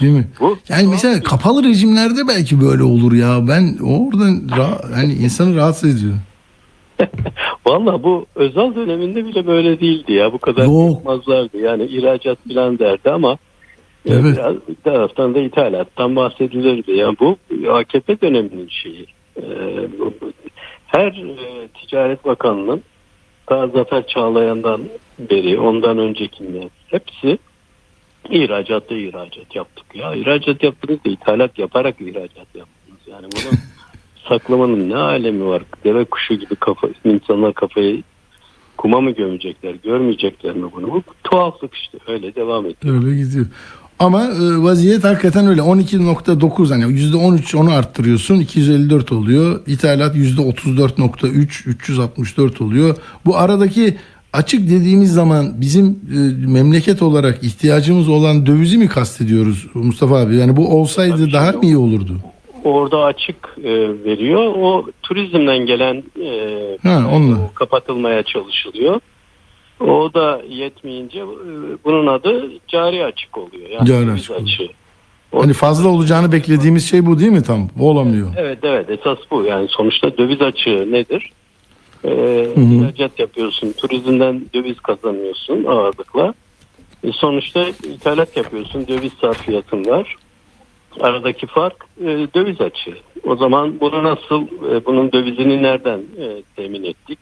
Değil 0.00 0.12
mi? 0.12 0.28
Bu 0.40 0.58
Yani 0.68 0.88
mesela 0.90 1.22
kapalı 1.22 1.64
rejimlerde 1.64 2.28
belki 2.28 2.60
böyle 2.60 2.82
olur 2.82 3.12
ya. 3.12 3.38
Ben 3.48 3.76
oradan 3.82 4.34
ra- 4.48 4.94
hani 4.94 5.12
insanı 5.12 5.56
rahatsız 5.56 5.98
ediyor. 5.98 6.14
Valla 7.66 8.02
bu 8.02 8.26
özel 8.34 8.74
döneminde 8.74 9.24
bile 9.24 9.46
böyle 9.46 9.80
değildi 9.80 10.12
ya. 10.12 10.32
Bu 10.32 10.38
kadar 10.38 10.64
Yok. 10.64 10.90
yapmazlardı. 10.90 11.58
Yani 11.58 11.84
ihracat 11.84 12.38
falan 12.54 12.78
derdi 12.78 13.10
ama 13.10 13.32
e, 14.06 14.12
Evet. 14.14 14.24
biraz 14.36 14.54
bir 14.68 14.74
taraftan 14.84 15.34
da 15.34 15.38
ithalattan 15.38 16.16
bahsedilirdi. 16.16 16.92
Yani 16.92 17.16
bu 17.20 17.36
AKP 17.72 18.20
döneminin 18.20 18.68
şeyi. 18.68 19.06
E, 19.36 19.44
her 20.86 21.06
e, 21.06 21.68
Ticaret 21.68 22.24
Bakanı'nın 22.24 22.82
ta 23.46 23.68
Zafer 23.68 24.06
Çağlayan'dan 24.06 24.82
beri, 25.18 25.58
ondan 25.58 25.98
öncekinden 25.98 26.70
hepsi 26.86 27.38
ihracatta 28.30 28.94
ihracat 28.94 29.56
yaptık. 29.56 29.86
Ya 29.94 30.14
ihracat 30.14 30.62
yaptınız 30.62 31.04
da 31.04 31.10
ithalat 31.10 31.58
yaparak 31.58 32.00
ihracat 32.00 32.54
yaptınız. 32.54 33.00
Yani 33.06 33.26
bunu 33.26 33.58
saklamanın 34.28 34.90
ne 34.90 34.96
alemi 34.96 35.46
var? 35.46 35.62
Deve 35.84 36.04
kuşu 36.04 36.34
gibi 36.34 36.56
kafa, 36.56 36.88
insanlar 37.04 37.54
kafayı 37.54 38.02
kuma 38.76 39.00
mı 39.00 39.10
gömecekler, 39.10 39.74
görmeyecekler 39.74 40.56
mi 40.56 40.72
bunu? 40.72 40.90
Bu 40.92 41.02
tuhaflık 41.24 41.74
işte 41.74 41.98
öyle 42.06 42.34
devam 42.34 42.66
ediyor. 42.66 42.94
Öyle 42.94 43.16
gidiyor. 43.16 43.46
Ama 43.98 44.22
e, 44.24 44.62
vaziyet 44.62 45.04
hakikaten 45.04 45.46
öyle. 45.46 45.60
12.9 45.60 46.68
hani 46.72 46.84
%13 46.84 47.56
onu 47.56 47.72
arttırıyorsun 47.72 48.40
254 48.40 49.12
oluyor. 49.12 49.60
İthalat 49.66 50.16
%34.3 50.16 51.68
364 51.68 52.60
oluyor. 52.60 52.96
Bu 53.26 53.36
aradaki 53.36 53.96
açık 54.32 54.70
dediğimiz 54.70 55.12
zaman 55.12 55.60
bizim 55.60 55.86
e, 55.86 56.46
memleket 56.52 57.02
olarak 57.02 57.44
ihtiyacımız 57.44 58.08
olan 58.08 58.46
dövizi 58.46 58.78
mi 58.78 58.88
kastediyoruz 58.88 59.66
Mustafa 59.74 60.16
abi? 60.16 60.36
Yani 60.36 60.56
bu 60.56 60.80
olsaydı 60.80 61.16
Tabii 61.16 61.32
daha 61.32 61.52
mı 61.52 61.58
iyi 61.64 61.76
olurdu? 61.76 62.12
Orada 62.64 62.98
açık 63.04 63.36
e, 63.58 63.70
veriyor. 64.04 64.52
O 64.56 64.86
turizmden 65.02 65.58
gelen 65.66 66.02
Ha, 66.82 67.02
onunla. 67.12 67.36
kapatılmaya 67.54 68.22
çalışılıyor. 68.22 69.00
O 69.86 70.14
da 70.14 70.42
yetmeyince 70.48 71.18
e, 71.18 71.24
bunun 71.84 72.06
adı 72.06 72.50
cari 72.68 73.04
açık 73.04 73.38
oluyor. 73.38 73.70
Yani 73.70 73.86
Cari 73.86 74.10
açık 74.10 74.30
oluyor. 74.30 74.46
açığı. 74.46 74.68
Hani 75.32 75.52
fazla 75.52 75.88
olacağını 75.88 76.32
beklediğimiz 76.32 76.90
şey 76.90 77.06
bu 77.06 77.18
değil 77.18 77.30
mi 77.30 77.42
tam? 77.42 77.68
O 77.80 77.90
olamıyor. 77.90 78.28
Evet 78.36 78.58
evet 78.62 78.90
esas 78.90 79.18
bu. 79.30 79.44
Yani 79.44 79.68
sonuçta 79.68 80.18
döviz 80.18 80.42
açığı 80.42 80.92
nedir? 80.92 81.32
Ee, 82.04 82.08
hı. 82.54 82.60
ihracat 82.60 83.18
yapıyorsun, 83.18 83.72
turizmden 83.72 84.42
döviz 84.54 84.80
kazanıyorsun 84.80 85.64
ağırlıkla. 85.64 86.34
E, 87.04 87.12
sonuçta 87.12 87.68
ithalat 87.68 88.36
yapıyorsun, 88.36 88.88
döviz 88.88 89.12
sarfiyatın 89.20 89.84
var. 89.84 90.16
Aradaki 91.00 91.46
fark 91.46 91.76
e, 92.00 92.06
döviz 92.34 92.60
açığı. 92.60 92.96
O 93.24 93.36
zaman 93.36 93.80
bunu 93.80 94.04
nasıl, 94.04 94.42
e, 94.42 94.84
bunun 94.84 95.12
dövizini 95.12 95.62
nereden 95.62 95.98
e, 95.98 96.42
temin 96.56 96.84
ettik? 96.84 97.18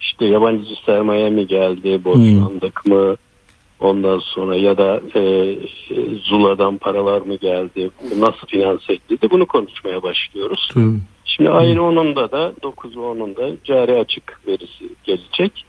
İşte 0.00 0.24
yabancı 0.24 0.64
sermaye 0.86 1.30
mi 1.30 1.46
geldi, 1.46 2.00
borçlandık 2.04 2.86
mı? 2.86 3.16
Ondan 3.80 4.18
sonra 4.18 4.56
ya 4.56 4.78
da 4.78 5.00
e, 5.14 5.20
e, 5.20 5.56
Zula'dan 6.24 6.78
paralar 6.78 7.20
mı 7.20 7.36
geldi? 7.36 7.90
Nasıl 8.18 8.46
finanse 8.46 8.92
edildi? 8.92 9.28
Bunu 9.30 9.46
konuşmaya 9.46 10.02
başlıyoruz. 10.02 10.68
Tabii. 10.74 10.98
Şimdi 11.24 11.50
ayın 11.50 11.76
10'unda 11.78 12.32
da 12.32 12.52
9 12.62 12.96
ve 12.96 13.00
10'unda 13.00 13.56
cari 13.64 13.94
açık 13.94 14.40
verisi 14.46 14.88
gelecek. 15.04 15.64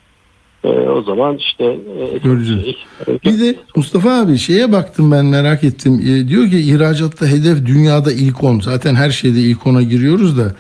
E, 0.64 0.70
o 0.70 1.02
zaman 1.02 1.38
işte 1.38 1.66
e, 1.66 2.18
Göreceğiz. 2.18 2.64
şey, 2.64 2.76
e, 3.08 3.20
Bir 3.26 3.40
de 3.40 3.56
Mustafa 3.76 4.22
abi 4.22 4.38
şeye 4.38 4.72
baktım 4.72 5.12
ben 5.12 5.26
merak 5.26 5.64
ettim. 5.64 6.02
Ee, 6.04 6.28
diyor 6.28 6.50
ki 6.50 6.60
ihracatta 6.60 7.28
hedef 7.28 7.66
dünyada 7.66 8.12
ilk 8.12 8.44
10. 8.44 8.60
Zaten 8.60 8.96
her 8.96 9.10
şeyde 9.10 9.40
ilk 9.40 9.60
10'a 9.60 9.82
giriyoruz 9.82 10.38
da. 10.38 10.56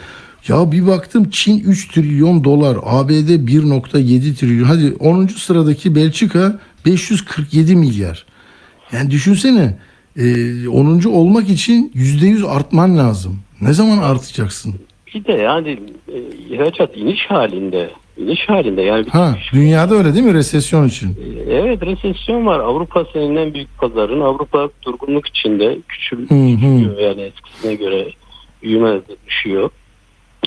Ya 0.47 0.71
bir 0.71 0.87
baktım 0.87 1.29
Çin 1.29 1.59
3 1.59 1.87
trilyon 1.87 2.43
dolar, 2.43 2.77
ABD 2.83 3.11
1.7 3.11 4.35
trilyon. 4.35 4.65
Hadi 4.65 4.93
10. 4.99 5.27
sıradaki 5.27 5.95
Belçika 5.95 6.59
547 6.85 7.75
milyar. 7.75 8.25
Yani 8.91 9.11
düşünsene 9.11 9.77
e, 10.17 10.67
10. 10.67 11.03
olmak 11.03 11.49
için 11.49 11.91
%100 11.95 12.47
artman 12.47 12.97
lazım. 12.97 13.39
Ne 13.61 13.73
zaman 13.73 13.97
artacaksın? 13.97 14.75
Bir 15.15 15.25
de 15.25 15.31
yani 15.31 15.79
e, 16.07 16.17
ihracat 16.49 16.97
iniş 16.97 17.25
halinde. 17.27 17.89
iniş 18.17 18.49
halinde 18.49 18.81
yani 18.81 19.05
Ha 19.09 19.35
dünyada 19.53 19.95
öyle 19.95 20.13
değil 20.13 20.25
mi 20.25 20.33
resesyon 20.33 20.87
için? 20.87 21.07
E, 21.09 21.53
Evet 21.53 21.81
resesyon 21.81 22.45
var. 22.45 22.59
Avrupa 22.59 23.05
senin 23.13 23.35
en 23.35 23.53
büyük 23.53 23.77
pazarın. 23.77 24.21
Avrupa 24.21 24.69
durgunluk 24.85 25.27
içinde 25.27 25.77
küçül, 25.87 26.27
küçülüyor 26.27 26.97
yani 26.99 27.21
eskisine 27.21 27.75
göre 27.75 28.07
büyüme 28.63 28.99
düşüyor. 29.27 29.69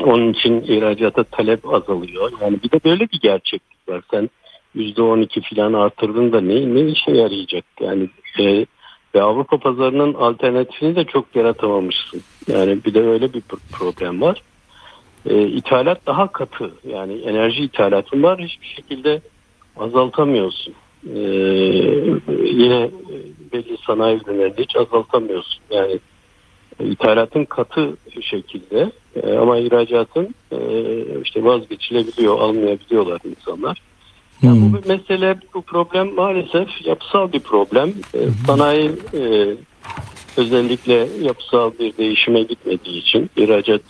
Onun 0.01 0.33
için 0.33 0.61
ihracata 0.63 1.25
talep 1.25 1.75
azalıyor. 1.75 2.33
Yani 2.41 2.63
bir 2.63 2.71
de 2.71 2.81
böyle 2.85 3.01
bir 3.01 3.21
gerçeklik 3.21 3.89
var. 3.89 4.03
Sen 4.11 4.31
%12 4.77 5.55
falan 5.55 5.73
artırdın 5.73 6.33
da 6.33 6.41
ne, 6.41 6.75
ne 6.75 6.81
işe 6.91 7.11
yarayacak? 7.11 7.65
Yani 7.81 8.09
e, 8.41 8.67
ve 9.15 9.23
Avrupa 9.23 9.59
pazarının 9.59 10.15
alternatifini 10.15 10.97
de 10.97 11.05
çok 11.05 11.37
yaratamamışsın. 11.37 12.25
Yani 12.49 12.85
bir 12.85 12.95
de 12.95 13.01
öyle 13.01 13.33
bir 13.33 13.41
pr- 13.41 13.61
problem 13.73 14.21
var. 14.21 14.43
E, 15.27 15.43
ithalat 15.49 16.07
daha 16.07 16.33
katı. 16.33 16.73
Yani 16.85 17.21
enerji 17.21 17.63
ithalatın 17.65 18.23
var. 18.23 18.41
Hiçbir 18.41 18.67
şekilde 18.67 19.21
azaltamıyorsun. 19.77 20.75
Ee, 21.07 21.19
yine 22.43 22.83
e, 22.83 23.17
belli 23.53 23.77
sanayi 23.87 24.21
ürünlerini 24.25 24.55
hiç 24.59 24.77
azaltamıyorsun. 24.77 25.63
Yani 25.71 25.93
e, 25.93 25.99
ithalatın 26.81 27.45
katı 27.45 27.97
şekilde 28.21 28.91
e, 29.23 29.33
ama 29.33 29.59
ihracatın 29.59 30.35
e, 30.53 30.59
işte 31.25 31.45
vazgeçilebiliyor, 31.45 32.41
almayabiliyorlar 32.41 33.21
insanlar. 33.25 33.83
Yani 34.43 34.61
Hmm. 34.61 34.73
bu 34.73 34.83
bir 34.83 34.89
mesele, 34.89 35.37
bu 35.55 35.63
problem 35.63 36.15
maalesef 36.15 36.87
yapısal 36.87 37.33
bir 37.33 37.41
problem. 37.41 37.89
E, 38.15 38.19
sanayi 38.47 38.91
e, 39.15 39.55
özellikle 40.37 41.09
yapısal 41.23 41.73
bir 41.81 41.97
değişime 41.97 42.43
gitmediği 42.43 42.99
için 42.99 43.31
ihracat 43.37 43.81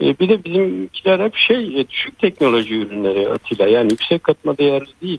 e, 0.00 0.18
bir 0.18 0.28
de 0.28 0.44
bizimkiler 0.44 1.20
hep 1.20 1.36
şey 1.36 1.80
e, 1.80 1.88
düşük 1.88 2.18
teknoloji 2.18 2.74
ürünleri 2.74 3.28
Atilla 3.28 3.68
yani 3.68 3.90
yüksek 3.90 4.24
katma 4.24 4.58
değerli 4.58 4.88
değil. 5.02 5.18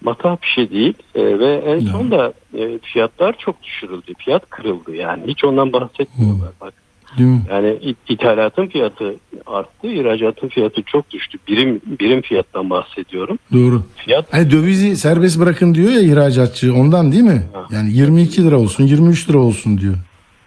Matah 0.00 0.36
bir 0.42 0.46
şey 0.46 0.70
değil 0.70 0.94
E, 1.14 1.38
ve 1.38 1.54
en 1.66 1.80
son 1.80 2.10
da 2.10 2.32
e, 2.58 2.78
fiyatlar 2.82 3.34
çok 3.38 3.62
düşürüldü. 3.62 4.12
Fiyat 4.18 4.50
kırıldı 4.50 4.96
yani 4.96 5.22
hiç 5.26 5.44
ondan 5.44 5.72
bahsetmiyorlar 5.72 6.48
bak. 6.60 6.74
Değil 7.18 7.28
mi? 7.30 7.40
Yani 7.50 7.78
it- 7.82 7.96
ithalatın 8.08 8.66
fiyatı 8.66 9.14
arttı, 9.46 9.86
ihracatın 9.88 10.48
fiyatı 10.48 10.82
çok 10.82 11.10
düştü. 11.10 11.38
Birim 11.48 11.80
birim 11.86 12.22
fiyattan 12.22 12.70
bahsediyorum. 12.70 13.38
Doğru. 13.52 13.82
Fiyat 13.96 14.32
Hani 14.34 14.50
dövizi 14.50 14.96
serbest 14.96 15.40
bırakın 15.40 15.74
diyor 15.74 15.90
ya 15.92 16.00
ihracatçı 16.00 16.74
ondan 16.74 17.12
değil 17.12 17.22
mi? 17.24 17.42
Ha. 17.52 17.66
Yani 17.72 17.92
22 17.92 18.44
lira 18.44 18.58
olsun 18.58 18.84
23 18.84 19.30
lira 19.30 19.38
olsun 19.38 19.78
diyor. 19.78 19.94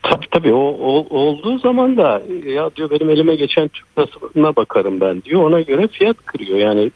Tabii 0.04 0.26
tabii 0.32 0.54
o, 0.54 0.60
o- 0.80 1.18
olduğu 1.20 1.60
zaman 1.60 1.98
da 1.98 2.22
ya 2.46 2.70
diyor 2.76 2.90
benim 2.90 3.10
elime 3.10 3.36
geçen 3.36 3.68
Türk 3.68 3.86
lirasına 3.98 4.56
bakarım 4.56 5.02
ben 5.02 5.22
diyor. 5.24 5.44
Ona 5.44 5.62
göre 5.62 5.88
fiyat 5.88 6.18
kırıyor. 6.26 6.58
Yani 6.58 6.92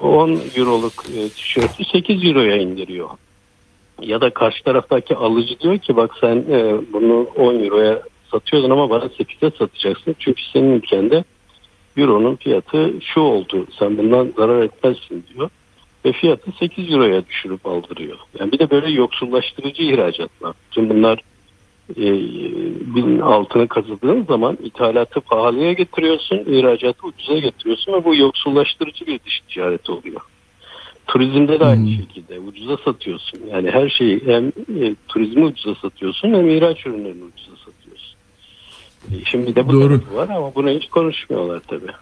10 0.00 0.38
euroluk 0.56 1.04
e, 1.16 1.28
tişörtü 1.28 1.84
8 1.92 2.24
euroya 2.24 2.56
indiriyor. 2.56 3.08
Ya 4.02 4.20
da 4.20 4.30
karşı 4.30 4.64
taraftaki 4.64 5.16
alıcı 5.16 5.60
diyor 5.60 5.78
ki 5.78 5.96
bak 5.96 6.10
sen 6.20 6.36
e, 6.36 6.80
bunu 6.92 7.26
10 7.36 7.54
euroya 7.54 8.02
satıyordun 8.30 8.70
ama 8.70 8.90
bana 8.90 9.04
8'e 9.04 9.50
satacaksın. 9.58 10.16
Çünkü 10.18 10.42
senin 10.52 10.72
ülkende 10.72 11.24
euronun 11.96 12.36
fiyatı 12.36 12.92
şu 13.00 13.20
oldu. 13.20 13.66
Sen 13.78 13.98
bundan 13.98 14.32
zarar 14.36 14.62
etmezsin 14.62 15.24
diyor. 15.34 15.50
Ve 16.04 16.12
fiyatı 16.12 16.52
8 16.58 16.92
euroya 16.92 17.26
düşürüp 17.26 17.66
aldırıyor. 17.66 18.18
Yani 18.38 18.52
bir 18.52 18.58
de 18.58 18.70
böyle 18.70 18.90
yoksullaştırıcı 18.90 19.82
ihracatlar. 19.82 20.54
Tüm 20.70 20.90
bunlar 20.90 21.22
e, 21.90 22.04
bin 22.94 23.20
altını 23.20 23.68
kazıdığın 23.68 24.24
zaman 24.24 24.58
ithalatı 24.62 25.20
pahalıya 25.20 25.72
getiriyorsun, 25.72 26.36
ihracatı 26.36 27.06
ucuza 27.06 27.38
getiriyorsun 27.38 27.92
ve 27.92 28.04
bu 28.04 28.14
yoksullaştırıcı 28.14 29.06
bir 29.06 29.20
dış 29.24 29.40
ticaret 29.40 29.90
oluyor. 29.90 30.20
Turizmde 31.06 31.60
de 31.60 31.64
aynı 31.64 31.90
şekilde 31.90 32.38
ucuza 32.38 32.76
satıyorsun. 32.84 33.40
Yani 33.52 33.70
her 33.70 33.88
şeyi 33.88 34.22
hem 34.26 34.46
e, 34.48 34.94
turizmi 35.08 35.44
ucuza 35.44 35.74
satıyorsun 35.74 36.28
hem 36.34 36.50
ihraç 36.50 36.86
ürünlerini 36.86 37.24
ucuza 37.24 37.56
satıyorsun. 37.64 38.16
E, 39.10 39.14
şimdi 39.24 39.56
de 39.56 39.68
bu 39.68 39.72
Doğru. 39.72 40.00
var 40.12 40.28
ama 40.28 40.54
bunu 40.54 40.70
hiç 40.70 40.88
konuşmuyorlar 40.88 41.60
tabii. 41.68 41.92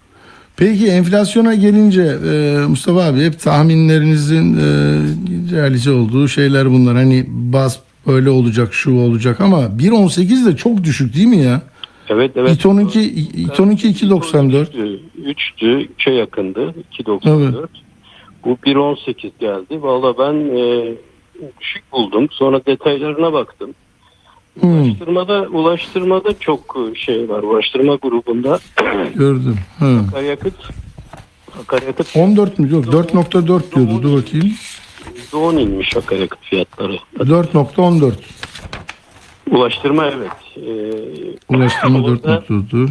Peki 0.56 0.86
enflasyona 0.86 1.54
gelince 1.54 2.02
e, 2.02 2.66
Mustafa 2.68 3.04
abi 3.04 3.24
hep 3.24 3.40
tahminlerinizin 3.40 4.56
e, 4.56 4.62
realize 5.56 5.90
olduğu 5.90 6.28
şeyler 6.28 6.70
bunlar. 6.70 6.96
Hani 6.96 7.24
bas 7.28 7.78
böyle 8.06 8.30
olacak 8.30 8.74
şu 8.74 9.00
olacak 9.00 9.40
ama 9.40 9.58
1.18 9.58 10.46
de 10.46 10.56
çok 10.56 10.84
düşük 10.84 11.14
değil 11.14 11.26
mi 11.26 11.38
ya? 11.38 11.62
Evet 12.08 12.30
evet. 12.36 12.50
İTO'nunki 12.50 13.02
İTO'nunki 13.34 13.88
2.94. 13.88 14.66
3'tü, 15.22 15.88
3'e 15.98 16.14
yakındı. 16.14 16.74
2.94. 16.92 17.66
Bu 18.44 18.50
1.18 18.66 19.30
geldi. 19.40 19.82
Valla 19.82 20.18
ben 20.18 20.56
e, 20.56 20.92
düşük 21.60 21.92
buldum. 21.92 22.28
Sonra 22.30 22.66
detaylarına 22.66 23.32
baktım. 23.32 23.74
Hmm, 24.60 24.80
Ulaştırmada 24.82 25.42
ulaştırmada 25.52 26.38
çok 26.40 26.76
şey 26.94 27.28
var. 27.28 27.42
Ulaştırma 27.42 27.94
grubunda 27.94 28.58
gördüm. 29.14 29.56
Ha. 29.78 29.86
akaryakıt 30.08 30.54
akaryakıt 31.62 32.16
14 32.16 32.58
mü? 32.58 32.72
Yok 32.72 32.84
4.4 32.84 33.46
diyordu. 33.46 34.02
Dur 34.02 34.16
bakayım. 34.22 34.52
%10 35.32 35.60
inmiş 35.60 35.96
akaryakıt 35.96 36.42
fiyatları. 36.42 36.98
4.14. 37.18 38.12
Ulaştırma 39.50 40.06
evet. 40.06 40.30
E, 40.56 40.70
Ulaştırma 41.54 41.98
Orada- 42.04 42.42
4.4. 42.48 42.88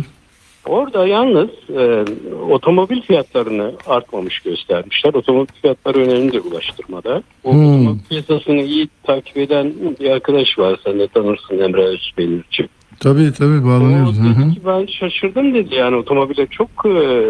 Orada 0.65 1.07
yalnız 1.07 1.49
e, 1.69 2.05
otomobil 2.49 3.01
fiyatlarını 3.01 3.73
artmamış 3.87 4.39
göstermişler. 4.39 5.13
Otomobil 5.13 5.53
fiyatları 5.61 5.99
önemlidir 5.99 6.41
ulaştırmada. 6.51 7.23
O 7.43 7.53
Hmm. 7.53 7.73
otomobil 7.75 7.99
piyasasını 8.09 8.61
iyi 8.61 8.87
takip 9.03 9.37
eden 9.37 9.73
bir 9.99 10.09
arkadaş 10.09 10.59
var. 10.59 10.79
Sen 10.83 10.99
de 10.99 11.07
tanırsın 11.07 11.59
Emre 11.59 11.83
Özpeynirci. 11.83 12.67
Tabii 12.99 13.33
tabii 13.37 13.59
O 13.59 13.65
bağlanıyoruz. 13.67 14.19
Hı. 14.19 14.23
dedi 14.23 14.53
ki 14.53 14.61
ben 14.65 14.85
şaşırdım 14.85 15.53
dedi. 15.53 15.75
Yani 15.75 15.95
otomobile 15.95 16.47
çok 16.47 16.69
e, 16.85 17.23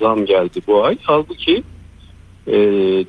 zam 0.00 0.24
geldi 0.26 0.60
bu 0.66 0.84
ay. 0.84 0.98
Halbuki 1.02 1.62
e, 2.46 2.54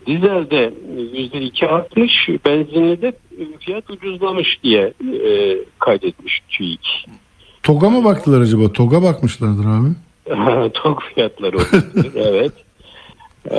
dizelde 0.08 0.74
yüzde 1.14 1.40
iki 1.42 1.68
artmış, 1.68 2.30
benzinli 2.46 3.02
de 3.02 3.14
fiyat 3.60 3.90
ucuzlamış 3.90 4.58
diye 4.64 4.94
e, 5.30 5.58
kaydetmiş 5.80 6.42
TÜİK. 6.50 7.06
TOG'a 7.68 7.90
mı 7.90 8.04
baktılar 8.04 8.42
acaba? 8.42 8.74
TOG'a 8.74 9.04
bakmışlardır 9.04 9.66
abi. 9.66 9.90
Tok 10.74 11.04
fiyatları 11.16 11.58
olabilir, 11.58 12.12
evet. 12.16 12.52
Ee, 13.50 13.58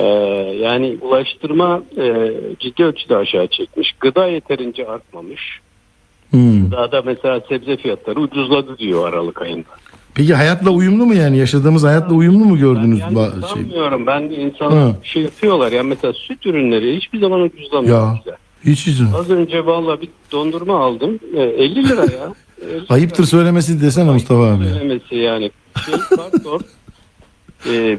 yani 0.63 0.99
ulaştırma 1.01 1.83
e, 1.99 2.35
ciddi 2.61 2.85
ölçüde 2.85 3.17
aşağı 3.17 3.47
çekmiş. 3.47 3.93
Gıda 4.01 4.27
yeterince 4.27 4.87
artmamış. 4.87 5.61
Hmm. 6.31 6.71
Daha 6.73 6.93
da 6.93 7.03
mesela 7.03 7.41
sebze 7.49 7.77
fiyatları 7.77 8.21
ucuzladı 8.21 8.79
diyor 8.79 9.09
Aralık 9.09 9.43
ayında. 9.43 9.69
Peki 10.15 10.35
hayatla 10.35 10.71
uyumlu 10.71 11.07
mu 11.07 11.15
yani? 11.15 11.39
Yaşadığımız 11.39 11.85
hayatla 11.85 12.15
uyumlu 12.15 12.45
mu 12.45 12.59
gördünüz? 12.59 13.01
yani 13.01 13.19
ba- 13.19 13.41
şey? 13.41 13.49
sanmıyorum. 13.49 14.07
Ben 14.07 14.23
insanlar 14.23 14.79
Ha. 14.79 14.97
şey 15.03 15.23
yapıyorlar. 15.23 15.73
Yani 15.73 15.89
mesela 15.89 16.13
süt 16.13 16.47
ürünleri 16.47 16.97
hiçbir 16.97 17.21
zaman 17.21 17.41
ucuzlamıyor. 17.41 17.99
Ya. 18.07 18.21
bize. 18.21 18.37
Hiç 18.65 18.87
izin. 18.87 19.13
Az 19.13 19.31
önce 19.31 19.67
valla 19.67 20.01
bir 20.01 20.09
dondurma 20.33 20.81
aldım. 20.81 21.21
E, 21.37 21.43
50 21.43 21.89
lira 21.89 22.01
ya. 22.03 22.35
50 22.63 22.83
Ayıptır 22.89 23.25
söylemesi 23.25 23.83
desene 23.83 24.13
Mustafa 24.13 24.47
abi. 24.47 24.65
Söylemesi 24.65 25.15
yani. 25.17 25.51
Şey, 25.87 25.95
pardon. 26.17 26.61
Ee, 27.67 27.99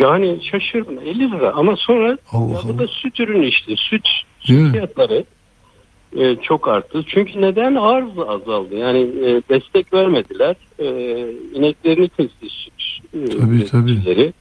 yani 0.00 0.38
şaşırdım 0.50 0.98
50 0.98 1.30
lira 1.30 1.52
ama 1.52 1.76
sonra 1.76 2.18
Allah 2.32 2.52
ya 2.52 2.60
bu 2.74 2.78
da 2.78 2.86
süt 2.86 3.20
ürünü 3.20 3.46
işte 3.46 3.76
süt, 3.76 4.08
süt 4.40 4.72
fiyatları 4.72 5.24
e, 6.16 6.36
çok 6.36 6.68
arttı. 6.68 7.04
Çünkü 7.06 7.40
neden 7.40 7.74
arz 7.74 8.18
azaldı? 8.18 8.76
Yani 8.76 8.98
e, 8.98 9.42
destek 9.48 9.92
vermediler. 9.92 10.56
E, 10.78 10.86
ineklerini 11.54 12.08
kesti 12.08 12.48
süt 12.48 12.72
e, 13.14 13.38
Tabii, 13.38 13.66
tabii. 14.04 14.32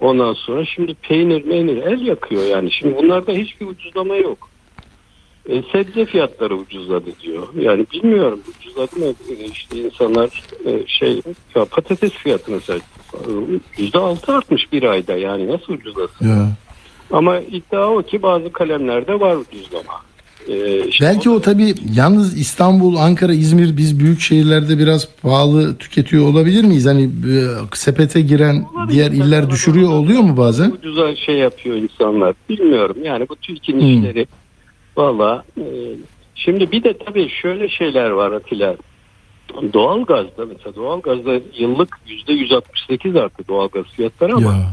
Ondan 0.00 0.32
sonra 0.32 0.64
şimdi 0.64 0.94
peynir 0.94 1.44
meynir 1.44 1.76
el 1.76 2.00
yakıyor 2.00 2.42
yani. 2.44 2.72
Şimdi 2.72 2.96
bunlarda 2.96 3.32
hiçbir 3.32 3.66
ucuzlama 3.66 4.16
yok. 4.16 4.48
E, 5.48 5.62
sebze 5.72 6.06
fiyatları 6.06 6.54
ucuzladı 6.56 7.10
diyor. 7.22 7.48
Yani 7.60 7.86
bilmiyorum 7.92 8.40
ucuzladı 8.60 8.96
mı 8.96 9.04
E, 9.40 9.44
işte 9.44 9.78
insanlar 9.80 10.42
e, 10.66 10.86
şey 10.86 11.22
ya 11.54 11.64
patates 11.64 12.12
fiyatı 12.12 12.50
mesela 12.50 12.80
yüzde 13.78 13.98
altı 13.98 14.32
artmış 14.32 14.72
bir 14.72 14.82
ayda 14.82 15.16
yani 15.16 15.48
nasıl 15.48 15.72
ucuzlasın? 15.72 16.28
Ya. 16.28 16.48
Ama 17.10 17.38
iddia 17.38 17.88
o 17.90 18.02
ki 18.02 18.22
bazı 18.22 18.52
kalemlerde 18.52 19.20
var 19.20 19.36
ucuzlama. 19.36 19.92
E, 20.48 20.86
işte 20.88 21.04
Belki 21.04 21.30
o 21.30 21.40
tabii 21.40 21.74
yalnız 21.94 22.40
İstanbul, 22.40 22.96
Ankara, 22.96 23.32
İzmir 23.32 23.76
biz 23.76 24.00
büyük 24.00 24.20
şehirlerde 24.20 24.78
biraz 24.78 25.08
pahalı 25.22 25.76
tüketiyor 25.76 26.28
olabilir 26.28 26.64
miyiz? 26.64 26.86
Hani 26.86 27.02
e, 27.04 27.40
sepete 27.74 28.20
giren 28.20 28.66
diğer 28.90 29.10
iller 29.10 29.50
düşürüyor 29.50 29.90
oluyor 29.90 30.20
mu 30.20 30.36
bazen? 30.36 30.70
ucuza 30.70 31.16
şey 31.16 31.34
yapıyor 31.34 31.76
insanlar. 31.76 32.34
Bilmiyorum 32.48 32.96
yani 33.04 33.28
bu 33.28 33.36
TÜİK'in 33.36 33.80
Hmm. 33.80 33.98
işleri 33.98 34.26
valla 34.96 35.44
e, 35.58 35.64
şimdi 36.34 36.72
bir 36.72 36.84
de 36.84 36.98
tabii 36.98 37.28
şöyle 37.28 37.68
şeyler 37.68 38.10
var 38.10 38.32
Atilla. 38.32 38.76
Doğalgazda 39.72 40.46
mesela 40.46 40.74
doğalgazda 40.74 41.40
yıllık 41.56 41.98
yüzde 42.06 42.32
168 42.32 43.16
arttı 43.16 43.48
doğalgaz 43.48 43.84
fiyatları 43.86 44.34
ama 44.34 44.52
Ya. 44.52 44.70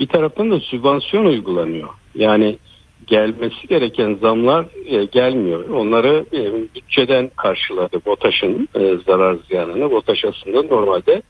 bir 0.00 0.06
taraftan 0.06 0.50
da 0.50 0.60
sübvansiyon 0.60 1.24
uygulanıyor. 1.24 1.88
Yani 2.14 2.58
gelmesi 3.06 3.66
gereken 3.68 4.14
zamlar 4.14 4.66
e, 4.86 5.04
gelmiyor. 5.04 5.68
Onları 5.68 6.24
e, 6.32 6.52
bütçeden 6.74 7.30
karşıladı 7.36 8.00
BOTAŞ'ın 8.06 8.68
e, 8.74 8.96
zarar 9.06 9.36
ziyanını. 9.48 9.90
BOTAŞ 9.90 10.24
aslında 10.24 10.62
normalde 10.62 11.22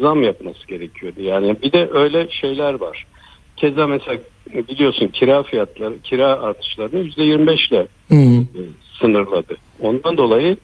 zam 0.00 0.22
yapması 0.22 0.66
gerekiyordu. 0.66 1.20
Yani 1.22 1.56
bir 1.62 1.72
de 1.72 1.88
öyle 1.92 2.28
şeyler 2.30 2.74
var. 2.74 3.06
Keza 3.56 3.86
mesela 3.86 4.18
biliyorsun 4.68 5.08
kira 5.08 5.42
fiyatları, 5.42 5.98
kira 6.02 6.26
artışlarını 6.26 7.00
%25 7.08 7.68
ile 7.68 7.86
Hı. 8.08 8.14
e, 8.14 8.62
sınırladı. 9.00 9.56
Ondan 9.80 10.16
dolayı 10.16 10.56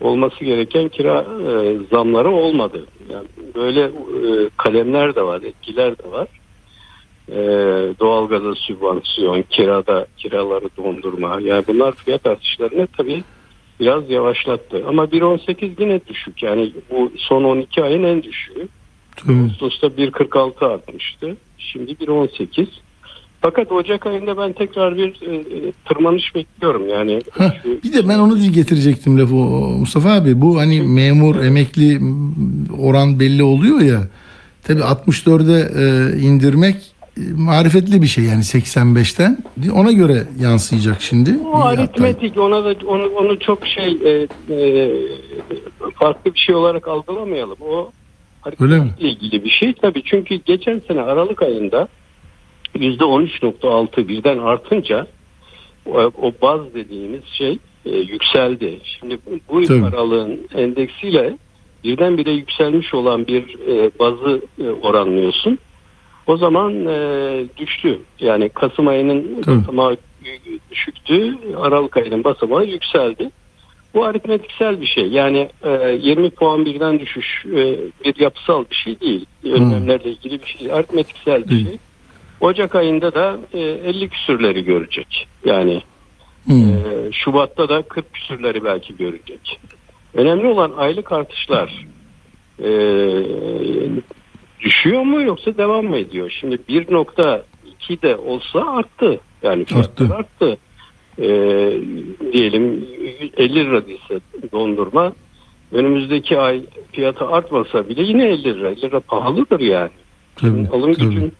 olması 0.00 0.44
gereken 0.44 0.88
kira 0.88 1.20
e, 1.20 1.76
zamları 1.90 2.30
olmadı. 2.30 2.86
Yani 3.10 3.26
böyle 3.54 3.80
e, 3.82 4.50
kalemler 4.56 5.14
de 5.14 5.22
var, 5.22 5.42
etkiler 5.42 5.98
de 5.98 6.10
var. 6.10 6.28
E, 7.28 7.36
doğalgaza 8.00 8.54
sübvansiyon, 8.54 9.42
kirada 9.50 10.06
kiraları 10.16 10.68
dondurma. 10.76 11.40
Yani 11.40 11.64
bunlar 11.68 11.92
fiyat 11.92 12.26
artışlarını 12.26 12.86
tabii 12.96 13.22
biraz 13.80 14.10
yavaşlattı. 14.10 14.84
Ama 14.88 15.04
1.18 15.04 15.82
yine 15.82 16.00
düşük. 16.06 16.42
Yani 16.42 16.72
bu 16.90 17.12
son 17.16 17.44
12 17.44 17.84
ayın 17.84 18.04
en 18.04 18.22
düşüğü. 18.22 18.68
Ağustos'ta 19.28 19.86
1.46 19.86 20.66
artmıştı. 20.66 21.36
Şimdi 21.58 21.92
1.18. 21.92 22.66
Fakat 23.42 23.72
Ocak 23.72 24.06
ayında 24.06 24.36
ben 24.38 24.52
tekrar 24.52 24.96
bir 24.96 25.08
e, 25.22 25.34
e, 25.34 25.72
tırmanış 25.88 26.34
bekliyorum. 26.34 26.88
Yani 26.88 27.20
Heh, 27.38 27.50
şu- 27.62 27.82
bir 27.82 27.92
de 27.92 28.08
ben 28.08 28.18
onu 28.18 28.52
getirecektim 28.52 29.18
lafı 29.18 29.34
Mustafa 29.34 30.12
abi. 30.12 30.40
Bu 30.40 30.58
hani 30.60 30.82
memur, 30.82 31.36
emekli 31.44 32.00
oran 32.78 33.20
belli 33.20 33.42
oluyor 33.42 33.80
ya. 33.80 34.00
Tabii 34.62 34.80
64'e 34.80 35.58
e, 35.82 36.18
indirmek 36.22 36.76
e, 37.16 37.20
marifetli 37.36 38.02
bir 38.02 38.06
şey 38.06 38.24
yani 38.24 38.40
85'ten. 38.42 39.38
Ona 39.74 39.92
göre 39.92 40.22
yansıyacak 40.40 41.02
şimdi. 41.02 41.38
O 41.52 41.56
aritmetik 41.60 42.38
ona 42.38 42.64
da 42.64 42.74
onu, 42.86 43.06
onu 43.06 43.38
çok 43.38 43.66
şey 43.66 43.98
e, 44.04 44.28
e, 44.54 44.90
farklı 45.94 46.34
bir 46.34 46.38
şey 46.38 46.54
olarak 46.54 46.88
algılamayalım. 46.88 47.56
O 47.60 47.90
aritmetikle 48.42 49.08
ilgili 49.08 49.44
bir 49.44 49.50
şey 49.50 49.72
tabii. 49.72 50.02
Çünkü 50.04 50.34
geçen 50.34 50.82
sene 50.88 51.00
Aralık 51.00 51.42
ayında 51.42 51.88
%13.6 52.74 54.08
birden 54.08 54.38
artınca 54.38 55.06
o, 55.86 56.32
baz 56.42 56.74
dediğimiz 56.74 57.24
şey 57.24 57.58
e, 57.86 57.96
yükseldi. 57.96 58.80
Şimdi 58.84 59.18
bu, 59.26 59.30
bu 59.48 59.64
Tabii. 59.64 59.84
aralığın 59.84 60.48
endeksiyle 60.54 61.38
birdenbire 61.84 62.30
yükselmiş 62.30 62.94
olan 62.94 63.26
bir 63.26 63.42
e, 63.68 63.90
bazı 63.98 64.42
e, 64.64 64.70
oranlıyorsun. 64.70 65.58
O 66.26 66.36
zaman 66.36 66.72
düştü. 67.56 68.00
Yani 68.20 68.48
Kasım 68.48 68.88
ayının 68.88 69.42
Tabii. 69.42 69.60
basamağı 69.60 69.96
düşüktü. 70.70 71.38
Aralık 71.56 71.96
ayının 71.96 72.24
basamağı 72.24 72.64
yükseldi. 72.64 73.30
Bu 73.94 74.04
aritmetiksel 74.04 74.80
bir 74.80 74.86
şey. 74.86 75.08
Yani 75.08 75.48
e, 75.64 75.98
20 76.02 76.30
puan 76.30 76.64
birden 76.64 77.00
düşüş 77.00 77.44
e, 77.46 77.78
bir 78.04 78.20
yapısal 78.20 78.64
bir 78.70 78.76
şey 78.76 79.00
değil. 79.00 79.26
Önlemlerle 79.44 80.10
ilgili 80.10 80.42
bir 80.42 80.46
şey. 80.46 80.72
Aritmetiksel 80.72 81.48
bir 81.48 81.64
şey. 81.64 81.78
Ocak 82.42 82.74
ayında 82.74 83.14
da 83.14 83.40
e, 83.54 83.60
50 83.60 84.08
küsürleri 84.08 84.64
görecek. 84.64 85.28
Yani 85.44 85.82
Hı. 86.48 86.52
ee, 86.52 87.12
Şubat'ta 87.12 87.68
da 87.68 87.82
40 87.82 88.12
küsürleri 88.12 88.64
belki 88.64 88.96
görecek. 88.96 89.60
Önemli 90.14 90.46
olan 90.46 90.72
aylık 90.76 91.12
artışlar 91.12 91.86
ee, 92.58 93.22
düşüyor 94.60 95.02
mu 95.02 95.22
yoksa 95.22 95.56
devam 95.56 95.84
mı 95.84 95.96
ediyor? 95.96 96.36
Şimdi 96.40 96.54
1.2 96.68 98.02
de 98.02 98.16
olsa 98.16 98.60
arttı. 98.76 99.20
Yani 99.42 99.64
Arttı. 99.74 100.14
arttı. 100.14 100.58
Ee, 101.18 101.24
diyelim 102.32 102.88
50 103.36 103.54
lira 103.54 103.86
değilse 103.86 104.20
dondurma 104.52 105.12
önümüzdeki 105.72 106.38
ay 106.38 106.62
fiyatı 106.92 107.26
artmasa 107.26 107.88
bile 107.88 108.02
yine 108.02 108.28
50 108.28 108.44
lira. 108.44 108.70
50 108.70 108.82
lira 108.82 109.00
pahalıdır 109.00 109.60
yani. 109.60 109.90
Tabii, 110.36 110.68
Alım 110.72 110.94
tabii. 110.94 111.04
gücün 111.08 111.32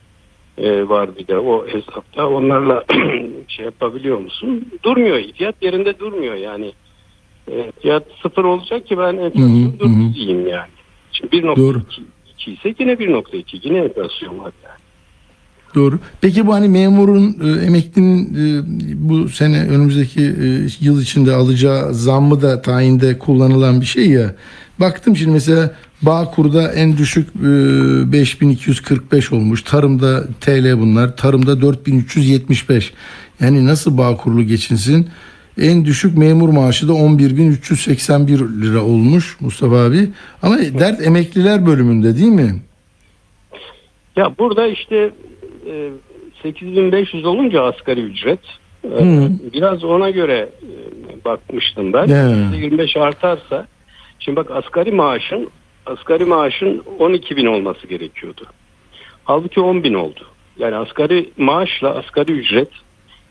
e, 0.58 0.88
var 0.88 1.16
bir 1.16 1.26
de 1.26 1.38
o 1.38 1.66
hesapta. 1.66 2.28
Onlarla 2.28 2.84
şey 3.48 3.64
yapabiliyor 3.64 4.18
musun? 4.18 4.72
Durmuyor. 4.82 5.22
Fiyat 5.34 5.54
yerinde 5.62 5.98
durmuyor 5.98 6.34
yani. 6.34 6.72
E, 7.50 7.72
fiyat 7.82 8.04
sıfır 8.22 8.44
olacak 8.44 8.86
ki 8.86 8.98
ben 8.98 9.16
enflasyon 9.16 9.72
hı. 9.72 9.78
dur 9.78 10.14
diyeyim 10.14 10.46
yani. 10.46 10.70
Şimdi 11.12 11.42
Doğru. 11.42 11.78
1.2 12.38 12.50
ise 12.50 12.74
yine 12.78 12.92
1.2 12.92 13.44
yine 13.62 13.78
enflasyon 13.78 14.38
var 14.38 14.52
yani. 14.64 14.82
Doğru. 15.74 15.98
Peki 16.20 16.46
bu 16.46 16.54
hani 16.54 16.68
memurun, 16.68 17.36
e, 17.44 17.66
emeklinin 17.66 18.34
e, 18.34 18.62
bu 19.08 19.28
sene 19.28 19.68
önümüzdeki 19.68 20.20
e, 20.20 20.46
yıl 20.80 21.02
içinde 21.02 21.32
alacağı 21.32 21.94
zammı 21.94 22.42
da 22.42 22.62
tayinde 22.62 23.18
kullanılan 23.18 23.80
bir 23.80 23.86
şey 23.86 24.10
ya. 24.10 24.34
Baktım 24.80 25.16
şimdi 25.16 25.32
mesela 25.32 25.74
Bağkur'da 26.02 26.72
en 26.72 26.96
düşük 26.96 27.28
e, 27.36 28.12
5245 28.12 29.32
olmuş. 29.32 29.62
Tarımda 29.62 30.24
TL 30.40 30.80
bunlar. 30.80 31.16
Tarımda 31.16 31.60
4375. 31.60 32.92
Yani 33.40 33.66
nasıl 33.66 33.98
Bağkurlu 33.98 34.42
geçinsin? 34.42 35.08
En 35.60 35.84
düşük 35.84 36.18
memur 36.18 36.48
maaşı 36.48 36.88
da 36.88 36.92
11.381 36.92 38.62
lira 38.62 38.82
olmuş 38.84 39.36
Mustafa 39.40 39.76
abi. 39.76 40.08
Ama 40.42 40.58
dert 40.58 41.06
emekliler 41.06 41.66
bölümünde 41.66 42.16
değil 42.16 42.32
mi? 42.32 42.54
Ya 44.16 44.32
burada 44.38 44.66
işte 44.66 45.10
e, 45.66 45.90
8500 46.42 47.24
olunca 47.24 47.62
asgari 47.62 48.00
ücret 48.00 48.40
e, 48.84 48.88
Hı. 48.88 49.30
biraz 49.52 49.84
ona 49.84 50.10
göre 50.10 50.48
e, 50.62 51.24
bakmıştım 51.24 51.92
ben. 51.92 52.06
Ya. 52.06 52.26
%25 52.26 53.00
artarsa 53.00 53.66
şimdi 54.18 54.36
bak 54.36 54.50
asgari 54.50 54.92
maaşın 54.92 55.48
asgari 55.86 56.24
maaşın 56.24 56.82
12 56.98 57.36
bin 57.36 57.46
olması 57.46 57.86
gerekiyordu. 57.86 58.46
Halbuki 59.24 59.60
10 59.60 59.84
bin 59.84 59.94
oldu. 59.94 60.20
Yani 60.58 60.76
asgari 60.76 61.30
maaşla 61.36 61.94
asgari 61.94 62.32
ücret 62.32 62.68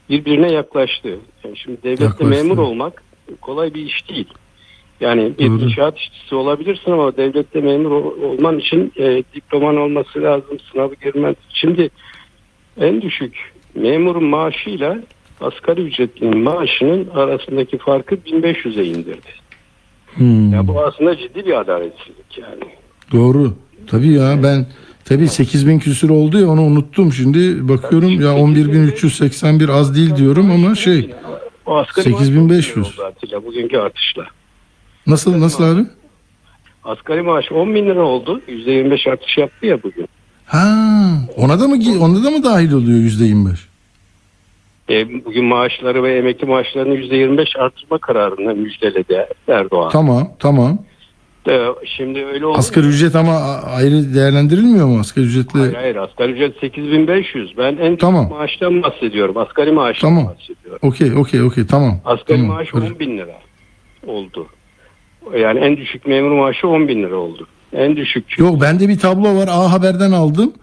birbirine 0.10 0.52
yaklaştı. 0.52 1.20
Yani 1.44 1.58
şimdi 1.58 1.84
devlette 1.84 2.04
Yaklaştı. 2.04 2.26
memur 2.44 2.58
olmak 2.58 3.04
kolay 3.42 3.74
bir 3.74 3.82
iş 3.86 4.10
değil. 4.10 4.28
Yani 5.02 5.34
bir 5.40 5.48
Doğru. 5.50 5.60
inşaat 5.62 5.98
işçisi 5.98 6.36
olabilirsin 6.36 6.92
ama 6.92 7.18
devlette 7.18 7.62
memur 7.62 7.92
ol- 7.92 8.22
olman 8.22 8.60
için 8.60 8.94
e, 8.98 9.24
diploman 9.36 9.78
olması 9.78 10.22
lazım, 10.22 10.58
sınavı 10.72 10.94
girmen. 11.04 11.36
Şimdi 11.54 11.90
en 12.80 13.02
düşük 13.02 13.54
memurun 13.76 14.24
maaşıyla 14.24 14.98
asgari 15.42 15.82
ücretlinin 15.82 16.38
maaşının 16.38 17.10
arasındaki 17.10 17.78
farkı 17.78 18.16
1500'e 18.16 18.86
indirdi. 18.86 19.32
Hmm. 20.16 20.54
Ya 20.54 20.68
bu 20.68 20.82
aslında 20.82 21.18
ciddi 21.18 21.46
bir 21.46 21.60
adaletsizlik 21.60 22.38
yani. 22.38 22.64
Doğru. 23.12 23.54
Tabii 23.88 24.12
ya 24.14 24.44
ben 24.44 24.66
tabii 25.06 25.28
8000 25.28 25.80
küsür 25.80 26.10
oldu 26.10 26.40
ya 26.40 26.48
onu 26.50 26.62
unuttum 26.62 27.14
şimdi 27.14 27.70
bakıyorum 27.70 28.22
ya 28.22 28.34
11381 28.34 29.70
az 29.70 29.96
değil 29.96 30.16
diyorum 30.16 30.52
ama 30.52 30.76
şey 30.76 31.14
O 31.66 31.78
asgari 31.78 32.10
maaş 32.10 32.20
8500. 32.28 32.78
10 32.78 32.84
bin 32.84 32.90
lira 32.92 33.04
oldu 33.04 33.14
Atilla 33.16 33.46
bugünkü 33.46 33.78
artışla. 33.78 34.24
nasıl 35.08 35.42
nasıl 35.42 35.64
abi? 35.64 35.86
Asgari 36.84 37.22
maaş 37.22 37.52
10 37.52 37.76
bin 37.76 37.86
lira 37.86 38.02
oldu. 38.04 38.42
%25 38.48 39.10
artış 39.12 39.38
yaptı 39.38 39.66
ya 39.66 39.84
bugün. 39.84 40.08
Ha 40.46 40.78
ona 41.38 41.60
da 41.60 41.68
mı 41.68 41.76
ona 42.00 42.24
da 42.24 42.32
mı 42.32 42.44
dahil 42.44 42.72
oluyor 42.72 43.00
yüzde 43.00 43.26
25? 43.26 43.71
E, 44.92 45.26
bugün 45.26 45.46
maaşları 45.46 46.04
ve 46.04 46.18
emekli 46.18 46.48
maaşlarını 46.48 46.96
%25 46.96 47.60
artırma 47.60 47.98
kararını 47.98 48.56
müjdeledi 48.56 49.28
Erdoğan. 49.48 49.90
Tamam 49.92 50.30
tamam. 50.40 50.78
Ee, 51.50 51.60
şimdi 51.98 52.26
öyle 52.26 52.46
oldu. 52.46 52.58
Asgari 52.58 52.86
ücret 52.88 53.16
ama 53.16 53.32
ayrı 53.76 54.14
değerlendirilmiyor 54.16 54.88
mu 54.88 55.00
asgari 55.00 55.26
ücretle? 55.26 55.60
Hayır 55.60 55.74
hayır 55.74 55.96
asgari 55.96 56.32
ücret 56.32 56.60
8500. 56.62 57.58
Ben 57.58 57.78
en 57.78 57.96
Tamam. 57.96 58.26
düşük 58.26 58.38
maaştan 58.38 58.84
bahsediyorum. 58.84 59.38
Asgari 59.38 59.72
maaştan 59.72 60.10
Tamam. 60.10 60.26
bahsediyorum. 60.26 60.80
Okey 60.82 61.12
okey 61.16 61.42
okey 61.42 61.66
tamam. 61.68 61.98
Asgari 62.06 62.38
Tamam, 62.42 62.56
maaş 62.56 62.74
barış- 62.74 62.92
10 62.92 63.00
bin 63.00 63.18
lira 63.18 63.36
oldu. 64.08 64.48
Yani 65.38 65.60
en 65.60 65.78
düşük 65.78 66.08
memur 66.08 66.32
maaşı 66.32 66.68
10 66.68 66.88
bin 66.88 67.04
lira 67.04 67.16
oldu. 67.16 67.48
En 67.74 67.96
düşük. 67.96 68.40
Yok 68.40 68.62
bende 68.62 68.88
bir 68.90 69.00
tablo 69.00 69.36
var 69.36 69.48
A 69.52 69.72
Haber'den 69.74 70.12
aldım. 70.12 70.54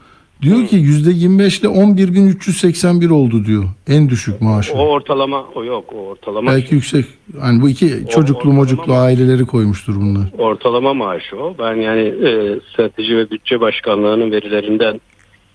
Diyor 0.43 0.67
ki 0.67 0.77
yüzde 0.77 1.11
25 1.11 1.61
ile 1.61 1.69
11.381 1.69 3.11
oldu 3.11 3.45
diyor. 3.45 3.65
En 3.89 4.09
düşük 4.09 4.41
maaşı. 4.41 4.75
O 4.75 4.89
ortalama 4.89 5.45
o 5.55 5.65
yok 5.65 5.85
o 5.93 5.97
ortalama 5.97 6.51
Belki 6.51 6.75
yüksek. 6.75 7.05
Hani 7.41 7.63
bu 7.63 7.69
iki 7.69 7.89
çocuklu 8.11 8.39
ortalama 8.39 8.59
mocuklu 8.61 8.95
aileleri 8.95 9.47
koymuştur 9.47 9.97
bunlar. 9.97 10.25
ortalama 10.39 10.95
maaşı 10.95 11.37
o. 11.37 11.55
Ben 11.59 11.75
yani 11.75 12.01
e, 12.01 12.61
strateji 12.73 13.17
ve 13.17 13.31
bütçe 13.31 13.61
başkanlığının 13.61 14.31
verilerinden 14.31 15.01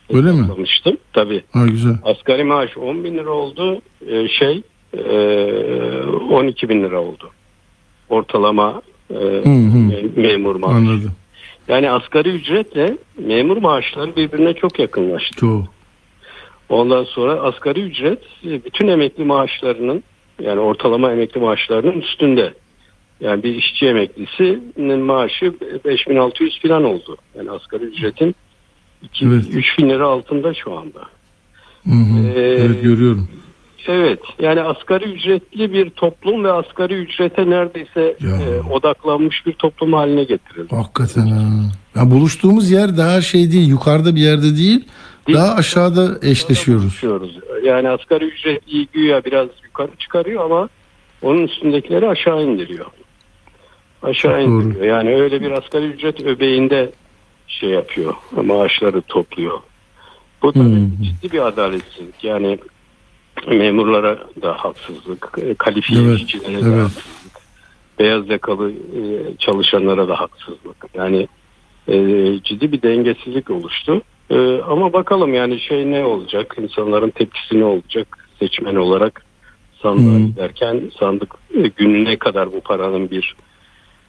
Öyle 0.09 0.31
mi? 0.31 0.47
Tabii. 1.13 1.43
Ha 1.51 1.67
güzel. 1.67 1.93
Asgari 2.03 2.43
maaş 2.43 2.77
10 2.77 3.03
bin 3.03 3.13
lira 3.13 3.29
oldu. 3.29 3.81
E, 4.07 4.27
şey 4.27 4.61
e, 4.93 5.01
12 6.31 6.69
bin 6.69 6.84
lira 6.84 7.01
oldu. 7.01 7.31
Ortalama 8.09 8.81
e, 9.09 9.15
hı. 9.15 9.49
me- 9.49 10.21
memur 10.21 10.55
maaşı. 10.55 10.75
Anladım. 10.75 11.11
Yani 11.68 11.91
asgari 11.91 12.30
ücretle 12.30 12.97
memur 13.18 13.57
maaşları 13.57 14.16
birbirine 14.16 14.53
çok 14.53 14.80
yakınlaştı. 14.80 15.39
Çok. 15.39 15.74
Ondan 16.70 17.03
sonra 17.03 17.41
asgari 17.41 17.82
ücret 17.82 18.20
e, 18.45 18.66
bütün 18.66 18.88
emekli 18.88 19.26
maaşlarının 19.26 20.03
yani 20.41 20.59
ortalama 20.59 21.11
emekli 21.11 21.41
maaşlarının 21.41 22.01
üstünde. 22.01 22.53
Yani 23.20 23.43
bir 23.43 23.55
işçi 23.55 23.86
emeklisinin 23.86 24.99
maaşı 24.99 25.53
5600 25.86 26.61
falan 26.61 26.84
oldu. 26.84 27.18
Yani 27.38 27.51
asgari 27.51 27.84
ücretin 27.84 28.36
2 29.03 29.26
Evet. 29.26 29.45
3000 29.53 29.89
lira 29.89 30.07
altında 30.07 30.53
şu 30.53 30.74
anda. 30.74 30.99
Hı 31.84 31.89
hı. 31.89 32.28
Ee, 32.28 32.41
evet 32.41 32.84
görüyorum. 32.84 33.28
Evet 33.88 34.19
yani 34.39 34.61
asgari 34.61 35.03
ücretli 35.03 35.73
bir 35.73 35.89
toplum 35.89 36.43
ve 36.43 36.51
asgari 36.51 36.93
ücrete 36.93 37.49
neredeyse 37.49 38.15
Ya. 38.21 38.29
e, 38.29 38.61
odaklanmış 38.73 39.45
bir 39.45 39.53
toplum 39.53 39.93
haline 39.93 40.23
getirildi. 40.23 40.75
Hakikaten 40.75 41.27
ha. 41.27 41.41
Ya 41.95 42.11
buluştuğumuz 42.11 42.71
yer 42.71 42.97
daha 42.97 43.21
şey 43.21 43.51
değil, 43.51 43.67
yukarıda 43.69 44.15
bir 44.15 44.21
yerde 44.21 44.57
değil, 44.57 44.86
Değil. 45.27 45.38
daha 45.38 45.55
aşağıda 45.55 46.27
eşleşiyoruz. 46.27 46.84
Konuşuyoruz. 46.84 47.39
Yani 47.63 47.89
asgari 47.89 48.25
ücretliyi 48.25 48.88
güya 48.93 49.25
biraz 49.25 49.47
yukarı 49.63 49.91
çıkarıyor 49.99 50.45
ama 50.45 50.69
onun 51.21 51.43
üstündekileri 51.47 52.09
aşağı 52.09 52.43
indiriyor. 52.43 52.86
Aşağı 54.03 54.31
Çok 54.41 54.49
doğru. 54.49 54.61
indiriyor. 54.63 54.86
Yani 54.86 55.15
öyle 55.15 55.41
bir 55.41 55.51
asgari 55.51 55.86
ücret 55.86 56.21
öbeğinde 56.21 56.91
şey 57.47 57.69
yapıyor. 57.69 58.13
Maaşları 58.43 59.01
topluyor. 59.01 59.59
Bu 60.41 60.53
tabii 60.53 60.63
Hmm. 60.63 60.91
ciddi 61.03 61.31
bir 61.31 61.47
adaletsizlik. 61.47 62.23
Yani 62.23 62.57
memurlara 63.48 64.20
da 64.41 64.54
haksızlık, 64.54 65.32
e, 65.41 65.54
kalifiye 65.54 66.02
Evet, 66.04 66.20
işçilere 66.20 66.66
de 66.66 66.70
evet. 66.70 66.84
haksızlık, 66.84 67.34
beyaz 68.00 68.30
yakalı 68.30 68.72
e, 68.72 69.38
çalışanlara 69.39 70.08
da 70.08 70.20
haksızlık. 70.20 70.86
Yani 70.94 71.28
e, 71.88 71.96
ciddi 72.44 72.72
bir 72.72 72.82
dengesizlik 72.82 73.50
oluştu. 73.50 74.02
Ama 74.68 74.94
bakalım 74.94 75.34
yani 75.34 75.60
şey 75.60 75.91
ne 75.91 76.06
olacak, 76.06 76.56
insanların 76.62 77.10
tepkisi 77.10 77.60
ne 77.60 77.66
olacak 77.66 78.28
seçmen 78.39 78.76
olarak 78.76 79.26
sandığa 79.82 80.18
Hmm. 80.18 80.28
giderken 80.28 80.91
sandık 81.00 81.34
gününe 81.76 82.16
kadar 82.18 82.54
bu 82.54 82.62
paranın 82.62 83.12
bir 83.12 83.36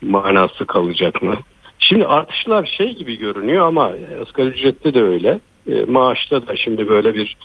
manası 0.02 0.66
kalacak 0.66 1.22
mı? 1.22 1.36
Şimdi 1.78 2.06
artışlar 2.06 2.66
şey 2.78 2.94
gibi 2.96 3.18
görünüyor 3.18 3.66
ama 3.66 3.92
asgari 4.22 4.48
ücrette 4.48 4.94
de 4.94 5.02
öyle. 5.02 5.40
Maaşta 5.88 6.46
da 6.46 6.56
şimdi 6.56 6.88
böyle 6.88 7.14
bir 7.14 7.36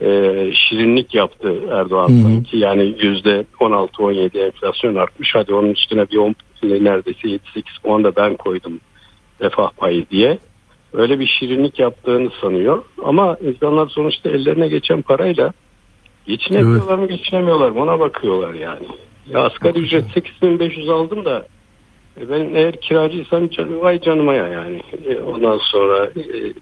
e, 0.00 0.08
şirinlik 0.54 1.14
yaptı 1.14 1.54
Erdoğan 1.70 2.08
hı. 2.08 2.22
sanki. 2.22 2.56
Yani 2.56 2.94
yüzde 2.98 3.44
16-17 3.60 4.38
enflasyon 4.38 4.94
artmış. 4.94 5.34
Hadi 5.34 5.54
onun 5.54 5.70
üstüne 5.70 6.10
bir 6.10 6.16
10 6.16 6.34
neredeyse 6.62 7.28
7-8 7.28 7.38
puan 7.82 8.04
da 8.04 8.16
ben 8.16 8.36
koydum 8.36 8.80
refah 9.40 9.70
payı 9.76 10.08
diye. 10.10 10.38
Öyle 10.92 11.20
bir 11.20 11.26
şirinlik 11.26 11.78
yaptığını 11.78 12.30
sanıyor. 12.40 12.84
Ama 13.04 13.36
insanlar 13.40 13.88
sonuçta 13.88 14.30
ellerine 14.30 14.68
geçen 14.68 15.02
parayla 15.02 15.52
geçinebiliyorlar 16.26 16.98
mı 16.98 17.08
geçinemiyorlar 17.08 17.70
mı 17.70 17.82
ona 17.82 18.00
bakıyorlar 18.00 18.54
yani. 18.54 18.86
Ya 19.26 19.40
asgari 19.40 19.78
ücret 19.78 20.04
8500 20.14 20.88
aldım 20.88 21.24
da 21.24 21.46
e, 22.20 22.30
ben 22.30 22.54
eğer 22.54 22.80
kiracıysam 22.80 23.48
can, 23.48 23.80
vay 23.80 24.00
canıma 24.00 24.34
ya 24.34 24.48
yani. 24.48 24.82
E, 25.04 25.18
ondan 25.18 25.58
sonra 25.58 26.04
e, 26.04 26.52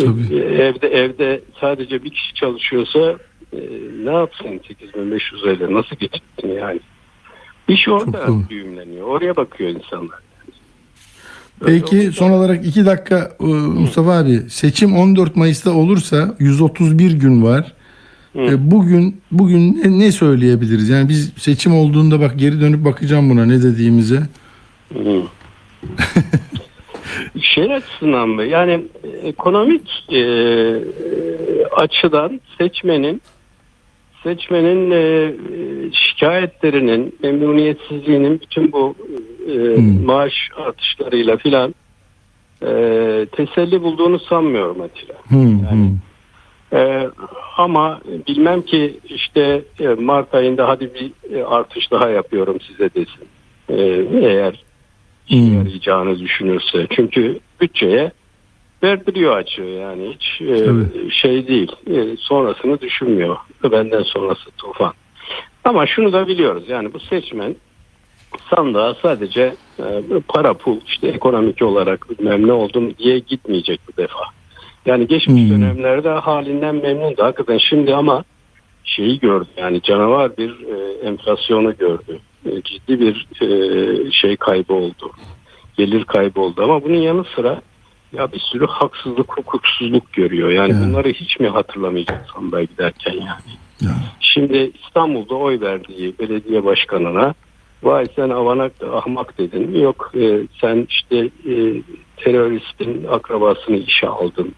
Tabii. 0.00 0.36
evde 0.36 0.88
evde 0.88 1.40
sadece 1.60 2.04
bir 2.04 2.10
kişi 2.10 2.34
çalışıyorsa 2.34 3.18
e, 3.52 3.58
ne 4.04 4.10
yapsın 4.10 4.60
8500 4.68 5.42
lirayla 5.42 5.74
nasıl 5.74 5.96
geçsin 5.96 6.48
yani. 6.58 6.80
İş 7.68 7.88
orada 7.88 8.26
düğümleniyor. 8.50 9.06
Oraya 9.06 9.36
bakıyor 9.36 9.70
insanlar. 9.70 10.18
Öyle 11.60 11.80
Peki 11.80 12.12
son 12.12 12.30
olarak 12.30 12.66
iki 12.66 12.86
dakika 12.86 13.36
e, 13.40 13.44
Mustafa 13.44 14.12
abi 14.12 14.40
seçim 14.48 14.96
14 14.96 15.36
Mayıs'ta 15.36 15.70
olursa 15.70 16.36
131 16.38 17.12
gün 17.12 17.42
var. 17.42 17.72
E, 18.36 18.70
Bugün 18.70 19.20
bugün 19.30 19.80
ne, 19.84 19.98
ne 19.98 20.12
söyleyebiliriz? 20.12 20.88
Yani 20.88 21.08
biz 21.08 21.32
seçim 21.36 21.74
olduğunda 21.74 22.20
bak 22.20 22.38
geri 22.38 22.60
dönüp 22.60 22.84
bakacağım 22.84 23.30
buna 23.30 23.46
ne 23.46 23.62
dediğimize. 23.62 24.22
Şey 27.40 27.74
açısından 27.74 28.28
mı? 28.28 28.44
Yani 28.44 28.84
e, 29.04 29.08
ekonomik 29.28 30.12
e, 30.12 30.22
açıdan 31.76 32.40
seçmenin 32.58 33.22
seçmenin 34.22 34.90
e, 34.90 34.96
e, 34.96 35.32
şikayetlerinin, 35.92 37.18
memnuniyetsizliğinin 37.22 38.40
bütün 38.40 38.72
bu 38.72 38.94
e, 39.48 39.76
Hmm. 39.76 40.04
maaş 40.04 40.34
artışlarıyla 40.56 41.36
filan 41.36 41.74
e, 42.62 42.68
teselli 43.32 43.82
bulduğunu 43.82 44.18
sanmıyorum 44.18 44.80
Atilla. 44.80 45.14
Hı, 45.28 45.36
hı. 45.36 45.88
Ee, 46.72 47.08
ama 47.56 48.00
bilmem 48.28 48.62
ki 48.62 49.00
işte 49.04 49.62
e, 49.80 49.88
Mart 49.88 50.34
ayında 50.34 50.68
hadi 50.68 50.90
bir 50.94 51.36
e, 51.36 51.44
artış 51.44 51.90
daha 51.90 52.08
yapıyorum 52.08 52.58
size 52.60 52.90
desin. 52.94 53.28
Ee, 53.68 54.04
eğer 54.28 54.64
Hmm. 55.28 55.54
yarayacağını 55.58 56.18
düşünürse. 56.18 56.86
Çünkü 56.90 57.38
bütçeye 57.60 58.12
verdiriyor 58.82 59.36
açığı 59.36 59.62
yani 59.62 60.14
hiç 60.14 60.40
e, 60.40 60.64
Tabii. 60.64 61.10
şey 61.10 61.48
değil. 61.48 61.72
E, 61.86 62.16
sonrasını 62.16 62.80
düşünmüyor. 62.80 63.36
Benden 63.72 64.02
sonrası 64.02 64.50
tufan. 64.50 64.92
Ama 65.64 65.86
şunu 65.86 66.12
da 66.12 66.26
biliyoruz 66.28 66.64
yani 66.68 66.94
bu 66.94 67.00
seçmen 67.00 67.56
sandığa 68.50 68.94
sadece 68.94 69.54
e, 69.78 70.02
para 70.28 70.54
pul 70.54 70.80
işte 70.86 71.08
ekonomik 71.08 71.62
olarak 71.62 72.10
bilmem 72.10 72.46
ne 72.48 72.52
oldum 72.52 72.94
diye 72.98 73.18
gitmeyecek 73.18 73.80
bu 73.88 74.02
defa. 74.02 74.24
Yani 74.86 75.06
geçmiş 75.06 75.42
Hmm. 75.42 75.50
dönemlerde 75.50 76.08
halinden 76.08 76.74
memnundu 76.74 77.22
hakikaten 77.22 77.58
şimdi 77.58 77.94
ama 77.94 78.24
şeyi 78.84 79.20
gördü 79.20 79.48
yani 79.56 79.82
canavar 79.82 80.36
bir 80.36 80.50
e, 80.50 80.92
enflasyonu 81.06 81.76
gördü. 81.76 82.18
E, 82.46 82.62
ciddi 82.62 83.00
bir 83.00 83.26
e, 83.42 84.10
şey 84.10 84.36
kaybı 84.36 84.72
oldu. 84.74 85.10
Gelir 85.76 86.04
kaybı 86.04 86.40
oldu 86.40 86.62
ama 86.64 86.84
bunun 86.84 86.96
yanı 86.96 87.24
sıra 87.36 87.60
ya 88.12 88.32
bir 88.32 88.38
sürü 88.40 88.66
haksızlık, 88.66 89.38
hukuksuzluk 89.38 90.12
görüyor. 90.12 90.50
Yani 90.50 90.72
Evet. 90.72 90.86
bunları 90.88 91.08
hiç 91.08 91.40
mi 91.40 91.48
hatırlamayacak 91.48 92.26
sandığa 92.34 92.62
giderken 92.62 93.12
yani. 93.12 93.52
Ya. 93.80 93.90
Şimdi 94.20 94.70
İstanbul'da 94.86 95.34
oy 95.34 95.60
verdiği 95.60 96.14
belediye 96.18 96.64
başkanına 96.64 97.34
vay 97.82 98.06
sen 98.16 98.30
avanak 98.30 98.72
ahmak 98.92 99.38
dedin. 99.38 99.80
Yok 99.80 100.12
e, 100.14 100.40
sen 100.60 100.86
işte 100.90 101.16
e, 101.52 101.54
teröristin 102.16 103.04
akrabasını 103.10 103.76
işe 103.76 104.06
aldın. 104.08 104.54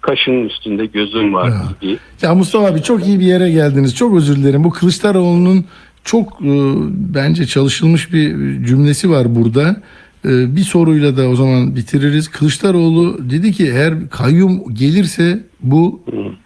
Kaşının 0.00 0.44
üstünde 0.48 0.86
gözün 0.86 1.34
var 1.34 1.48
Ya. 1.48 1.62
gibi. 1.80 1.98
Ya 2.22 2.34
Mustafa 2.34 2.66
abi 2.66 2.82
çok 2.82 3.06
iyi 3.06 3.20
bir 3.20 3.24
yere 3.26 3.50
geldiniz. 3.50 3.96
Çok 3.96 4.16
özür 4.16 4.36
dilerim. 4.36 4.64
Bu 4.64 4.70
Kılıçdaroğlu'nun 4.70 5.66
çok 6.04 6.42
e, 6.42 6.72
bence 7.14 7.46
çalışılmış 7.46 8.12
bir 8.12 8.30
cümlesi 8.66 9.10
var 9.10 9.34
burada. 9.34 9.76
E, 10.24 10.56
bir 10.56 10.60
soruyla 10.60 11.16
da 11.16 11.28
o 11.28 11.36
zaman 11.36 11.76
bitiririz. 11.76 12.28
Kılıçdaroğlu 12.28 13.30
dedi 13.30 13.52
ki 13.52 13.66
eğer 13.66 14.08
kayyum 14.10 14.74
gelirse 14.74 15.44
bu 15.62 16.02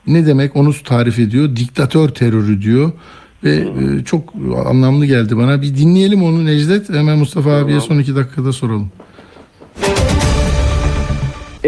ne 0.06 0.26
demek 0.26 0.56
onu 0.56 0.72
tarif 0.84 1.18
ediyor. 1.18 1.56
Diktatör 1.56 2.08
terörü 2.08 2.62
diyor. 2.62 2.92
Ve 3.44 3.54
e, 3.56 4.04
çok 4.04 4.34
anlamlı 4.66 5.06
geldi 5.06 5.36
bana. 5.36 5.62
Bir 5.62 5.76
dinleyelim 5.76 6.22
onu 6.22 6.46
Necdet. 6.46 6.90
Hemen 6.90 7.18
Mustafa 7.18 7.52
abiye 7.52 7.80
son 7.80 7.98
iki 7.98 8.16
dakikada 8.16 8.52
soralım. 8.52 8.90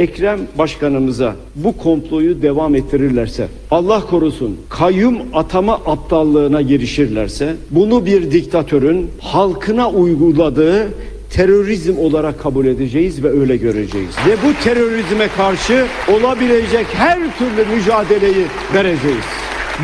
Ekrem 0.01 0.41
Başkanımıza 0.59 1.37
bu 1.55 1.77
komployu 1.77 2.43
devam 2.43 2.75
ettirirlerse, 2.75 3.49
Allah 3.71 4.07
korusun 4.07 4.57
kayyum 4.69 5.17
atama 5.35 5.75
aptallığına 5.75 6.63
girişirlerse, 6.63 7.57
bunu 7.71 8.07
bir 8.07 8.31
diktatörün 8.31 9.11
halkına 9.21 9.91
uyguladığı 9.91 10.89
terörizm 11.31 11.99
olarak 11.99 12.43
kabul 12.43 12.67
edeceğiz 12.67 13.25
ve 13.25 13.29
öyle 13.29 13.57
göreceğiz. 13.57 14.15
Ve 14.27 14.37
bu 14.49 14.65
terörizme 14.65 15.29
karşı 15.37 15.87
olabilecek 16.09 16.87
her 16.95 17.19
türlü 17.39 17.77
mücadeleyi 17.77 18.47
vereceğiz. 18.75 19.25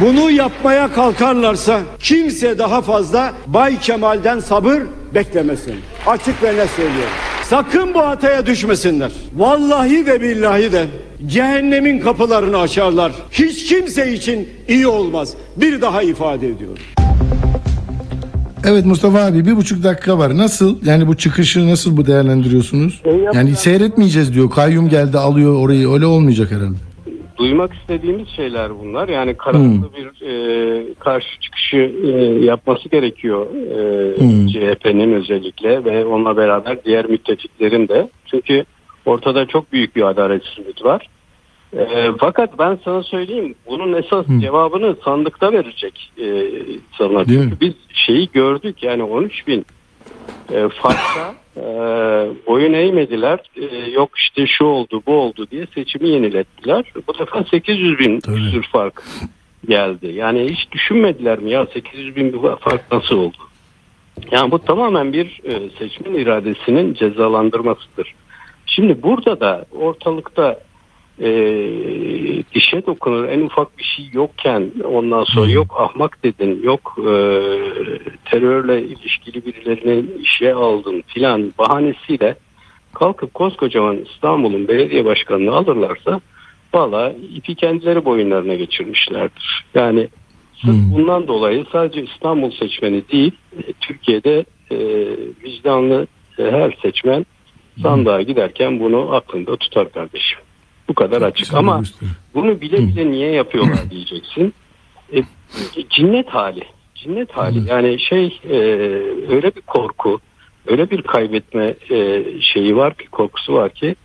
Bunu 0.01 0.31
yapmaya 0.31 0.93
kalkarlarsa 0.93 1.81
kimse 1.99 2.59
daha 2.59 2.83
fazla 2.83 3.33
Bay 3.47 3.79
Kemal'den 3.81 4.41
sabır 4.41 4.83
beklemesin. 5.15 5.75
Açık 6.07 6.43
ve 6.43 6.57
ne 6.57 6.67
söylüyorum. 6.67 7.36
Sakın 7.51 7.95
bu 7.95 8.01
hataya 8.01 8.47
düşmesinler. 8.47 9.13
Vallahi 9.37 10.07
ve 10.07 10.21
billahi 10.23 10.73
de 10.73 10.87
cehennemin 11.27 12.01
kapılarını 12.01 12.59
açarlar. 12.59 13.13
Hiç 13.31 13.65
kimse 13.65 14.13
için 14.15 14.49
iyi 14.69 14.87
olmaz. 14.87 15.35
Bir 15.57 15.81
daha 15.81 16.03
ifade 16.03 16.49
ediyorum. 16.49 16.79
Evet 18.65 18.87
Mustafa 18.87 19.25
abi 19.25 19.47
bir 19.47 19.57
buçuk 19.57 19.83
dakika 19.85 20.19
var. 20.19 20.37
Nasıl? 20.37 20.77
Yani 20.85 21.07
bu 21.07 21.17
çıkışı 21.17 21.69
nasıl 21.69 21.97
bu 21.97 22.07
değerlendiriyorsunuz? 22.07 23.03
Yani 23.35 23.57
seyretmeyeceğiz 23.57 24.35
diyor. 24.35 24.51
Kayyum 24.51 24.89
geldi 24.89 25.19
alıyor 25.19 25.55
orayı. 25.55 25.93
Öyle 25.93 26.07
olmayacak 26.07 26.51
herhalde. 26.51 26.86
Duymak 27.37 27.75
istediğimiz 27.75 28.29
şeyler 28.29 28.79
bunlar. 28.79 29.09
Yani 29.09 29.37
kararlı 29.37 29.91
bir 29.97 30.27
e, 30.27 30.95
karşı 30.95 31.41
çıkışı 31.41 31.93
e, 32.05 32.11
yapması 32.45 32.89
gerekiyor 32.89 33.47
e, 33.55 34.49
CHP'nin 34.49 35.13
özellikle 35.13 35.85
ve 35.85 36.05
onunla 36.05 36.37
beraber 36.37 36.85
diğer 36.85 37.07
müttefiklerin 37.07 37.89
de. 37.89 38.09
Çünkü 38.27 38.65
ortada 39.07 39.47
çok 39.47 39.73
büyük 39.73 39.97
bir 39.97 40.03
adaletsizlik 40.03 40.85
var. 40.85 41.09
E, 41.73 42.11
fakat 42.19 42.59
ben 42.59 42.79
sana 42.85 43.03
söyleyeyim 43.03 43.55
bunun 43.67 43.93
esas 43.93 44.27
cevabını 44.41 44.97
sandıkta 45.05 45.53
verecek 45.53 46.13
e, 46.19 46.25
mi? 47.01 47.25
Çünkü 47.29 47.61
biz 47.61 47.75
şeyi 47.93 48.29
gördük 48.33 48.83
yani 48.83 49.03
13 49.03 49.47
bin 49.47 49.67
e, 50.53 50.69
farkla 50.69 51.35
e, 51.57 51.63
boyun 52.47 52.73
eğmediler. 52.73 53.39
E, 53.57 53.91
yok 53.91 54.11
işte 54.19 54.47
şu 54.47 54.65
oldu 54.65 55.03
bu 55.07 55.13
oldu 55.13 55.47
diye 55.51 55.67
seçimi 55.75 56.09
yenilettiler. 56.09 56.93
Bu 57.09 57.19
defa 57.19 57.45
800 57.45 57.99
bin 57.99 58.21
Tabii. 58.21 58.37
küsür 58.37 58.63
fark 58.63 59.03
geldi. 59.69 60.07
Yani 60.07 60.49
hiç 60.51 60.73
düşünmediler 60.73 61.39
mi 61.39 61.51
ya 61.51 61.67
800 61.67 62.17
bin 62.17 62.33
bir 62.33 62.57
fark 62.57 62.93
nasıl 62.93 63.17
oldu? 63.17 63.37
Yani 64.31 64.51
bu 64.51 64.59
tamamen 64.59 65.13
bir 65.13 65.41
e, 65.45 65.71
seçmen 65.79 66.15
iradesinin 66.15 66.95
cezalandırmasıdır. 66.95 68.15
Şimdi 68.67 69.03
burada 69.03 69.41
da 69.41 69.65
ortalıkta 69.73 70.61
e, 71.21 71.29
dişe 72.55 72.87
dokunur 72.87 73.29
en 73.29 73.41
ufak 73.41 73.79
bir 73.79 73.85
şey 73.85 74.09
yokken 74.13 74.73
ondan 74.85 75.25
sonra 75.25 75.51
yok 75.51 75.77
ahmak 75.79 76.25
dedin 76.25 76.63
yok 76.63 76.97
e, 76.99 77.11
terörle 78.25 78.83
ilişkili 78.83 79.47
birilerini 79.47 80.05
işe 80.21 80.55
aldın 80.55 81.03
filan 81.07 81.53
bahanesiyle 81.59 82.37
kalkıp 82.95 83.35
koskocaman 83.35 83.99
İstanbul'un 83.99 84.69
belediye 84.69 85.05
başkanını 85.05 85.53
alırlarsa 85.53 86.21
valla 86.75 87.15
ipi 87.35 87.55
kendileri 87.55 88.05
boyunlarına 88.05 88.55
geçirmişlerdir. 88.55 89.65
Yani 89.75 90.09
sırf 90.61 90.75
bundan 90.93 91.29
dolayı 91.29 91.65
sadece 91.73 92.03
İstanbul 92.03 92.51
seçmeni 92.51 93.09
değil 93.09 93.33
e, 93.59 93.73
Türkiye'de 93.81 94.45
e, 94.71 94.79
vicdanlı 95.45 96.07
e, 96.39 96.43
her 96.43 96.77
seçmen 96.83 97.27
sandığa 97.83 98.23
giderken 98.23 98.81
bunu 98.81 99.15
aklında 99.15 99.57
tutar 99.57 99.93
kardeşim. 99.93 100.39
Bu 100.89 100.95
kadar 100.95 101.23
açık 101.23 101.55
ama 101.55 101.83
bunu 102.35 102.61
bile 102.61 102.79
bile 102.79 103.11
niye 103.11 103.31
yapıyorlar 103.33 103.91
diyeceksin. 103.91 104.55
E, 105.17 105.23
cinnet 105.91 106.29
hali. 106.29 106.63
Cinnet 106.95 107.31
hali. 107.33 107.69
Yani 107.69 107.99
şey 108.01 108.41
e, 108.51 108.57
öyle 109.29 109.55
bir 109.57 109.61
korku, 109.61 110.21
öyle 110.67 110.91
bir 110.91 111.03
kaybetme 111.03 111.75
e, 111.91 112.25
şeyi 112.41 112.77
var 112.77 112.95
ki 112.95 113.07
korkusu 113.07 113.53
var 113.53 113.71
ki 113.71 113.97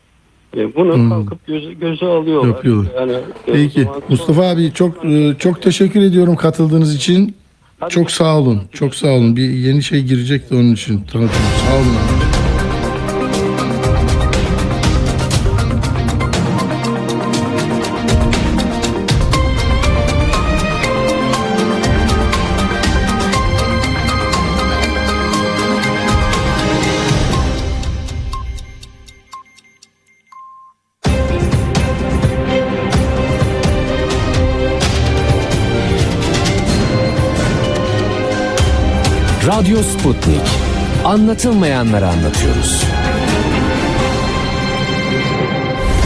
e, 0.57 0.75
bunu 0.75 0.93
Hmm. 0.95 1.09
kalkıp 1.09 1.47
göze, 1.47 1.73
göze 1.73 2.05
alıyorlar. 2.05 2.47
Yapıyorlar. 2.49 2.91
Yani, 2.99 3.11
e, 3.47 3.51
Peki 3.53 3.81
zaman- 3.83 4.01
Mustafa 4.09 4.49
abi 4.49 4.71
çok 4.73 5.05
e, 5.05 5.35
çok 5.39 5.61
teşekkür 5.61 6.01
ediyorum 6.01 6.35
katıldığınız 6.35 6.95
için. 6.95 7.35
Hadi 7.79 7.93
Çok 7.93 8.11
sağ 8.11 8.39
olun. 8.39 8.61
Çok 8.73 8.95
sağ 8.95 9.07
olun. 9.07 9.35
Bir 9.35 9.49
yeni 9.49 9.83
şey 9.83 10.01
girecek 10.03 10.51
de 10.51 10.55
onun 10.55 10.73
için 10.73 10.97
tanıtım. 11.01 11.41
Sağ 11.67 11.75
olun 11.75 11.85
abi. 11.95 12.30
Anlatılmayanları 41.11 42.07
anlatıyoruz. 42.07 42.83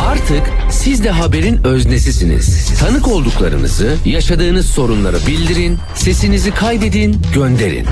Artık 0.08 0.44
siz 0.70 1.04
de 1.04 1.10
haberin 1.10 1.64
öznesisiniz. 1.64 2.80
Tanık 2.80 3.08
olduklarınızı, 3.08 3.96
yaşadığınız 4.06 4.66
sorunları 4.66 5.18
bildirin, 5.28 5.80
sesinizi 5.96 6.52
kaydedin, 6.52 7.22
gönderin. 7.34 7.86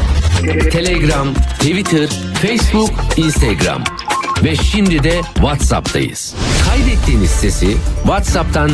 Telegram, 0.71 1.33
Twitter, 1.33 2.09
Facebook, 2.41 2.91
Instagram 3.17 3.83
ve 4.43 4.55
şimdi 4.55 5.03
de 5.03 5.21
WhatsApp'tayız. 5.35 6.35
Kaydettiğiniz 6.69 7.31
sesi 7.31 7.77
WhatsApp'tan 8.03 8.71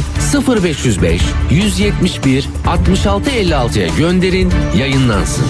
0505 0.48 1.22
171 1.52 2.50
66 2.68 3.30
56'ya 3.30 3.88
gönderin, 3.98 4.52
yayınlansın. 4.78 5.46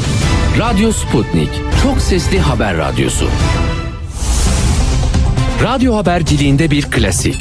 Radyo 0.58 0.92
Sputnik. 0.92 1.50
Çok 1.84 2.02
sesli 2.02 2.40
haber 2.40 2.78
radyosu. 2.78 3.28
Radyo 5.64 5.96
haberciliğinde 5.96 6.72
bir 6.72 6.84
klasik. 6.84 7.36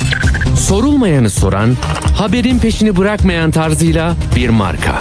Sorulmayanı 0.57 1.31
soran, 1.31 1.77
haberin 2.17 2.59
peşini 2.59 2.97
bırakmayan 2.97 3.51
tarzıyla 3.51 4.15
bir 4.37 4.49
marka. 4.49 4.99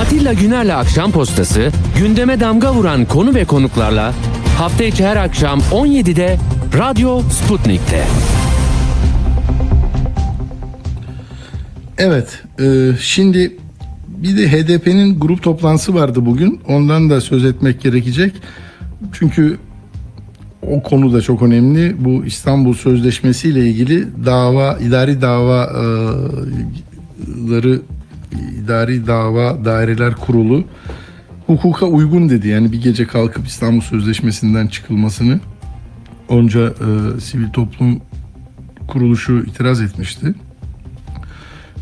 Atilla 0.00 0.32
Güner'le 0.32 0.74
Akşam 0.76 1.12
Postası, 1.12 1.70
gündeme 1.98 2.40
damga 2.40 2.74
vuran 2.74 3.04
konu 3.04 3.34
ve 3.34 3.44
konuklarla 3.44 4.12
hafta 4.58 4.84
içi 4.84 5.06
her 5.06 5.16
akşam 5.16 5.60
17'de 5.60 6.38
Radyo 6.78 7.20
Sputnik'te. 7.20 8.04
Evet, 11.98 12.42
e, 12.60 12.96
şimdi 13.00 13.56
bir 14.22 14.36
de 14.36 14.52
HDP'nin 14.52 15.20
grup 15.20 15.42
toplantısı 15.42 15.94
vardı 15.94 16.26
bugün. 16.26 16.60
Ondan 16.68 17.10
da 17.10 17.20
söz 17.20 17.44
etmek 17.44 17.80
gerekecek. 17.80 18.32
Çünkü 19.12 19.58
o 20.62 20.82
konu 20.82 21.12
da 21.12 21.22
çok 21.22 21.42
önemli. 21.42 22.04
Bu 22.04 22.24
İstanbul 22.24 22.74
Sözleşmesi 22.74 23.48
ile 23.48 23.68
ilgili 23.68 24.06
dava, 24.26 24.78
idari 24.78 25.22
davaları, 25.22 26.20
idari 28.64 29.06
dava 29.06 29.64
daireler 29.64 30.14
kurulu 30.14 30.64
hukuka 31.46 31.86
uygun 31.86 32.28
dedi. 32.28 32.48
Yani 32.48 32.72
bir 32.72 32.82
gece 32.82 33.06
kalkıp 33.06 33.46
İstanbul 33.46 33.80
Sözleşmesi'nden 33.80 34.66
çıkılmasını 34.66 35.40
onca 36.28 36.60
e, 36.60 37.20
sivil 37.20 37.50
toplum 37.50 38.00
kuruluşu 38.88 39.44
itiraz 39.46 39.80
etmişti. 39.80 40.34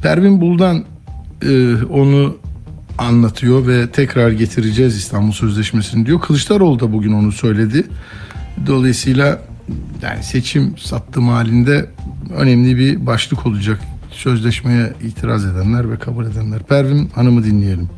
Pervin 0.03 0.41
Buldan 0.41 0.85
e, 1.43 1.85
onu 1.85 2.37
anlatıyor 2.99 3.67
ve 3.67 3.91
tekrar 3.91 4.31
getireceğiz 4.31 4.97
İstanbul 4.97 5.33
Sözleşmesi'ni 5.33 6.07
diyor. 6.07 6.21
Kılıçdaroğlu 6.21 6.81
da 6.81 6.93
bugün 6.93 7.13
onu 7.13 7.33
söyledi. 7.33 7.87
Dolayısıyla 8.67 9.43
yani 10.03 10.23
seçim 10.23 10.79
sattım 10.79 11.29
halinde 11.29 11.91
önemli 12.37 12.79
bir 12.79 13.07
başlık 13.07 13.47
olacak. 13.47 13.81
Sözleşmeye 14.11 14.93
itiraz 15.03 15.45
edenler 15.45 15.91
ve 15.91 15.99
kabul 15.99 16.27
edenler. 16.27 16.63
Pervin 16.63 17.11
Hanım'ı 17.15 17.45
dinleyelim. 17.45 17.91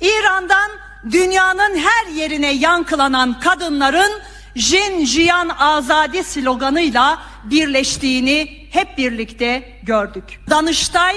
İran'dan 0.00 0.70
dünyanın 1.12 1.76
her 1.76 2.14
yerine 2.14 2.52
yankılanan 2.52 3.40
kadınların 3.40 4.12
Jin 4.54 5.04
Jiyan 5.04 5.48
Azadi 5.48 6.24
sloganıyla 6.24 7.18
birleştiğini 7.44 8.61
hep 8.72 8.98
birlikte 8.98 9.80
gördük. 9.82 10.24
Danıştay 10.50 11.16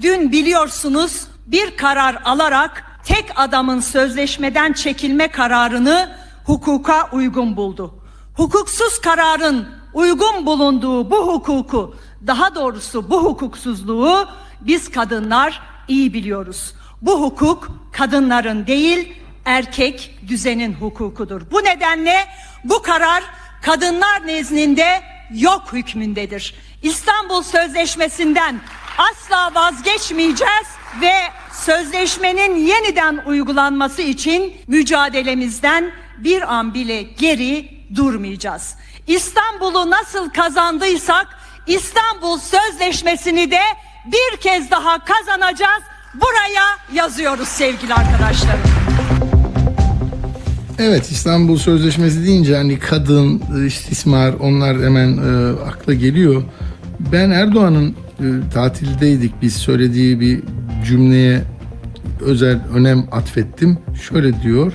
dün 0.00 0.32
biliyorsunuz 0.32 1.26
bir 1.46 1.76
karar 1.76 2.18
alarak 2.24 2.84
tek 3.04 3.24
adamın 3.36 3.80
sözleşmeden 3.80 4.72
çekilme 4.72 5.28
kararını 5.28 6.16
hukuka 6.44 7.08
uygun 7.12 7.56
buldu. 7.56 7.94
Hukuksuz 8.34 9.00
kararın 9.00 9.68
uygun 9.94 10.46
bulunduğu 10.46 11.10
bu 11.10 11.16
hukuku, 11.32 11.96
daha 12.26 12.54
doğrusu 12.54 13.10
bu 13.10 13.24
hukuksuzluğu 13.24 14.28
biz 14.60 14.90
kadınlar 14.90 15.62
iyi 15.88 16.14
biliyoruz. 16.14 16.74
Bu 17.02 17.22
hukuk 17.22 17.70
kadınların 17.92 18.66
değil, 18.66 19.12
erkek 19.44 20.18
düzenin 20.28 20.74
hukukudur. 20.74 21.42
Bu 21.50 21.64
nedenle 21.64 22.16
bu 22.64 22.82
karar 22.82 23.22
kadınlar 23.62 24.26
nezdinde 24.26 25.02
yok 25.34 25.62
hükmündedir. 25.72 26.54
İstanbul 26.86 27.42
Sözleşmesi'nden 27.42 28.60
asla 28.98 29.54
vazgeçmeyeceğiz 29.54 30.66
ve 31.00 31.12
sözleşmenin 31.52 32.56
yeniden 32.56 33.22
uygulanması 33.26 34.02
için 34.02 34.56
mücadelemizden 34.66 35.90
bir 36.18 36.54
an 36.54 36.74
bile 36.74 37.02
geri 37.02 37.70
durmayacağız. 37.94 38.74
İstanbul'u 39.06 39.90
nasıl 39.90 40.30
kazandıysak 40.30 41.26
İstanbul 41.66 42.38
Sözleşmesi'ni 42.38 43.50
de 43.50 43.60
bir 44.06 44.40
kez 44.40 44.70
daha 44.70 45.04
kazanacağız. 45.04 45.82
Buraya 46.14 46.66
yazıyoruz 46.92 47.48
sevgili 47.48 47.94
arkadaşlarım. 47.94 48.60
Evet 50.78 51.10
İstanbul 51.10 51.58
Sözleşmesi 51.58 52.26
deyince 52.26 52.56
hani 52.56 52.78
kadın, 52.78 53.42
istismar 53.66 54.32
onlar 54.32 54.76
hemen 54.76 55.16
e, 55.16 55.60
akla 55.62 55.94
geliyor. 55.94 56.42
Ben 57.12 57.30
Erdoğan'ın 57.30 57.94
e, 58.20 58.24
tatildeydik 58.54 59.32
biz 59.42 59.54
söylediği 59.56 60.20
bir 60.20 60.40
cümleye 60.84 61.42
özel 62.20 62.60
önem 62.74 63.04
atfettim. 63.12 63.78
Şöyle 64.08 64.42
diyor. 64.42 64.72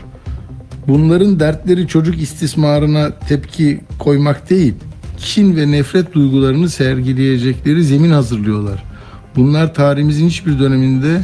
Bunların 0.87 1.39
dertleri 1.39 1.87
çocuk 1.87 2.21
istismarına 2.21 3.09
tepki 3.19 3.81
koymak 3.99 4.49
değil, 4.49 4.73
kin 5.17 5.55
ve 5.55 5.71
nefret 5.71 6.13
duygularını 6.13 6.69
sergileyecekleri 6.69 7.83
zemin 7.83 8.11
hazırlıyorlar. 8.11 8.83
Bunlar 9.35 9.73
tarihimizin 9.73 10.27
hiçbir 10.27 10.59
döneminde 10.59 11.21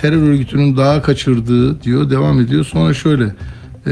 terör 0.00 0.22
örgütünün 0.22 0.76
daha 0.76 1.02
kaçırdığı 1.02 1.82
diyor, 1.82 2.10
devam 2.10 2.40
ediyor. 2.40 2.64
Sonra 2.64 2.94
şöyle, 2.94 3.34
e, 3.86 3.90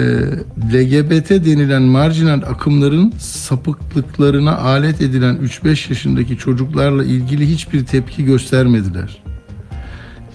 LGBT 0.74 1.30
denilen 1.30 1.82
marjinal 1.82 2.42
akımların 2.42 3.12
sapıklıklarına 3.18 4.58
alet 4.58 5.00
edilen 5.00 5.36
3-5 5.36 5.68
yaşındaki 5.68 6.36
çocuklarla 6.36 7.04
ilgili 7.04 7.50
hiçbir 7.50 7.86
tepki 7.86 8.24
göstermediler. 8.24 9.22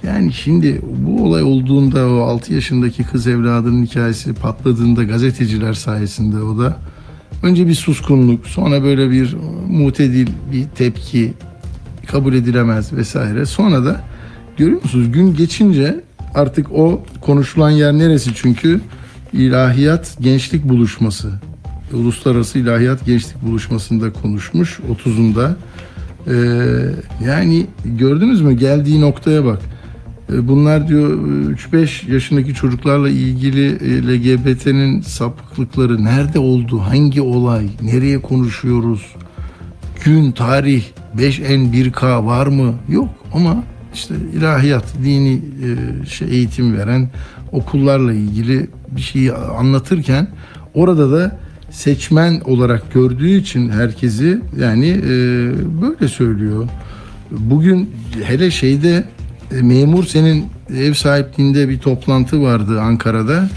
Yani 0.03 0.33
şimdi 0.33 0.81
bu 0.83 1.23
olay 1.23 1.43
olduğunda 1.43 2.09
o 2.09 2.19
6 2.19 2.53
yaşındaki 2.53 3.03
kız 3.03 3.27
evladının 3.27 3.85
hikayesi 3.85 4.33
patladığında 4.33 5.03
gazeteciler 5.03 5.73
sayesinde 5.73 6.41
o 6.41 6.59
da 6.59 6.77
önce 7.43 7.67
bir 7.67 7.75
suskunluk 7.75 8.47
sonra 8.47 8.83
böyle 8.83 9.11
bir 9.11 9.35
mutedil 9.69 10.27
bir 10.51 10.65
tepki 10.75 11.33
kabul 12.07 12.33
edilemez 12.33 12.93
vesaire. 12.93 13.45
Sonra 13.45 13.85
da 13.85 14.01
görüyor 14.57 14.83
musunuz 14.83 15.11
gün 15.11 15.35
geçince 15.35 16.03
artık 16.35 16.71
o 16.71 17.03
konuşulan 17.21 17.69
yer 17.69 17.93
neresi 17.93 18.31
çünkü 18.35 18.81
ilahiyat 19.33 20.17
gençlik 20.19 20.69
buluşması. 20.69 21.31
Uluslararası 21.93 22.59
ilahiyat 22.59 23.05
gençlik 23.05 23.41
buluşmasında 23.41 24.13
konuşmuş 24.13 24.79
30'unda. 25.05 25.51
Ee, 26.27 26.33
yani 27.25 27.67
gördünüz 27.85 28.41
mü 28.41 28.53
geldiği 28.53 29.01
noktaya 29.01 29.45
bak. 29.45 29.59
E, 30.33 30.47
Bunlar 30.47 30.87
diyor 30.87 31.19
3-5 31.73 32.11
yaşındaki 32.11 32.53
çocuklarla 32.53 33.09
ilgili 33.09 33.65
e, 33.67 34.03
LGBT'nin 34.07 35.01
sapıklıkları 35.01 36.03
nerede 36.03 36.39
oldu? 36.39 36.79
Hangi 36.81 37.21
olay? 37.21 37.69
Nereye 37.81 38.21
konuşuyoruz? 38.21 39.01
Gün, 40.05 40.31
tarih, 40.31 40.83
5N 41.17 41.71
1K 41.73 42.25
var 42.25 42.47
mı? 42.47 42.73
Yok 42.89 43.09
ama 43.33 43.63
işte 43.93 44.13
ilahiyat, 44.33 44.85
dini 45.03 45.33
e, 45.33 46.05
şey 46.05 46.27
eğitim 46.27 46.77
veren 46.77 47.09
okullarla 47.51 48.13
ilgili 48.13 48.67
bir 48.91 49.01
şeyi 49.01 49.33
anlatırken 49.33 50.27
orada 50.73 51.11
da 51.11 51.39
seçmen 51.71 52.41
olarak 52.45 52.93
gördüğü 52.93 53.29
için 53.29 53.69
herkesi 53.69 54.41
yani 54.59 54.89
e, 54.89 55.09
böyle 55.81 56.07
söylüyor. 56.07 56.67
Bugün 57.31 57.89
hele 58.23 58.51
şeyde 58.51 59.03
e, 59.51 59.61
memur 59.61 60.03
senin 60.03 60.45
ev 60.77 60.93
sahipliğinde 60.93 61.69
bir 61.69 61.79
toplantı 61.79 62.41
vardı 62.41 62.81
Ankara'da. 62.81 63.49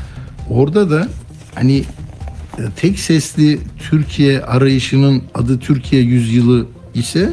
Orada 0.50 0.90
da 0.90 1.08
hani 1.54 1.76
e, 2.58 2.62
tek 2.76 2.98
sesli 2.98 3.58
Türkiye 3.90 4.42
arayışının 4.42 5.22
adı 5.34 5.58
Türkiye 5.58 6.02
yüzyılı 6.02 6.66
ise 6.94 7.30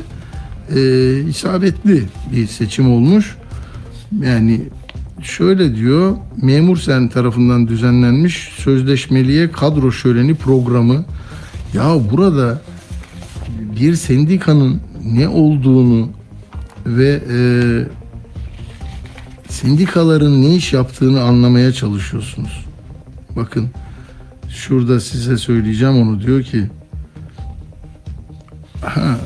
e, 0.76 0.80
isabetli 1.30 2.03
bir 2.32 2.47
seçim 2.47 2.91
olmuş. 2.91 3.38
Yani 4.22 4.61
şöyle 5.22 5.76
diyor 5.76 6.18
memur 6.41 6.78
sen 6.78 7.09
tarafından 7.09 7.68
düzenlenmiş 7.68 8.51
sözleşmeliye 8.57 9.51
kadro 9.51 9.91
şöleni 9.91 10.36
programı. 10.36 11.05
Ya 11.74 11.95
burada 12.11 12.61
bir 13.80 13.95
sendikanın 13.95 14.82
ne 15.03 15.28
olduğunu 15.28 16.09
ve 16.86 17.22
e, 17.32 17.39
sendikaların 19.49 20.41
ne 20.41 20.55
iş 20.55 20.74
yaptığını 20.74 21.24
anlamaya 21.24 21.74
çalışıyorsunuz. 21.74 22.66
Bakın 23.36 23.70
şurada 24.49 24.99
size 24.99 25.38
söyleyeceğim 25.38 25.95
onu 25.95 26.22
diyor 26.22 26.43
ki 26.43 26.70
ha, 28.82 29.18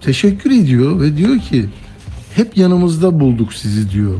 teşekkür 0.00 0.50
ediyor 0.50 1.00
ve 1.00 1.16
diyor 1.16 1.38
ki 1.38 1.66
hep 2.34 2.56
yanımızda 2.56 3.20
bulduk 3.20 3.54
sizi 3.54 3.90
diyor. 3.90 4.14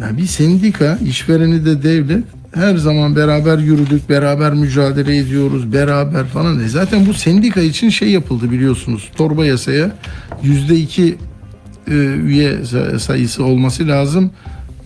Yani 0.00 0.18
bir 0.18 0.26
sendika 0.26 0.98
işvereni 1.06 1.64
de 1.64 1.82
devlet 1.82 2.24
her 2.54 2.76
zaman 2.76 3.16
beraber 3.16 3.58
yürüdük, 3.58 4.08
beraber 4.08 4.54
mücadele 4.54 5.16
ediyoruz, 5.18 5.72
beraber 5.72 6.24
falan. 6.24 6.60
E 6.60 6.68
zaten 6.68 7.06
bu 7.06 7.14
sendika 7.14 7.60
için 7.60 7.88
şey 7.88 8.10
yapıldı 8.10 8.50
biliyorsunuz. 8.50 9.08
Torba 9.16 9.46
yasaya 9.46 9.96
yüzde 10.42 10.76
iki 10.76 11.16
e, 11.90 11.94
üye 12.24 12.52
sa- 12.52 12.98
sayısı 12.98 13.44
olması 13.44 13.88
lazım. 13.88 14.30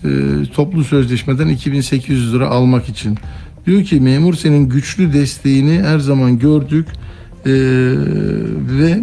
E, 0.04 0.08
toplu 0.54 0.84
sözleşmeden 0.84 1.48
2800 1.48 2.34
lira 2.34 2.48
almak 2.48 2.88
için. 2.88 3.18
Diyor 3.66 3.84
ki 3.84 4.00
memur 4.00 4.34
senin 4.34 4.68
güçlü 4.68 5.12
desteğini 5.12 5.82
her 5.82 5.98
zaman 5.98 6.38
gördük 6.38 6.86
E, 7.46 7.52
ve 8.80 9.00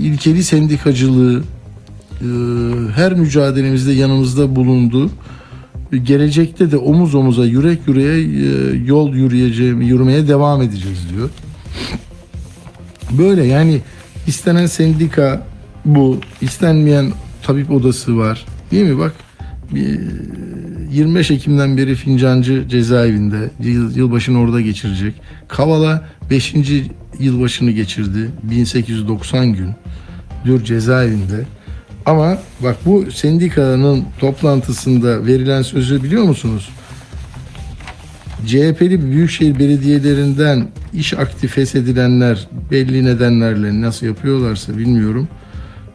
ilkeli 0.00 0.44
sendikacılığı 0.44 1.42
e, 2.20 2.26
her 2.94 3.14
mücadelemizde 3.14 3.92
yanımızda 3.92 4.56
bulundu. 4.56 5.10
Gelecekte 6.02 6.70
de 6.70 6.76
omuz 6.76 7.14
omuza, 7.14 7.46
yürek 7.46 7.78
yüreğe 7.88 8.20
e, 8.20 8.76
yol 8.86 9.14
yürüyeceğim, 9.14 9.82
yürümeye 9.82 10.28
devam 10.28 10.62
edeceğiz 10.62 10.98
diyor. 11.14 11.30
Böyle 13.10 13.44
yani 13.44 13.80
istenen 14.26 14.66
sendika 14.66 15.46
bu, 15.84 16.20
istenmeyen 16.40 17.12
tabip 17.42 17.70
odası 17.70 18.18
var. 18.18 18.46
Değil 18.70 18.84
mi? 18.84 18.98
Bak 18.98 19.12
bir, 19.74 20.00
25 20.92 21.30
Ekim'den 21.30 21.76
beri 21.76 21.94
Fincancı 21.94 22.64
cezaevinde. 22.68 23.50
Yıl, 23.60 23.96
yılbaşını 23.96 24.38
orada 24.38 24.60
geçirecek. 24.60 25.14
Kavala 25.48 26.08
5. 26.30 26.54
yılbaşını 27.20 27.70
geçirdi. 27.70 28.30
1890 28.42 29.52
gün. 29.52 29.70
Diyor 30.44 30.64
cezaevinde. 30.64 31.44
Ama 32.06 32.38
bak 32.60 32.76
bu 32.86 33.10
sendikanın 33.10 34.04
toplantısında 34.20 35.26
verilen 35.26 35.62
sözü 35.62 36.02
biliyor 36.02 36.22
musunuz? 36.22 36.70
CHP'li 38.46 39.10
büyükşehir 39.10 39.58
belediyelerinden 39.58 40.68
iş 40.94 41.14
aktif 41.14 41.54
feshedilenler 41.54 42.48
belli 42.70 43.04
nedenlerle 43.04 43.80
nasıl 43.80 44.06
yapıyorlarsa 44.06 44.78
bilmiyorum. 44.78 45.28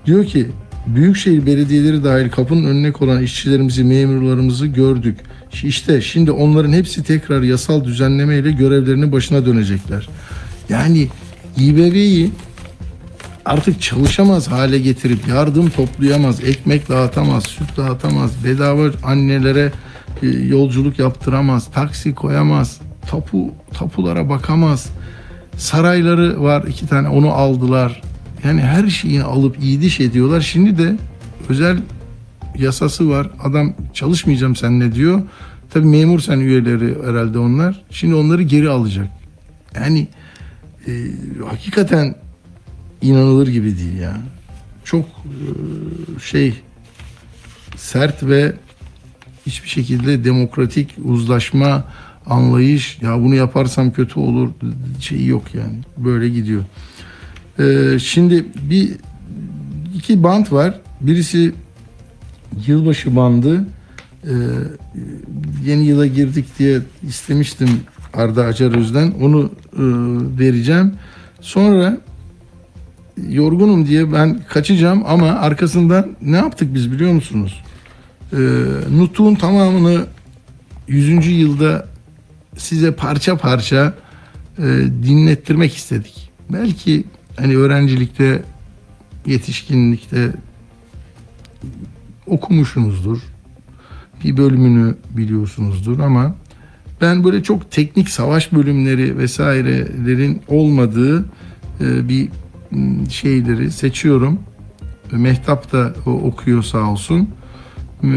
Diyor 0.05 0.25
ki 0.25 0.47
büyükşehir 0.87 1.45
belediyeleri 1.45 2.03
dahil 2.03 2.29
kapının 2.29 2.65
önüne 2.65 2.91
konan 2.91 3.23
işçilerimizi, 3.23 3.83
memurlarımızı 3.83 4.67
gördük. 4.67 5.17
İşte 5.63 6.01
şimdi 6.01 6.31
onların 6.31 6.73
hepsi 6.73 7.03
tekrar 7.03 7.41
yasal 7.41 7.83
düzenlemeyle 7.83 8.51
görevlerinin 8.51 9.11
başına 9.11 9.45
dönecekler. 9.45 10.09
Yani 10.69 11.07
İBB'yi 11.57 12.31
artık 13.45 13.81
çalışamaz 13.81 14.47
hale 14.47 14.79
getirip 14.79 15.27
yardım 15.27 15.69
toplayamaz, 15.69 16.43
ekmek 16.43 16.89
dağıtamaz, 16.89 17.43
süt 17.43 17.77
dağıtamaz, 17.77 18.31
bedava 18.45 18.91
annelere 19.03 19.71
e, 20.23 20.27
yolculuk 20.27 20.99
yaptıramaz, 20.99 21.71
taksi 21.71 22.15
koyamaz, 22.15 22.81
tapu 23.07 23.51
tapulara 23.73 24.29
bakamaz. 24.29 24.89
Sarayları 25.57 26.43
var 26.43 26.63
iki 26.67 26.87
tane 26.87 27.09
onu 27.09 27.31
aldılar. 27.31 28.01
Yani 28.43 28.61
her 28.61 28.87
şeyini 28.87 29.23
alıp 29.23 29.59
iyiliş 29.63 29.99
ediyorlar. 29.99 30.41
Şimdi 30.41 30.77
de 30.77 30.97
özel 31.49 31.77
yasası 32.57 33.09
var. 33.09 33.29
Adam 33.43 33.73
çalışmayacağım 33.93 34.55
seninle 34.55 34.95
diyor. 34.95 35.21
Tabii 35.69 35.87
memur 35.87 36.19
sen 36.19 36.39
üyeleri 36.39 36.95
herhalde 37.07 37.39
onlar. 37.39 37.81
Şimdi 37.89 38.15
onları 38.15 38.43
geri 38.43 38.69
alacak. 38.69 39.07
Yani 39.75 40.07
e, 40.89 40.93
hakikaten 41.49 42.15
inanılır 43.01 43.47
gibi 43.47 43.77
değil 43.77 43.99
ya. 43.99 44.17
Çok 44.83 45.05
e, 45.05 46.19
şey 46.19 46.53
sert 47.75 48.23
ve 48.23 48.53
hiçbir 49.45 49.69
şekilde 49.69 50.23
demokratik 50.23 50.89
uzlaşma 51.03 51.85
anlayış 52.25 53.01
ya 53.01 53.19
bunu 53.19 53.35
yaparsam 53.35 53.91
kötü 53.91 54.19
olur 54.19 54.49
şeyi 54.99 55.27
yok 55.27 55.43
yani 55.55 55.75
böyle 55.97 56.29
gidiyor. 56.29 56.63
Ee, 57.59 57.99
şimdi 57.99 58.45
bir 58.69 58.91
iki 59.95 60.23
band 60.23 60.51
var. 60.51 60.79
Birisi 61.01 61.53
yılbaşı 62.67 63.15
bandı. 63.15 63.65
Ee, 64.23 64.29
yeni 65.65 65.85
yıla 65.85 66.05
girdik 66.05 66.45
diye 66.59 66.79
istemiştim 67.07 67.69
Arda 68.13 68.45
Acaröz'den. 68.45 69.13
Onu 69.21 69.51
e, 69.73 69.83
vereceğim. 70.39 70.93
Sonra 71.41 71.97
yorgunum 73.27 73.87
diye 73.87 74.13
ben 74.13 74.39
kaçacağım 74.47 75.03
ama 75.07 75.27
arkasından 75.27 76.07
ne 76.21 76.37
yaptık 76.37 76.73
biz 76.73 76.91
biliyor 76.91 77.13
musunuz? 77.13 77.63
Ee, 78.33 78.37
Nutuk'un 78.97 79.35
tamamını 79.35 80.05
100. 80.87 81.27
yılda 81.27 81.87
size 82.57 82.91
parça 82.91 83.37
parça 83.37 83.93
e, 84.57 84.63
dinlettirmek 85.03 85.75
istedik. 85.75 86.31
Belki 86.49 87.03
hani 87.37 87.57
öğrencilikte, 87.57 88.43
yetişkinlikte 89.25 90.31
okumuşsunuzdur. 92.27 93.19
Bir 94.23 94.37
bölümünü 94.37 94.95
biliyorsunuzdur 95.09 95.99
ama 95.99 96.35
ben 97.01 97.23
böyle 97.23 97.43
çok 97.43 97.71
teknik 97.71 98.09
savaş 98.09 98.53
bölümleri 98.53 99.17
vesairelerin 99.17 100.41
olmadığı 100.47 101.25
e, 101.81 102.09
bir 102.09 102.29
şeyleri 103.09 103.71
seçiyorum. 103.71 104.39
Mehtap 105.11 105.71
da 105.71 105.93
okuyor 106.05 106.63
sağ 106.63 106.91
olsun. 106.91 107.29
E, 108.03 108.07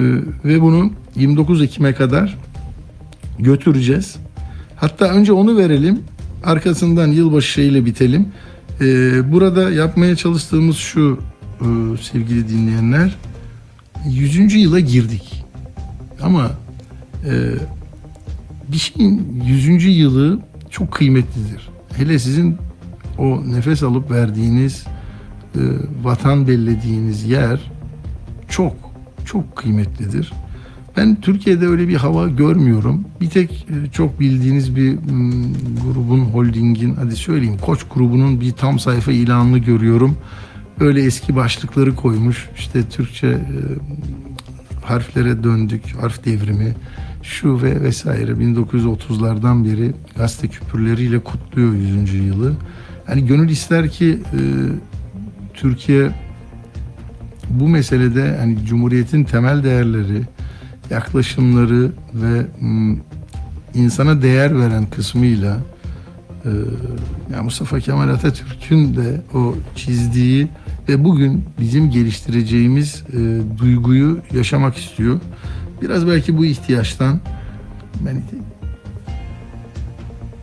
Ve 0.44 0.60
bunu 0.60 0.92
29 1.16 1.62
Ekim'e 1.62 1.94
kadar 1.94 2.38
götüreceğiz. 3.38 4.16
Hatta 4.76 5.04
önce 5.08 5.32
onu 5.32 5.56
verelim. 5.56 6.00
Arkasından 6.44 7.06
yılbaşı 7.08 7.52
şeyle 7.52 7.84
bitelim. 7.84 8.28
Ee, 8.80 9.32
burada 9.32 9.70
yapmaya 9.70 10.16
çalıştığımız 10.16 10.76
şu 10.76 11.18
e, 11.60 11.66
sevgili 12.02 12.48
dinleyenler 12.48 13.16
100. 14.08 14.54
yıla 14.54 14.80
girdik. 14.80 15.44
Ama 16.22 16.50
e, 17.24 17.32
bir 18.68 18.76
şeyin 18.76 19.42
100. 19.44 19.98
yılı 19.98 20.40
çok 20.70 20.92
kıymetlidir. 20.92 21.68
Hele 21.96 22.18
sizin 22.18 22.56
o 23.18 23.42
nefes 23.46 23.82
alıp 23.82 24.10
verdiğiniz 24.10 24.86
e, 25.54 25.60
vatan 26.02 26.48
bellediğiniz 26.48 27.24
yer 27.24 27.70
çok 28.48 28.76
çok 29.24 29.56
kıymetlidir. 29.56 30.32
Ben 30.96 31.20
Türkiye'de 31.20 31.66
öyle 31.66 31.88
bir 31.88 31.96
hava 31.96 32.28
görmüyorum. 32.28 33.04
Bir 33.20 33.30
tek 33.30 33.50
e, 33.70 33.90
çok 33.90 34.20
bildiğiniz 34.20 34.76
bir 34.76 34.96
grubun, 35.84 36.20
holdingin, 36.20 36.94
hadi 36.94 37.16
söyleyeyim 37.16 37.58
Koç 37.60 37.80
grubunun 37.94 38.40
bir 38.40 38.52
tam 38.52 38.78
sayfa 38.78 39.12
ilanını 39.12 39.58
görüyorum. 39.58 40.16
Böyle 40.80 41.02
eski 41.02 41.36
başlıkları 41.36 41.96
koymuş. 41.96 42.48
İşte 42.56 42.82
Türkçe 42.88 43.26
e, 43.28 43.38
harflere 44.82 45.44
döndük, 45.44 45.82
harf 46.00 46.24
devrimi, 46.24 46.74
şu 47.22 47.62
ve 47.62 47.82
vesaire 47.82 48.32
1930'lardan 48.32 49.64
beri 49.64 49.92
gazete 50.16 50.48
küpürleriyle 50.48 51.18
kutluyor 51.18 51.74
100. 51.74 52.14
yılı. 52.14 52.52
Yani 53.08 53.26
gönül 53.26 53.48
ister 53.48 53.88
ki 53.88 54.18
e, 54.32 54.40
Türkiye 55.54 56.10
bu 57.50 57.68
meselede 57.68 58.36
hani 58.38 58.66
Cumhuriyet'in 58.66 59.24
temel 59.24 59.64
değerleri, 59.64 60.22
yaklaşımları 60.90 61.92
ve 62.14 62.46
mm, 62.60 62.96
insana 63.74 64.22
değer 64.22 64.58
veren 64.60 64.86
kısmıyla 64.86 65.58
e, 66.44 66.50
ya 67.34 67.42
Mustafa 67.42 67.80
Kemal 67.80 68.08
Atatürk'ün 68.08 68.96
de 68.96 69.22
o 69.34 69.54
çizdiği 69.74 70.48
ve 70.88 71.04
bugün 71.04 71.44
bizim 71.60 71.90
geliştireceğimiz 71.90 73.04
e, 73.12 73.40
duyguyu 73.58 74.18
yaşamak 74.34 74.76
istiyor. 74.76 75.20
Biraz 75.82 76.06
belki 76.06 76.38
bu 76.38 76.44
ihtiyaçtan 76.44 77.20
ben 78.06 78.22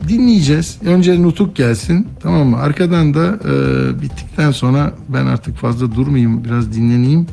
dinleyeceğiz. 0.08 0.78
Önce 0.86 1.24
nutuk 1.24 1.56
gelsin 1.56 2.08
tamam 2.20 2.48
mı? 2.48 2.58
Arkadan 2.58 3.14
da 3.14 3.40
e, 3.46 4.02
bittikten 4.02 4.52
sonra 4.52 4.94
ben 5.10 5.26
artık 5.26 5.58
fazla 5.58 5.96
durmayayım 5.96 6.44
biraz 6.44 6.74
dinleneyim. 6.74 7.28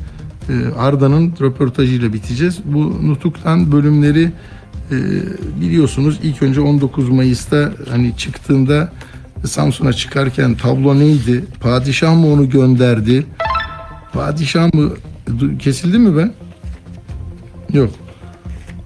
E, 0.49 0.53
Arda'nın 0.79 1.33
röportajıyla 1.41 2.13
biteceğiz. 2.13 2.59
Bu 2.65 3.07
nutuktan 3.07 3.71
bölümleri 3.71 4.31
e, 4.91 4.95
biliyorsunuz 5.61 6.19
ilk 6.23 6.43
önce 6.43 6.61
19 6.61 7.09
Mayıs'ta 7.09 7.71
hani 7.89 8.17
çıktığında 8.17 8.91
Samsun'a 9.45 9.93
çıkarken 9.93 10.55
tablo 10.55 10.99
neydi? 10.99 11.45
Padişah 11.59 12.15
mı 12.15 12.27
onu 12.27 12.49
gönderdi? 12.49 13.25
Padişah 14.13 14.73
mı? 14.73 14.89
Kesildi 15.59 15.97
mi 15.97 16.17
ben? 16.17 16.33
Yok. 17.73 17.89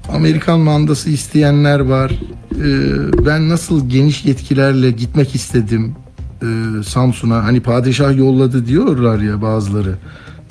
Amerikan 0.10 0.60
mandası 0.60 1.10
isteyenler 1.10 1.80
var. 1.80 2.12
Ee, 2.56 3.26
ben 3.26 3.50
nasıl 3.50 3.90
geniş 3.90 4.26
yetkilerle 4.26 4.92
gitmek 4.92 5.36
istedim 5.36 5.96
e, 6.42 6.84
Samsun'a. 6.84 7.44
Hani 7.44 7.60
padişah 7.60 8.18
yolladı 8.18 8.66
diyorlar 8.68 9.20
ya 9.20 9.42
bazıları. 9.42 9.96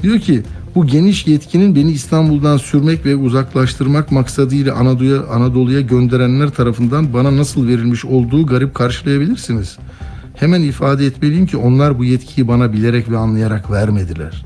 Diyor 0.02 0.18
ki 0.18 0.42
bu 0.74 0.86
geniş 0.86 1.26
yetkinin 1.26 1.74
beni 1.74 1.92
İstanbul'dan 1.92 2.56
sürmek 2.56 3.06
ve 3.06 3.16
uzaklaştırmak 3.16 4.12
maksadıyla 4.12 4.74
Anadolu'ya 4.74 5.26
Anadolu'ya 5.26 5.80
gönderenler 5.80 6.50
tarafından 6.50 7.12
bana 7.12 7.36
nasıl 7.36 7.68
verilmiş 7.68 8.04
olduğu 8.04 8.46
garip 8.46 8.74
karşılayabilirsiniz. 8.74 9.78
Hemen 10.34 10.62
ifade 10.62 11.06
etmeliyim 11.06 11.46
ki 11.46 11.56
onlar 11.56 11.98
bu 11.98 12.04
yetkiyi 12.04 12.48
bana 12.48 12.72
bilerek 12.72 13.10
ve 13.10 13.16
anlayarak 13.16 13.70
vermediler. 13.70 14.44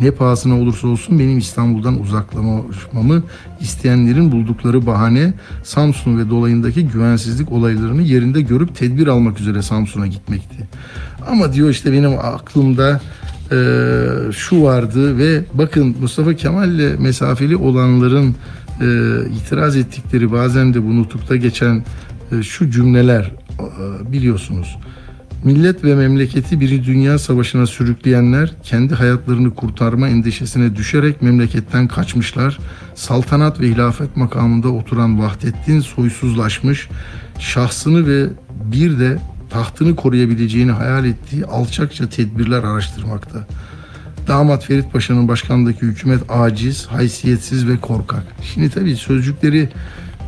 Ne 0.00 0.10
pahasına 0.10 0.60
olursa 0.60 0.88
olsun 0.88 1.18
benim 1.18 1.38
İstanbul'dan 1.38 2.00
uzaklamamı 2.00 3.22
isteyenlerin 3.60 4.32
buldukları 4.32 4.86
bahane 4.86 5.32
Samsun 5.64 6.18
ve 6.18 6.30
dolayındaki 6.30 6.88
güvensizlik 6.88 7.52
olaylarını 7.52 8.02
yerinde 8.02 8.40
görüp 8.40 8.76
tedbir 8.76 9.06
almak 9.06 9.40
üzere 9.40 9.62
Samsun'a 9.62 10.06
gitmekti. 10.06 10.68
Ama 11.30 11.52
diyor 11.52 11.70
işte 11.70 11.92
benim 11.92 12.18
aklımda 12.18 13.00
e, 13.54 14.32
şu 14.32 14.62
vardı 14.62 15.18
ve 15.18 15.40
bakın 15.54 15.96
Mustafa 16.00 16.34
Kemal'le 16.34 16.98
mesafeli 16.98 17.56
olanların 17.56 18.34
e, 18.80 18.86
itiraz 19.36 19.76
ettikleri 19.76 20.32
bazen 20.32 20.74
de 20.74 20.84
bu 20.84 20.96
nutukta 20.96 21.36
geçen 21.36 21.84
e, 22.32 22.42
şu 22.42 22.70
cümleler 22.70 23.32
e, 23.60 24.12
biliyorsunuz. 24.12 24.78
Millet 25.44 25.84
ve 25.84 25.94
memleketi 25.94 26.60
biri 26.60 26.84
dünya 26.84 27.18
savaşına 27.18 27.66
sürükleyenler 27.66 28.54
kendi 28.62 28.94
hayatlarını 28.94 29.54
kurtarma 29.54 30.08
endişesine 30.08 30.76
düşerek 30.76 31.22
memleketten 31.22 31.88
kaçmışlar. 31.88 32.58
Saltanat 32.94 33.60
ve 33.60 33.68
hilafet 33.68 34.16
makamında 34.16 34.68
oturan 34.68 35.18
Vahdettin 35.18 35.80
soysuzlaşmış, 35.80 36.88
şahsını 37.38 38.06
ve 38.06 38.26
bir 38.72 38.98
de 38.98 39.18
tahtını 39.54 39.96
koruyabileceğini 39.96 40.72
hayal 40.72 41.04
ettiği 41.04 41.44
alçakça 41.44 42.08
tedbirler 42.08 42.62
araştırmakta. 42.62 43.46
Damat 44.28 44.64
Ferit 44.64 44.92
Paşa'nın 44.92 45.28
başkandaki 45.28 45.80
hükümet 45.80 46.20
aciz, 46.28 46.86
haysiyetsiz 46.86 47.68
ve 47.68 47.76
korkak. 47.76 48.22
Şimdi 48.42 48.70
tabii 48.70 48.96
sözcükleri 48.96 49.68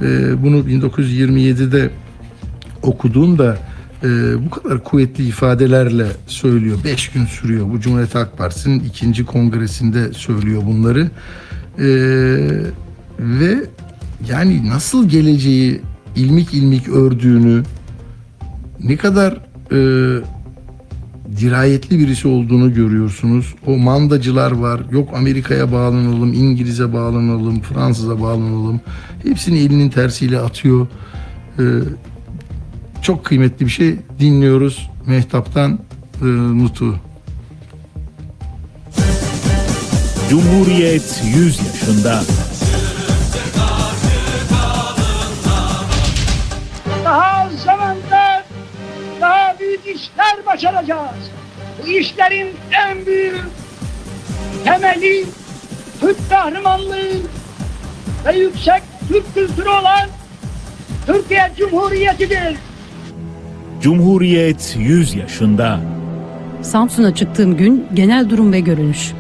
e, 0.03 0.43
bunu 0.43 0.57
1927'de 0.57 1.91
okuduğumda 2.83 3.59
e, 4.03 4.09
bu 4.47 4.51
kadar 4.51 4.85
kuvvetli 4.85 5.27
ifadelerle 5.27 6.07
söylüyor. 6.27 6.79
Beş 6.85 7.09
gün 7.09 7.27
sürüyor. 7.27 7.71
Bu 7.71 7.81
Cumhuriyet 7.81 8.15
Halk 8.15 8.39
Partisi'nin 8.39 8.81
ikinci 8.81 9.25
kongresinde 9.25 10.13
söylüyor 10.13 10.63
bunları. 10.67 11.11
E, 11.79 11.89
ve 13.19 13.57
yani 14.29 14.69
nasıl 14.69 15.09
geleceği 15.09 15.81
ilmik 16.17 16.55
ilmik 16.55 16.89
ördüğünü, 16.89 17.63
ne 18.85 18.97
kadar 18.97 19.33
e, 19.73 19.79
dirayetli 21.41 21.99
birisi 21.99 22.29
olduğunu 22.29 22.75
görüyorsunuz. 22.75 23.55
O 23.67 23.77
mandacılar 23.77 24.53
var. 24.53 24.81
Yok 24.91 25.09
Amerika'ya 25.15 25.73
bağlanalım, 25.73 26.33
İngiliz'e 26.33 26.93
bağlanalım, 26.93 27.61
Fransız'a 27.61 28.21
bağlanalım. 28.21 28.81
Hepsini 29.23 29.59
elinin 29.59 29.91
tersiyle 29.91 30.39
atıyor. 30.41 30.87
E, 31.59 31.65
çok 33.03 33.25
kıymetli 33.25 33.67
bir 33.67 33.71
şey 33.71 33.97
dinliyoruz 34.19 34.91
Mehtap'tan 35.07 35.79
e, 36.23 36.27
Nutu. 36.27 37.01
Cumhuriyet 40.31 41.23
100 41.37 41.59
yaşında. 41.59 42.23
İşler 49.97 50.47
başaracağız. 50.47 51.31
Bu 51.83 51.89
işlerin 51.89 52.49
en 52.89 53.07
büyük 53.07 53.45
temeli 54.65 55.25
Türk 56.01 56.31
kahramanlığı 56.31 57.13
ve 58.27 58.39
yüksek 58.39 58.83
Türk 59.09 59.35
kültürü 59.35 59.69
olan 59.69 60.09
Türkiye 61.07 61.53
Cumhuriyeti'dir. 61.59 62.57
Cumhuriyet 63.83 64.77
100 64.79 65.15
yaşında. 65.15 65.81
Samsun'a 66.63 67.15
çıktığım 67.15 67.57
gün 67.57 67.87
genel 67.95 68.31
durum 68.31 68.53
ve 68.53 68.61
görünüş. 68.61 69.13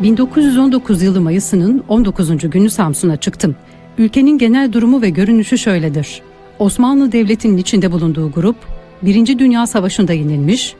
1919 0.00 1.02
yılı 1.02 1.20
Mayıs'ının 1.20 1.84
19. 1.88 2.50
günü 2.50 2.70
Samsun'a 2.70 3.16
çıktım. 3.16 3.56
Ülkenin 3.98 4.38
genel 4.38 4.72
durumu 4.72 5.02
ve 5.02 5.10
görünüşü 5.10 5.58
şöyledir. 5.58 6.22
Osmanlı 6.58 7.12
Devleti'nin 7.12 7.56
içinde 7.56 7.92
bulunduğu 7.92 8.32
grup, 8.32 8.56
Birinci 9.02 9.38
Dünya 9.38 9.66
Savaşı'nda 9.66 10.12
yenilmiş, 10.12 10.74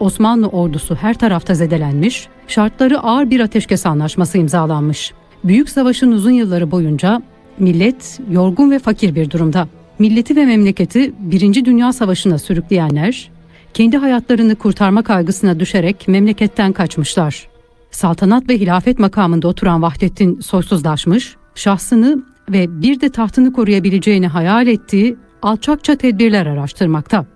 Osmanlı 0.00 0.48
ordusu 0.48 0.94
her 0.94 1.14
tarafta 1.14 1.54
zedelenmiş, 1.54 2.28
şartları 2.48 3.00
ağır 3.00 3.30
bir 3.30 3.40
ateşkes 3.40 3.86
anlaşması 3.86 4.38
imzalanmış. 4.38 5.12
Büyük 5.44 5.70
Savaş'ın 5.70 6.12
uzun 6.12 6.30
yılları 6.30 6.70
boyunca 6.70 7.22
millet 7.58 8.20
yorgun 8.30 8.70
ve 8.70 8.78
fakir 8.78 9.14
bir 9.14 9.30
durumda. 9.30 9.68
Milleti 9.98 10.36
ve 10.36 10.46
memleketi 10.46 11.12
Birinci 11.18 11.64
Dünya 11.64 11.92
Savaşı'na 11.92 12.38
sürükleyenler, 12.38 13.30
kendi 13.74 13.96
hayatlarını 13.96 14.56
kurtarma 14.56 15.02
kaygısına 15.02 15.60
düşerek 15.60 16.08
memleketten 16.08 16.72
kaçmışlar. 16.72 17.48
Saltanat 17.90 18.48
ve 18.48 18.58
hilafet 18.58 18.98
makamında 18.98 19.48
oturan 19.48 19.82
Vahdettin 19.82 20.40
soysuzlaşmış, 20.40 21.36
şahsını 21.54 22.22
ve 22.50 22.82
bir 22.82 23.00
de 23.00 23.08
tahtını 23.08 23.52
koruyabileceğini 23.52 24.26
hayal 24.28 24.66
ettiği 24.66 25.16
alçakça 25.42 25.96
tedbirler 25.96 26.46
araştırmakta. 26.46 27.26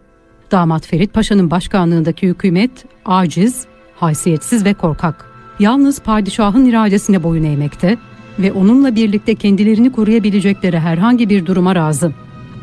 Damat 0.50 0.86
Ferit 0.86 1.14
Paşa'nın 1.14 1.50
başkanlığındaki 1.50 2.28
hükümet 2.28 2.70
aciz, 3.04 3.66
haysiyetsiz 3.96 4.64
ve 4.64 4.74
korkak. 4.74 5.30
Yalnız 5.58 6.00
padişahın 6.00 6.64
iradesine 6.64 7.22
boyun 7.22 7.44
eğmekte 7.44 7.98
ve 8.38 8.52
onunla 8.52 8.94
birlikte 8.94 9.34
kendilerini 9.34 9.92
koruyabilecekleri 9.92 10.78
herhangi 10.78 11.28
bir 11.28 11.46
duruma 11.46 11.74
razı. 11.74 12.12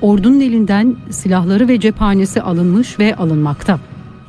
Ordunun 0.01 0.39
elinden 0.39 0.95
silahları 1.09 1.67
ve 1.67 1.79
cephanesi 1.79 2.41
alınmış 2.41 2.99
ve 2.99 3.15
alınmakta. 3.15 3.79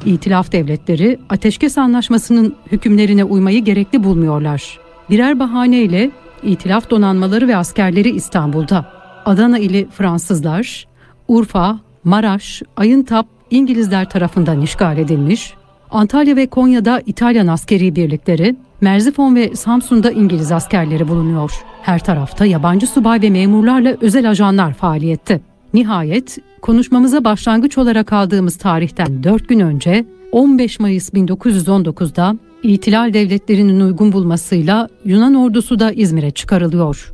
İtilaf 0.05 0.53
devletleri 0.53 1.19
ateşkes 1.29 1.79
anlaşmasının 1.79 2.55
hükümlerine 2.73 3.25
uymayı 3.25 3.65
gerekli 3.65 4.05
bulmuyorlar. 4.05 4.79
Birer 5.11 5.39
bahaneyle 5.39 6.11
İtilaf 6.43 6.91
donanmaları 6.91 7.49
ve 7.49 7.57
askerleri 7.57 8.11
İstanbul'da. 8.11 8.93
Adana 9.25 9.59
ili 9.59 9.89
Fransızlar, 9.93 10.87
Urfa, 11.29 11.81
Maraş, 12.05 12.63
Ayıntap 12.77 13.27
İngilizler 13.51 14.11
tarafından 14.11 14.61
işgal 14.61 14.99
edilmiş. 14.99 15.55
Antalya 15.91 16.37
ve 16.37 16.47
Konya'da 16.47 17.03
İtalyan 17.07 17.47
askeri 17.47 17.97
birlikleri, 17.97 18.57
Merzifon 18.81 19.35
ve 19.35 19.57
Samsun'da 19.57 20.11
İngiliz 20.11 20.53
askerleri 20.53 21.09
bulunuyor. 21.09 21.65
Her 21.83 22.05
tarafta 22.05 22.45
yabancı 22.45 22.87
subay 22.87 23.23
ve 23.23 23.31
memurlarla 23.31 23.97
özel 24.01 24.31
ajanlar 24.31 24.75
faaliyette. 24.75 25.41
Nihayet 25.75 26.39
konuşmamıza 26.63 27.25
başlangıç 27.25 27.79
olarak 27.79 28.13
aldığımız 28.13 28.57
tarihten 28.57 29.23
4 29.23 29.49
gün 29.49 29.61
önce 29.61 30.05
15 30.33 30.81
Mayıs 30.81 31.11
1919'da 31.11 32.37
İtilal 32.63 33.15
devletlerinin 33.15 33.81
uygun 33.81 34.13
bulmasıyla 34.13 34.89
Yunan 35.05 35.35
ordusu 35.35 35.79
da 35.79 35.93
İzmir'e 35.93 36.31
çıkarılıyor. 36.31 37.13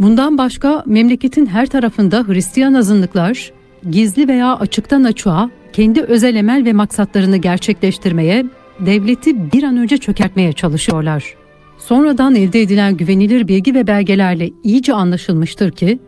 Bundan 0.00 0.38
başka 0.38 0.82
memleketin 0.86 1.46
her 1.46 1.66
tarafında 1.66 2.24
Hristiyan 2.28 2.74
azınlıklar 2.74 3.52
gizli 3.90 4.28
veya 4.28 4.56
açıktan 4.56 5.04
açığa 5.04 5.50
kendi 5.72 6.00
özel 6.02 6.34
emel 6.34 6.64
ve 6.64 6.72
maksatlarını 6.72 7.36
gerçekleştirmeye, 7.36 8.44
devleti 8.80 9.52
bir 9.52 9.62
an 9.62 9.76
önce 9.76 9.98
çökertmeye 9.98 10.52
çalışıyorlar. 10.52 11.34
Sonradan 11.78 12.34
elde 12.34 12.62
edilen 12.62 12.96
güvenilir 12.96 13.48
bilgi 13.48 13.74
ve 13.74 13.86
belgelerle 13.86 14.50
iyice 14.64 14.94
anlaşılmıştır 14.94 15.70
ki 15.70 15.98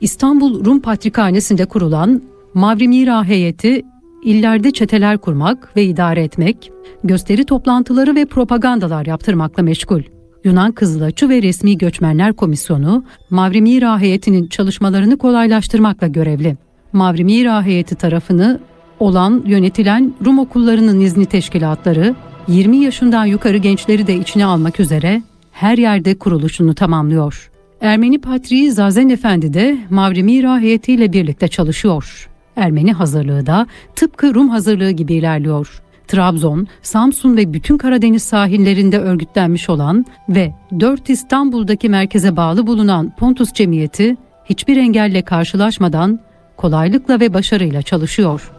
İstanbul 0.00 0.64
Rum 0.64 0.80
Patrikhanesi'nde 0.80 1.64
kurulan 1.64 2.22
Mavrimira 2.54 3.24
heyeti 3.24 3.82
illerde 4.24 4.70
çeteler 4.70 5.18
kurmak 5.18 5.76
ve 5.76 5.84
idare 5.84 6.22
etmek, 6.22 6.70
gösteri 7.04 7.44
toplantıları 7.44 8.14
ve 8.14 8.24
propagandalar 8.24 9.06
yaptırmakla 9.06 9.62
meşgul. 9.62 10.02
Yunan 10.44 10.72
Kızılaçı 10.72 11.28
ve 11.28 11.42
Resmi 11.42 11.78
Göçmenler 11.78 12.32
Komisyonu, 12.32 13.04
Mavrimira 13.30 14.00
heyetinin 14.00 14.46
çalışmalarını 14.46 15.18
kolaylaştırmakla 15.18 16.06
görevli. 16.06 16.65
Mavrimira 16.96 17.62
heyeti 17.62 17.94
tarafını 17.94 18.60
olan 19.00 19.42
yönetilen 19.46 20.14
Rum 20.24 20.38
okullarının 20.38 21.00
izni 21.00 21.26
teşkilatları, 21.26 22.14
20 22.48 22.76
yaşından 22.76 23.26
yukarı 23.26 23.56
gençleri 23.56 24.06
de 24.06 24.16
içine 24.16 24.44
almak 24.44 24.80
üzere 24.80 25.22
her 25.52 25.78
yerde 25.78 26.18
kuruluşunu 26.18 26.74
tamamlıyor. 26.74 27.50
Ermeni 27.80 28.18
Patriği 28.20 28.72
Zazen 28.72 29.08
Efendi 29.08 29.54
de 29.54 29.78
Mavrimira 29.90 30.60
heyetiyle 30.60 31.12
birlikte 31.12 31.48
çalışıyor. 31.48 32.28
Ermeni 32.56 32.92
hazırlığı 32.92 33.46
da 33.46 33.66
tıpkı 33.96 34.34
Rum 34.34 34.48
hazırlığı 34.48 34.90
gibi 34.90 35.14
ilerliyor. 35.14 35.82
Trabzon, 36.08 36.66
Samsun 36.82 37.36
ve 37.36 37.52
bütün 37.52 37.78
Karadeniz 37.78 38.22
sahillerinde 38.22 38.98
örgütlenmiş 38.98 39.68
olan 39.68 40.04
ve 40.28 40.54
4 40.80 41.10
İstanbul'daki 41.10 41.88
merkeze 41.88 42.36
bağlı 42.36 42.66
bulunan 42.66 43.12
Pontus 43.18 43.52
Cemiyeti 43.52 44.16
hiçbir 44.44 44.76
engelle 44.76 45.22
karşılaşmadan 45.22 46.20
kolaylıkla 46.56 47.20
ve 47.20 47.34
başarıyla 47.34 47.82
çalışıyor. 47.82 48.50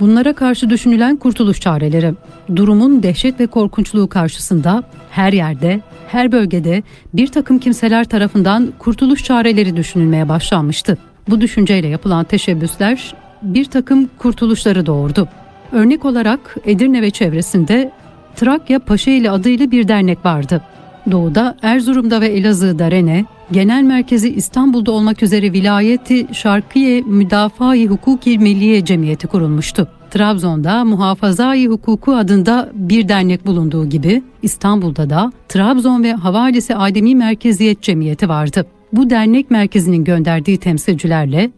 Bunlara 0.00 0.32
karşı 0.32 0.70
düşünülen 0.70 1.16
kurtuluş 1.16 1.60
çareleri, 1.60 2.14
durumun 2.56 3.02
dehşet 3.02 3.40
ve 3.40 3.46
korkunçluğu 3.46 4.08
karşısında 4.08 4.82
her 5.10 5.32
yerde, 5.32 5.80
her 6.08 6.32
bölgede 6.32 6.82
bir 7.14 7.26
takım 7.26 7.58
kimseler 7.58 8.04
tarafından 8.04 8.72
kurtuluş 8.78 9.24
çareleri 9.24 9.76
düşünülmeye 9.76 10.28
başlanmıştı. 10.28 10.98
Bu 11.28 11.40
düşünceyle 11.40 11.88
yapılan 11.88 12.24
teşebbüsler 12.24 13.14
bir 13.42 13.64
takım 13.64 14.10
kurtuluşları 14.18 14.86
doğurdu. 14.86 15.28
Örnek 15.72 16.04
olarak 16.04 16.56
Edirne 16.64 17.02
ve 17.02 17.10
çevresinde 17.10 17.92
Trakya 18.36 18.78
Paşaeli 18.78 19.30
adıyla 19.30 19.70
bir 19.70 19.88
dernek 19.88 20.24
vardı. 20.24 20.62
Doğuda 21.10 21.56
Erzurum'da 21.62 22.20
ve 22.20 22.26
Elazığ'da 22.26 22.90
Rene, 22.90 23.24
genel 23.52 23.82
merkezi 23.82 24.34
İstanbul'da 24.34 24.92
olmak 24.92 25.22
üzere 25.22 25.52
vilayeti 25.52 26.26
Şarkiye 26.34 27.00
Müdafaa-i 27.00 27.86
Hukuki 27.86 28.38
Milliye 28.38 28.84
Cemiyeti 28.84 29.26
kurulmuştu. 29.26 29.88
Trabzon'da 30.10 30.84
Muhafazai 30.84 31.66
Hukuku 31.66 32.14
adında 32.14 32.70
bir 32.74 33.08
dernek 33.08 33.46
bulunduğu 33.46 33.88
gibi 33.88 34.22
İstanbul'da 34.42 35.10
da 35.10 35.32
Trabzon 35.48 36.02
ve 36.02 36.12
Havalisi 36.12 36.76
Ademi 36.76 37.14
Merkeziyet 37.14 37.82
Cemiyeti 37.82 38.28
vardı. 38.28 38.66
Bu 38.92 39.10
dernek 39.10 39.50
merkezinin 39.50 40.04
gönderdiği 40.04 40.58
temsilcilerle 40.58 41.50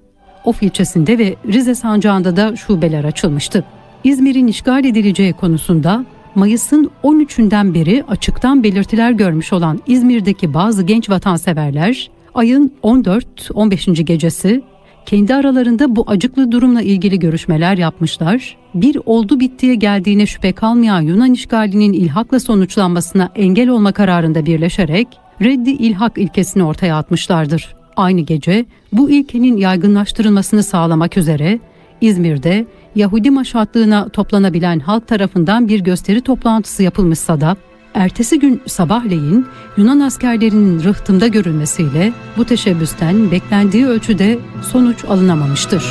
Of 0.44 0.62
ilçesinde 0.62 1.18
ve 1.18 1.36
Rize 1.46 1.74
Sancağı'nda 1.74 2.36
da 2.36 2.56
şubeler 2.56 3.04
açılmıştı. 3.04 3.64
İzmir'in 4.04 4.46
işgal 4.46 4.84
edileceği 4.84 5.32
konusunda 5.32 6.04
Mayıs'ın 6.38 6.90
13'ünden 7.04 7.74
beri 7.74 8.04
açıktan 8.08 8.62
belirtiler 8.62 9.10
görmüş 9.10 9.52
olan 9.52 9.80
İzmir'deki 9.86 10.54
bazı 10.54 10.82
genç 10.82 11.10
vatanseverler 11.10 12.10
ayın 12.34 12.72
14-15. 12.82 14.02
gecesi 14.02 14.62
kendi 15.06 15.34
aralarında 15.34 15.96
bu 15.96 16.04
acıklı 16.06 16.52
durumla 16.52 16.82
ilgili 16.82 17.18
görüşmeler 17.18 17.78
yapmışlar. 17.78 18.56
Bir 18.74 18.98
oldu 19.06 19.40
bittiye 19.40 19.74
geldiğine 19.74 20.26
şüphe 20.26 20.52
kalmayan 20.52 21.00
Yunan 21.00 21.32
işgalinin 21.32 21.92
ilhakla 21.92 22.40
sonuçlanmasına 22.40 23.30
engel 23.34 23.68
olma 23.68 23.92
kararında 23.92 24.46
birleşerek 24.46 25.08
reddi 25.42 25.70
ilhak 25.70 26.18
ilkesini 26.18 26.62
ortaya 26.64 26.96
atmışlardır. 26.96 27.74
Aynı 27.96 28.20
gece 28.20 28.64
bu 28.92 29.10
ilkenin 29.10 29.56
yaygınlaştırılmasını 29.56 30.62
sağlamak 30.62 31.16
üzere 31.16 31.58
İzmir'de 32.00 32.66
Yahudi 32.94 33.30
maşatlığına 33.30 34.08
toplanabilen 34.08 34.78
halk 34.78 35.08
tarafından 35.08 35.68
bir 35.68 35.80
gösteri 35.80 36.20
toplantısı 36.20 36.82
yapılmışsa 36.82 37.40
da 37.40 37.56
ertesi 37.94 38.38
gün 38.38 38.62
sabahleyin 38.66 39.46
Yunan 39.76 40.00
askerlerinin 40.00 40.84
rıhtımda 40.84 41.26
görülmesiyle 41.26 42.12
bu 42.36 42.44
teşebbüsten 42.44 43.30
beklendiği 43.30 43.86
ölçüde 43.86 44.38
sonuç 44.72 45.04
alınamamıştır. 45.04 45.84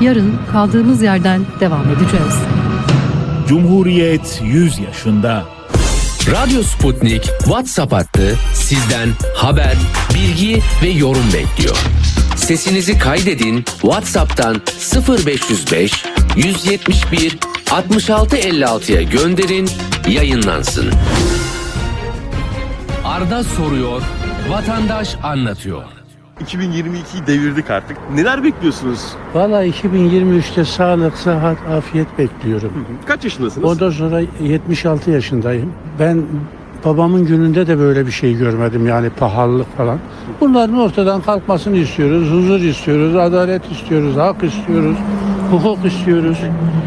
Yarın 0.00 0.32
kaldığımız 0.52 1.02
yerden 1.02 1.40
devam 1.60 1.88
edeceğiz. 1.88 2.38
Cumhuriyet 3.48 4.42
100 4.44 4.78
yaşında. 4.78 5.44
Radyo 6.30 6.62
Sputnik 6.62 7.24
WhatsApp 7.24 7.92
hattı 7.92 8.36
sizden 8.54 9.08
haber, 9.36 9.76
bilgi 10.14 10.62
ve 10.82 10.88
yorum 10.88 11.26
bekliyor. 11.34 11.76
Sesinizi 12.44 12.98
kaydedin 12.98 13.64
WhatsApp'tan 13.64 14.56
0505 15.26 16.04
171 16.36 17.38
66 17.70 18.36
56'ya 18.36 19.02
gönderin 19.02 19.68
yayınlansın. 20.08 20.90
Arda 23.04 23.44
soruyor, 23.44 24.02
vatandaş 24.48 25.16
anlatıyor. 25.22 25.82
2022'yi 26.40 27.26
devirdik 27.26 27.70
artık. 27.70 27.96
Neler 28.14 28.44
bekliyorsunuz? 28.44 29.00
Valla 29.34 29.66
2023'te 29.66 30.64
sağlık, 30.64 31.16
sıhhat, 31.16 31.58
afiyet 31.68 32.18
bekliyorum. 32.18 32.86
Kaç 33.06 33.24
yaşındasınız? 33.24 33.68
Ondan 33.68 33.90
sonra 33.90 34.20
76 34.40 35.10
yaşındayım. 35.10 35.72
Ben 36.00 36.22
babamın 36.84 37.26
gününde 37.26 37.66
de 37.66 37.78
böyle 37.78 38.06
bir 38.06 38.12
şey 38.12 38.34
görmedim 38.34 38.86
yani 38.86 39.10
pahalılık 39.10 39.76
falan. 39.76 39.98
Bunların 40.40 40.78
ortadan 40.78 41.20
kalkmasını 41.22 41.76
istiyoruz. 41.76 42.30
Huzur 42.30 42.60
istiyoruz, 42.60 43.16
adalet 43.16 43.72
istiyoruz, 43.72 44.16
hak 44.16 44.44
istiyoruz, 44.44 44.96
hukuk 45.54 45.84
istiyoruz. 45.92 46.38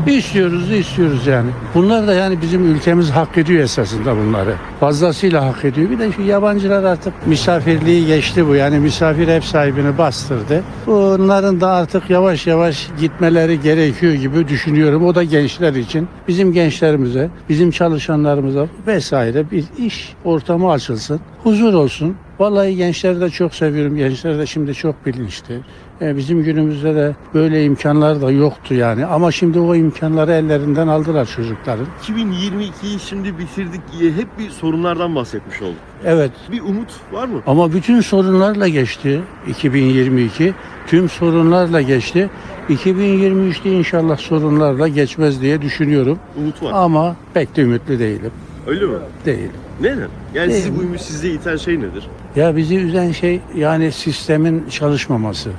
İstiyoruz 0.07 0.71
da 0.71 0.75
istiyoruz 0.75 1.27
yani. 1.27 1.49
Bunlar 1.75 2.07
da 2.07 2.13
yani 2.13 2.41
bizim 2.41 2.75
ülkemiz 2.75 3.09
hak 3.09 3.37
ediyor 3.37 3.63
esasında 3.63 4.17
bunları. 4.17 4.55
Fazlasıyla 4.79 5.45
hak 5.45 5.65
ediyor. 5.65 5.89
Bir 5.89 5.99
de 5.99 6.11
şu 6.11 6.21
yabancılar 6.21 6.83
artık 6.83 7.27
misafirliği 7.27 8.07
geçti 8.07 8.47
bu. 8.47 8.55
Yani 8.55 8.79
misafir 8.79 9.27
ev 9.27 9.41
sahibini 9.41 9.97
bastırdı. 9.97 10.63
Bunların 10.85 11.61
da 11.61 11.69
artık 11.69 12.09
yavaş 12.09 12.47
yavaş 12.47 12.87
gitmeleri 12.99 13.61
gerekiyor 13.61 14.13
gibi 14.13 14.47
düşünüyorum. 14.47 15.05
O 15.05 15.15
da 15.15 15.23
gençler 15.23 15.73
için. 15.73 16.07
Bizim 16.27 16.53
gençlerimize, 16.53 17.29
bizim 17.49 17.71
çalışanlarımıza 17.71 18.67
vesaire 18.87 19.51
bir 19.51 19.65
iş 19.77 20.13
ortamı 20.25 20.71
açılsın. 20.71 21.19
Huzur 21.43 21.73
olsun. 21.73 22.15
Vallahi 22.39 22.75
gençleri 22.75 23.21
de 23.21 23.29
çok 23.29 23.55
seviyorum. 23.55 23.95
Gençler 23.95 24.37
de 24.37 24.45
şimdi 24.45 24.73
çok 24.73 25.05
bilinçli. 25.05 25.59
E, 26.01 26.17
bizim 26.17 26.43
günümüzde 26.43 26.95
de 26.95 27.15
böyle 27.33 27.63
imkanlar 27.63 28.21
da 28.21 28.31
yoktu 28.31 28.73
yani. 28.73 29.05
Ama 29.05 29.31
şimdi 29.31 29.59
o 29.59 29.75
imkanları 29.75 30.31
ellerinden 30.31 30.87
aldılar 30.87 31.25
çocukların. 31.25 31.85
2022'yi 32.03 32.99
şimdi 32.99 33.37
bitirdik. 33.37 33.81
Hep 34.17 34.27
bir 34.39 34.49
sorunlardan 34.49 35.15
bahsetmiş 35.15 35.61
olduk. 35.61 35.75
Evet. 36.05 36.31
Bir 36.51 36.61
umut 36.61 36.89
var 37.11 37.27
mı? 37.27 37.41
Ama 37.47 37.73
bütün 37.73 38.01
sorunlarla 38.01 38.67
geçti 38.67 39.21
2022. 39.47 40.53
Tüm 40.87 41.09
sorunlarla 41.09 41.81
geçti. 41.81 42.29
2023'te 42.69 43.71
inşallah 43.71 44.17
sorunlarla 44.17 44.87
geçmez 44.87 45.41
diye 45.41 45.61
düşünüyorum. 45.61 46.19
Umut 46.37 46.63
var. 46.63 46.71
Ama 46.73 47.15
pek 47.33 47.55
de 47.55 47.61
ümitli 47.61 47.99
değilim. 47.99 48.31
Öyle 48.67 48.85
mi? 48.85 48.97
Değilim. 49.25 49.51
Neden? 49.81 50.07
Yani 50.33 50.49
Değil 50.51 50.63
sizi 50.63 50.77
bu 50.77 50.83
ümit 50.83 51.01
sizde 51.01 51.29
iten 51.29 51.55
şey 51.55 51.79
nedir? 51.79 52.07
Ya 52.35 52.57
bizi 52.57 52.77
üzen 52.77 53.11
şey 53.11 53.41
yani 53.55 53.91
sistemin 53.91 54.65
çalışmaması. 54.69 55.49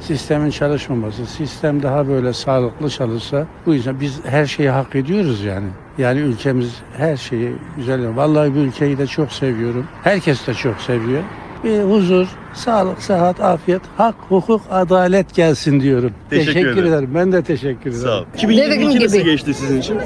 Sistemin 0.00 0.50
çalışmaması. 0.50 1.26
Sistem 1.26 1.82
daha 1.82 2.08
böyle 2.08 2.32
sağlıklı 2.32 2.90
çalışsa 2.90 3.46
bu 3.66 3.74
yüzden 3.74 4.00
biz 4.00 4.20
her 4.24 4.46
şeyi 4.46 4.70
hak 4.70 4.96
ediyoruz 4.96 5.44
yani. 5.44 5.66
Yani 5.98 6.20
ülkemiz 6.20 6.74
her 6.96 7.16
şeyi 7.16 7.52
güzel. 7.76 8.16
Vallahi 8.16 8.54
bu 8.54 8.58
ülkeyi 8.58 8.98
de 8.98 9.06
çok 9.06 9.32
seviyorum. 9.32 9.86
Herkes 10.04 10.46
de 10.46 10.54
çok 10.54 10.80
seviyor. 10.80 11.22
Bir 11.64 11.82
huzur, 11.82 12.26
sağlık, 12.54 13.02
sıhhat, 13.02 13.40
afiyet, 13.40 13.82
hak, 13.96 14.14
hukuk, 14.28 14.60
adalet 14.70 15.34
gelsin 15.34 15.80
diyorum. 15.80 16.12
Teşekkür 16.30 16.60
ederim. 16.60 16.88
ederim. 16.88 17.10
Ben 17.14 17.32
de 17.32 17.42
teşekkür 17.42 17.90
ederim. 17.90 18.02
Sağ 18.04 18.18
ol. 18.20 18.24
Dediğim 18.34 18.50
2022 18.52 19.04
nasıl 19.04 19.16
gibi. 19.18 19.24
geçti 19.30 19.54
sizin 19.54 19.80
için? 19.80 19.98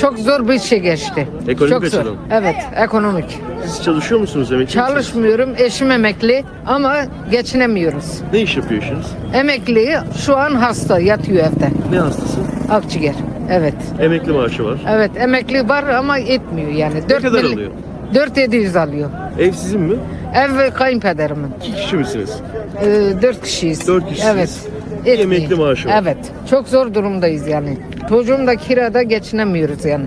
Çok 0.00 0.18
zor 0.18 0.48
bir 0.48 0.58
şey 0.58 0.78
geçti. 0.80 1.28
Ekonomik 1.48 1.58
Çok 1.82 1.86
zor. 1.86 1.98
açıdan. 2.00 2.16
Evet, 2.30 2.56
ekonomik. 2.76 3.38
Siz 3.66 3.82
çalışıyor 3.84 4.20
musunuz 4.20 4.52
emekli? 4.52 4.72
Çalışmıyorum, 4.72 5.50
eşim 5.58 5.90
emekli 5.90 6.44
ama 6.66 6.96
geçinemiyoruz. 7.30 8.20
Ne 8.32 8.40
iş 8.40 8.56
yapıyor 8.56 8.82
eşiniz? 8.82 9.06
Emekli 9.34 9.96
şu 10.26 10.36
an 10.36 10.54
hasta, 10.54 11.00
yatıyor 11.00 11.38
evde. 11.46 11.70
Ne 11.92 11.98
hastası? 11.98 12.38
Akciğer. 12.70 13.14
Evet. 13.50 13.74
Emekli 14.00 14.32
maaşı 14.32 14.64
var. 14.64 14.78
Evet, 14.90 15.10
emekli 15.16 15.68
var 15.68 15.84
ama 15.88 16.18
etmiyor 16.18 16.70
yani. 16.70 16.94
Ne 16.94 17.08
Dört 17.08 17.22
kadar 17.22 17.42
mil- 17.44 17.52
alıyor? 17.54 17.70
4700 18.14 18.76
alıyor. 18.76 19.10
Ev 19.38 19.52
sizin 19.52 19.80
mi? 19.80 19.96
Ev 20.34 20.58
ve 20.58 20.70
kayınpederimin. 20.70 21.50
İki 21.60 21.74
kişi 21.74 21.96
misiniz? 21.96 22.30
Ee, 22.84 22.86
dört 23.22 23.42
kişiyiz. 23.42 23.88
Dört 23.88 24.08
kişisiniz. 24.08 24.34
Evet. 24.36 24.50
Etmiyor. 25.06 25.18
emekli 25.18 25.54
maaşı 25.54 25.88
var. 25.88 26.00
Evet. 26.02 26.18
Çok 26.50 26.68
zor 26.68 26.94
durumdayız 26.94 27.46
yani. 27.46 27.78
Çocuğum 28.08 28.46
da 28.46 28.56
kirada 28.56 29.02
geçinemiyoruz 29.02 29.84
yani. 29.84 30.04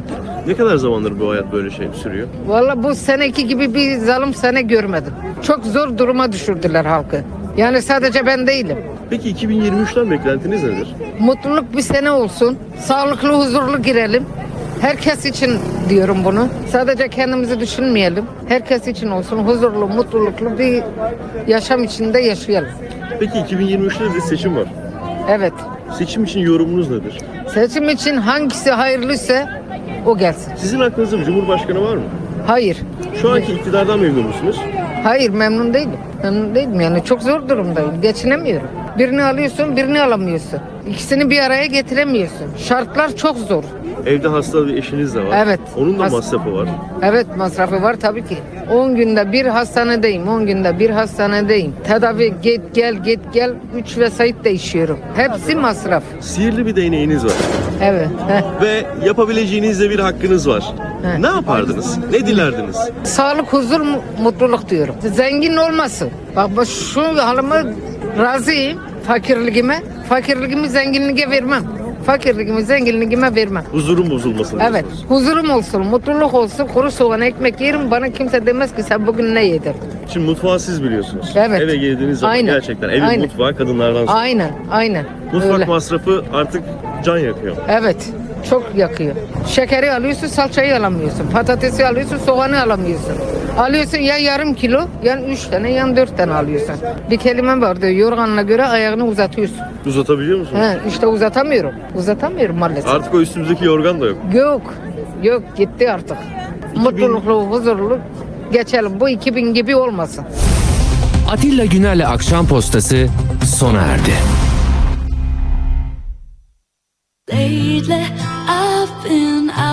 Ne 0.47 0.53
kadar 0.55 0.75
zamandır 0.75 1.19
bu 1.19 1.31
hayat 1.31 1.51
böyle 1.51 1.69
şey 1.69 1.87
sürüyor? 2.03 2.27
Vallahi 2.47 2.83
bu 2.83 2.95
seneki 2.95 3.47
gibi 3.47 3.73
bir 3.73 3.97
zalim 3.97 4.33
sene 4.33 4.61
görmedim. 4.61 5.13
Çok 5.41 5.65
zor 5.65 5.97
duruma 5.97 6.31
düşürdüler 6.31 6.85
halkı. 6.85 7.21
Yani 7.57 7.81
sadece 7.81 8.25
ben 8.25 8.47
değilim. 8.47 8.77
Peki 9.09 9.33
2023'ten 9.33 10.11
beklentiniz 10.11 10.63
nedir? 10.63 10.95
Mutluluk 11.19 11.77
bir 11.77 11.81
sene 11.81 12.11
olsun. 12.11 12.57
Sağlıklı, 12.79 13.29
huzurlu 13.29 13.81
girelim. 13.81 14.25
Herkes 14.83 15.25
için 15.25 15.59
diyorum 15.89 16.17
bunu. 16.25 16.47
Sadece 16.71 17.07
kendimizi 17.09 17.59
düşünmeyelim. 17.59 18.25
Herkes 18.47 18.87
için 18.87 19.07
olsun. 19.11 19.37
Huzurlu, 19.37 19.87
mutluluklu 19.87 20.59
bir 20.59 20.83
yaşam 21.47 21.83
içinde 21.83 22.19
yaşayalım. 22.19 22.69
Peki 23.19 23.37
2023'te 23.37 24.15
bir 24.15 24.21
seçim 24.21 24.55
var. 24.55 24.67
Evet. 25.29 25.53
Seçim 25.97 26.23
için 26.23 26.39
yorumunuz 26.39 26.89
nedir? 26.89 27.17
Seçim 27.53 27.89
için 27.89 28.17
hangisi 28.17 28.71
hayırlıysa 28.71 29.61
o 30.05 30.17
gelsin. 30.17 30.55
Sizin 30.55 30.79
aklınızda 30.79 31.19
bir 31.19 31.25
cumhurbaşkanı 31.25 31.81
var 31.81 31.95
mı? 31.95 32.03
Hayır. 32.47 32.77
Şu 33.21 33.31
anki 33.31 33.53
iktidardan 33.53 33.99
memnun 33.99 34.27
musunuz? 34.27 34.59
Hayır 35.03 35.29
memnun 35.29 35.73
değilim. 35.73 35.99
Memnun 36.23 36.55
değilim 36.55 36.81
yani 36.81 37.03
çok 37.05 37.21
zor 37.21 37.49
durumdayım. 37.49 38.01
Geçinemiyorum. 38.01 38.67
Birini 38.97 39.23
alıyorsun 39.23 39.77
birini 39.77 40.01
alamıyorsun. 40.01 40.59
İkisini 40.89 41.29
bir 41.29 41.39
araya 41.39 41.65
getiremiyorsun. 41.65 42.47
Şartlar 42.57 43.15
çok 43.15 43.37
zor. 43.37 43.63
Evde 44.05 44.27
hasta 44.27 44.67
bir 44.67 44.77
eşiniz 44.77 45.15
de 45.15 45.19
var. 45.25 45.43
Evet. 45.45 45.59
Onun 45.77 45.99
da 45.99 46.03
Has- 46.03 46.11
masrafı 46.11 46.53
var. 46.53 46.69
Evet 47.01 47.27
masrafı 47.37 47.81
var 47.81 47.95
tabii 48.01 48.25
ki. 48.25 48.37
10 48.71 48.95
günde 48.95 49.31
bir 49.31 49.45
hastanedeyim. 49.45 50.27
10 50.27 50.45
günde 50.45 50.79
bir 50.79 50.89
hastanedeyim. 50.89 51.73
Tedavi 51.83 52.33
git 52.41 52.61
gel 52.73 52.95
git 52.95 53.19
gel. 53.33 53.53
3 53.75 53.97
vesait 53.97 54.43
değişiyorum. 54.43 54.99
Hepsi 55.15 55.55
masraf. 55.55 56.03
Sihirli 56.19 56.65
bir 56.65 56.75
değneğiniz 56.75 57.25
var. 57.25 57.33
Evet. 57.81 58.07
heh. 58.27 58.61
Ve 58.61 58.85
yapabileceğiniz 59.07 59.79
de 59.79 59.89
bir 59.89 59.99
hakkınız 59.99 60.47
var. 60.49 60.63
Heh. 61.03 61.19
Ne 61.19 61.27
yapardınız? 61.27 61.97
Ne 62.11 62.27
dilerdiniz? 62.27 62.77
Sağlık, 63.03 63.53
huzur, 63.53 63.81
mu- 63.81 64.01
mutluluk 64.23 64.69
diyorum. 64.69 64.95
Zengin 65.15 65.57
olmasın. 65.57 66.09
Bak 66.35 66.49
ben 66.57 66.63
şu 66.63 67.01
halime 67.01 67.63
razıyım. 68.19 68.79
Fakirliğime. 69.07 69.79
Fakirliğimi 70.09 70.69
zenginliğe 70.69 71.29
vermem. 71.29 71.63
Fakirliğimi 72.05 72.63
zenginliğime 72.63 73.35
vermem. 73.35 73.63
Huzurun 73.71 74.09
bozulmasın. 74.09 74.59
Evet. 74.59 74.85
Huzurum 75.09 75.49
olsun, 75.49 75.81
mutluluk 75.87 76.33
olsun. 76.33 76.67
Kuru 76.67 76.91
soğan 76.91 77.21
ekmek 77.21 77.61
yerim. 77.61 77.91
Bana 77.91 78.09
kimse 78.09 78.45
demez 78.45 78.75
ki 78.75 78.83
sen 78.83 79.07
bugün 79.07 79.35
ne 79.35 79.45
yedin. 79.45 79.73
Şimdi 80.13 80.25
mutfağı 80.25 80.59
siz 80.59 80.83
biliyorsunuz. 80.83 81.33
Evet. 81.35 81.61
Eve 81.61 81.75
geldiğiniz 81.75 82.19
zaman 82.19 82.33
Aynen. 82.33 82.53
gerçekten 82.53 82.89
evin 82.89 83.01
Aynen. 83.01 83.19
mutfağı 83.25 83.55
kadınlardan 83.55 84.05
sonra. 84.05 84.17
Aynen, 84.17 84.51
aynen. 84.71 85.05
Mutfak 85.33 85.53
Öyle. 85.53 85.65
masrafı 85.65 86.23
artık 86.33 86.63
can 87.05 87.17
yakıyor. 87.17 87.55
Evet. 87.69 88.09
Çok 88.49 88.75
yakıyor. 88.75 89.15
Şekeri 89.47 89.91
alıyorsun, 89.91 90.27
salçayı 90.27 90.77
alamıyorsun. 90.77 91.27
Patatesi 91.33 91.87
alıyorsun, 91.87 92.17
soğanı 92.17 92.61
alamıyorsun. 92.61 93.13
Alıyorsun 93.57 93.97
ya 93.97 94.17
yarım 94.17 94.53
kilo, 94.53 94.87
ya 95.03 95.21
üç 95.21 95.43
tane, 95.43 95.71
ya 95.71 95.95
dört 95.95 96.17
tane 96.17 96.33
alıyorsun. 96.33 96.75
Bir 97.09 97.17
kelime 97.17 97.61
vardı, 97.61 97.91
yorganına 97.91 98.41
göre 98.41 98.65
ayağını 98.65 99.05
uzatıyorsun. 99.05 99.57
Uzatabiliyor 99.85 100.39
musunuz? 100.39 100.61
He, 100.61 100.89
işte 100.89 101.07
uzatamıyorum. 101.07 101.71
Uzatamıyorum 101.95 102.57
maalesef. 102.57 102.89
Artık 102.91 103.13
o 103.13 103.21
üstümüzdeki 103.21 103.65
yorgan 103.65 104.01
da 104.01 104.05
yok. 104.05 104.17
Yok, 104.33 104.61
yok 105.23 105.43
gitti 105.57 105.91
artık. 105.91 106.17
Mutluluklu, 106.75 107.45
huzurlu 107.49 107.97
geçelim. 108.53 108.99
Bu 108.99 109.09
2000 109.09 109.53
gibi 109.53 109.75
olmasın. 109.75 110.25
Atilla 111.31 111.65
Güner'le 111.65 112.05
Akşam 112.07 112.47
Postası 112.47 113.07
sona 113.45 113.81
erdi. 113.81 114.11
Lately, 117.31 118.03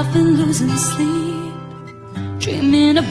I've 0.01 0.11
been 0.15 0.35
losing 0.39 0.71
sleep, 0.79 1.53
dreaming 2.39 2.97
about. 2.97 3.09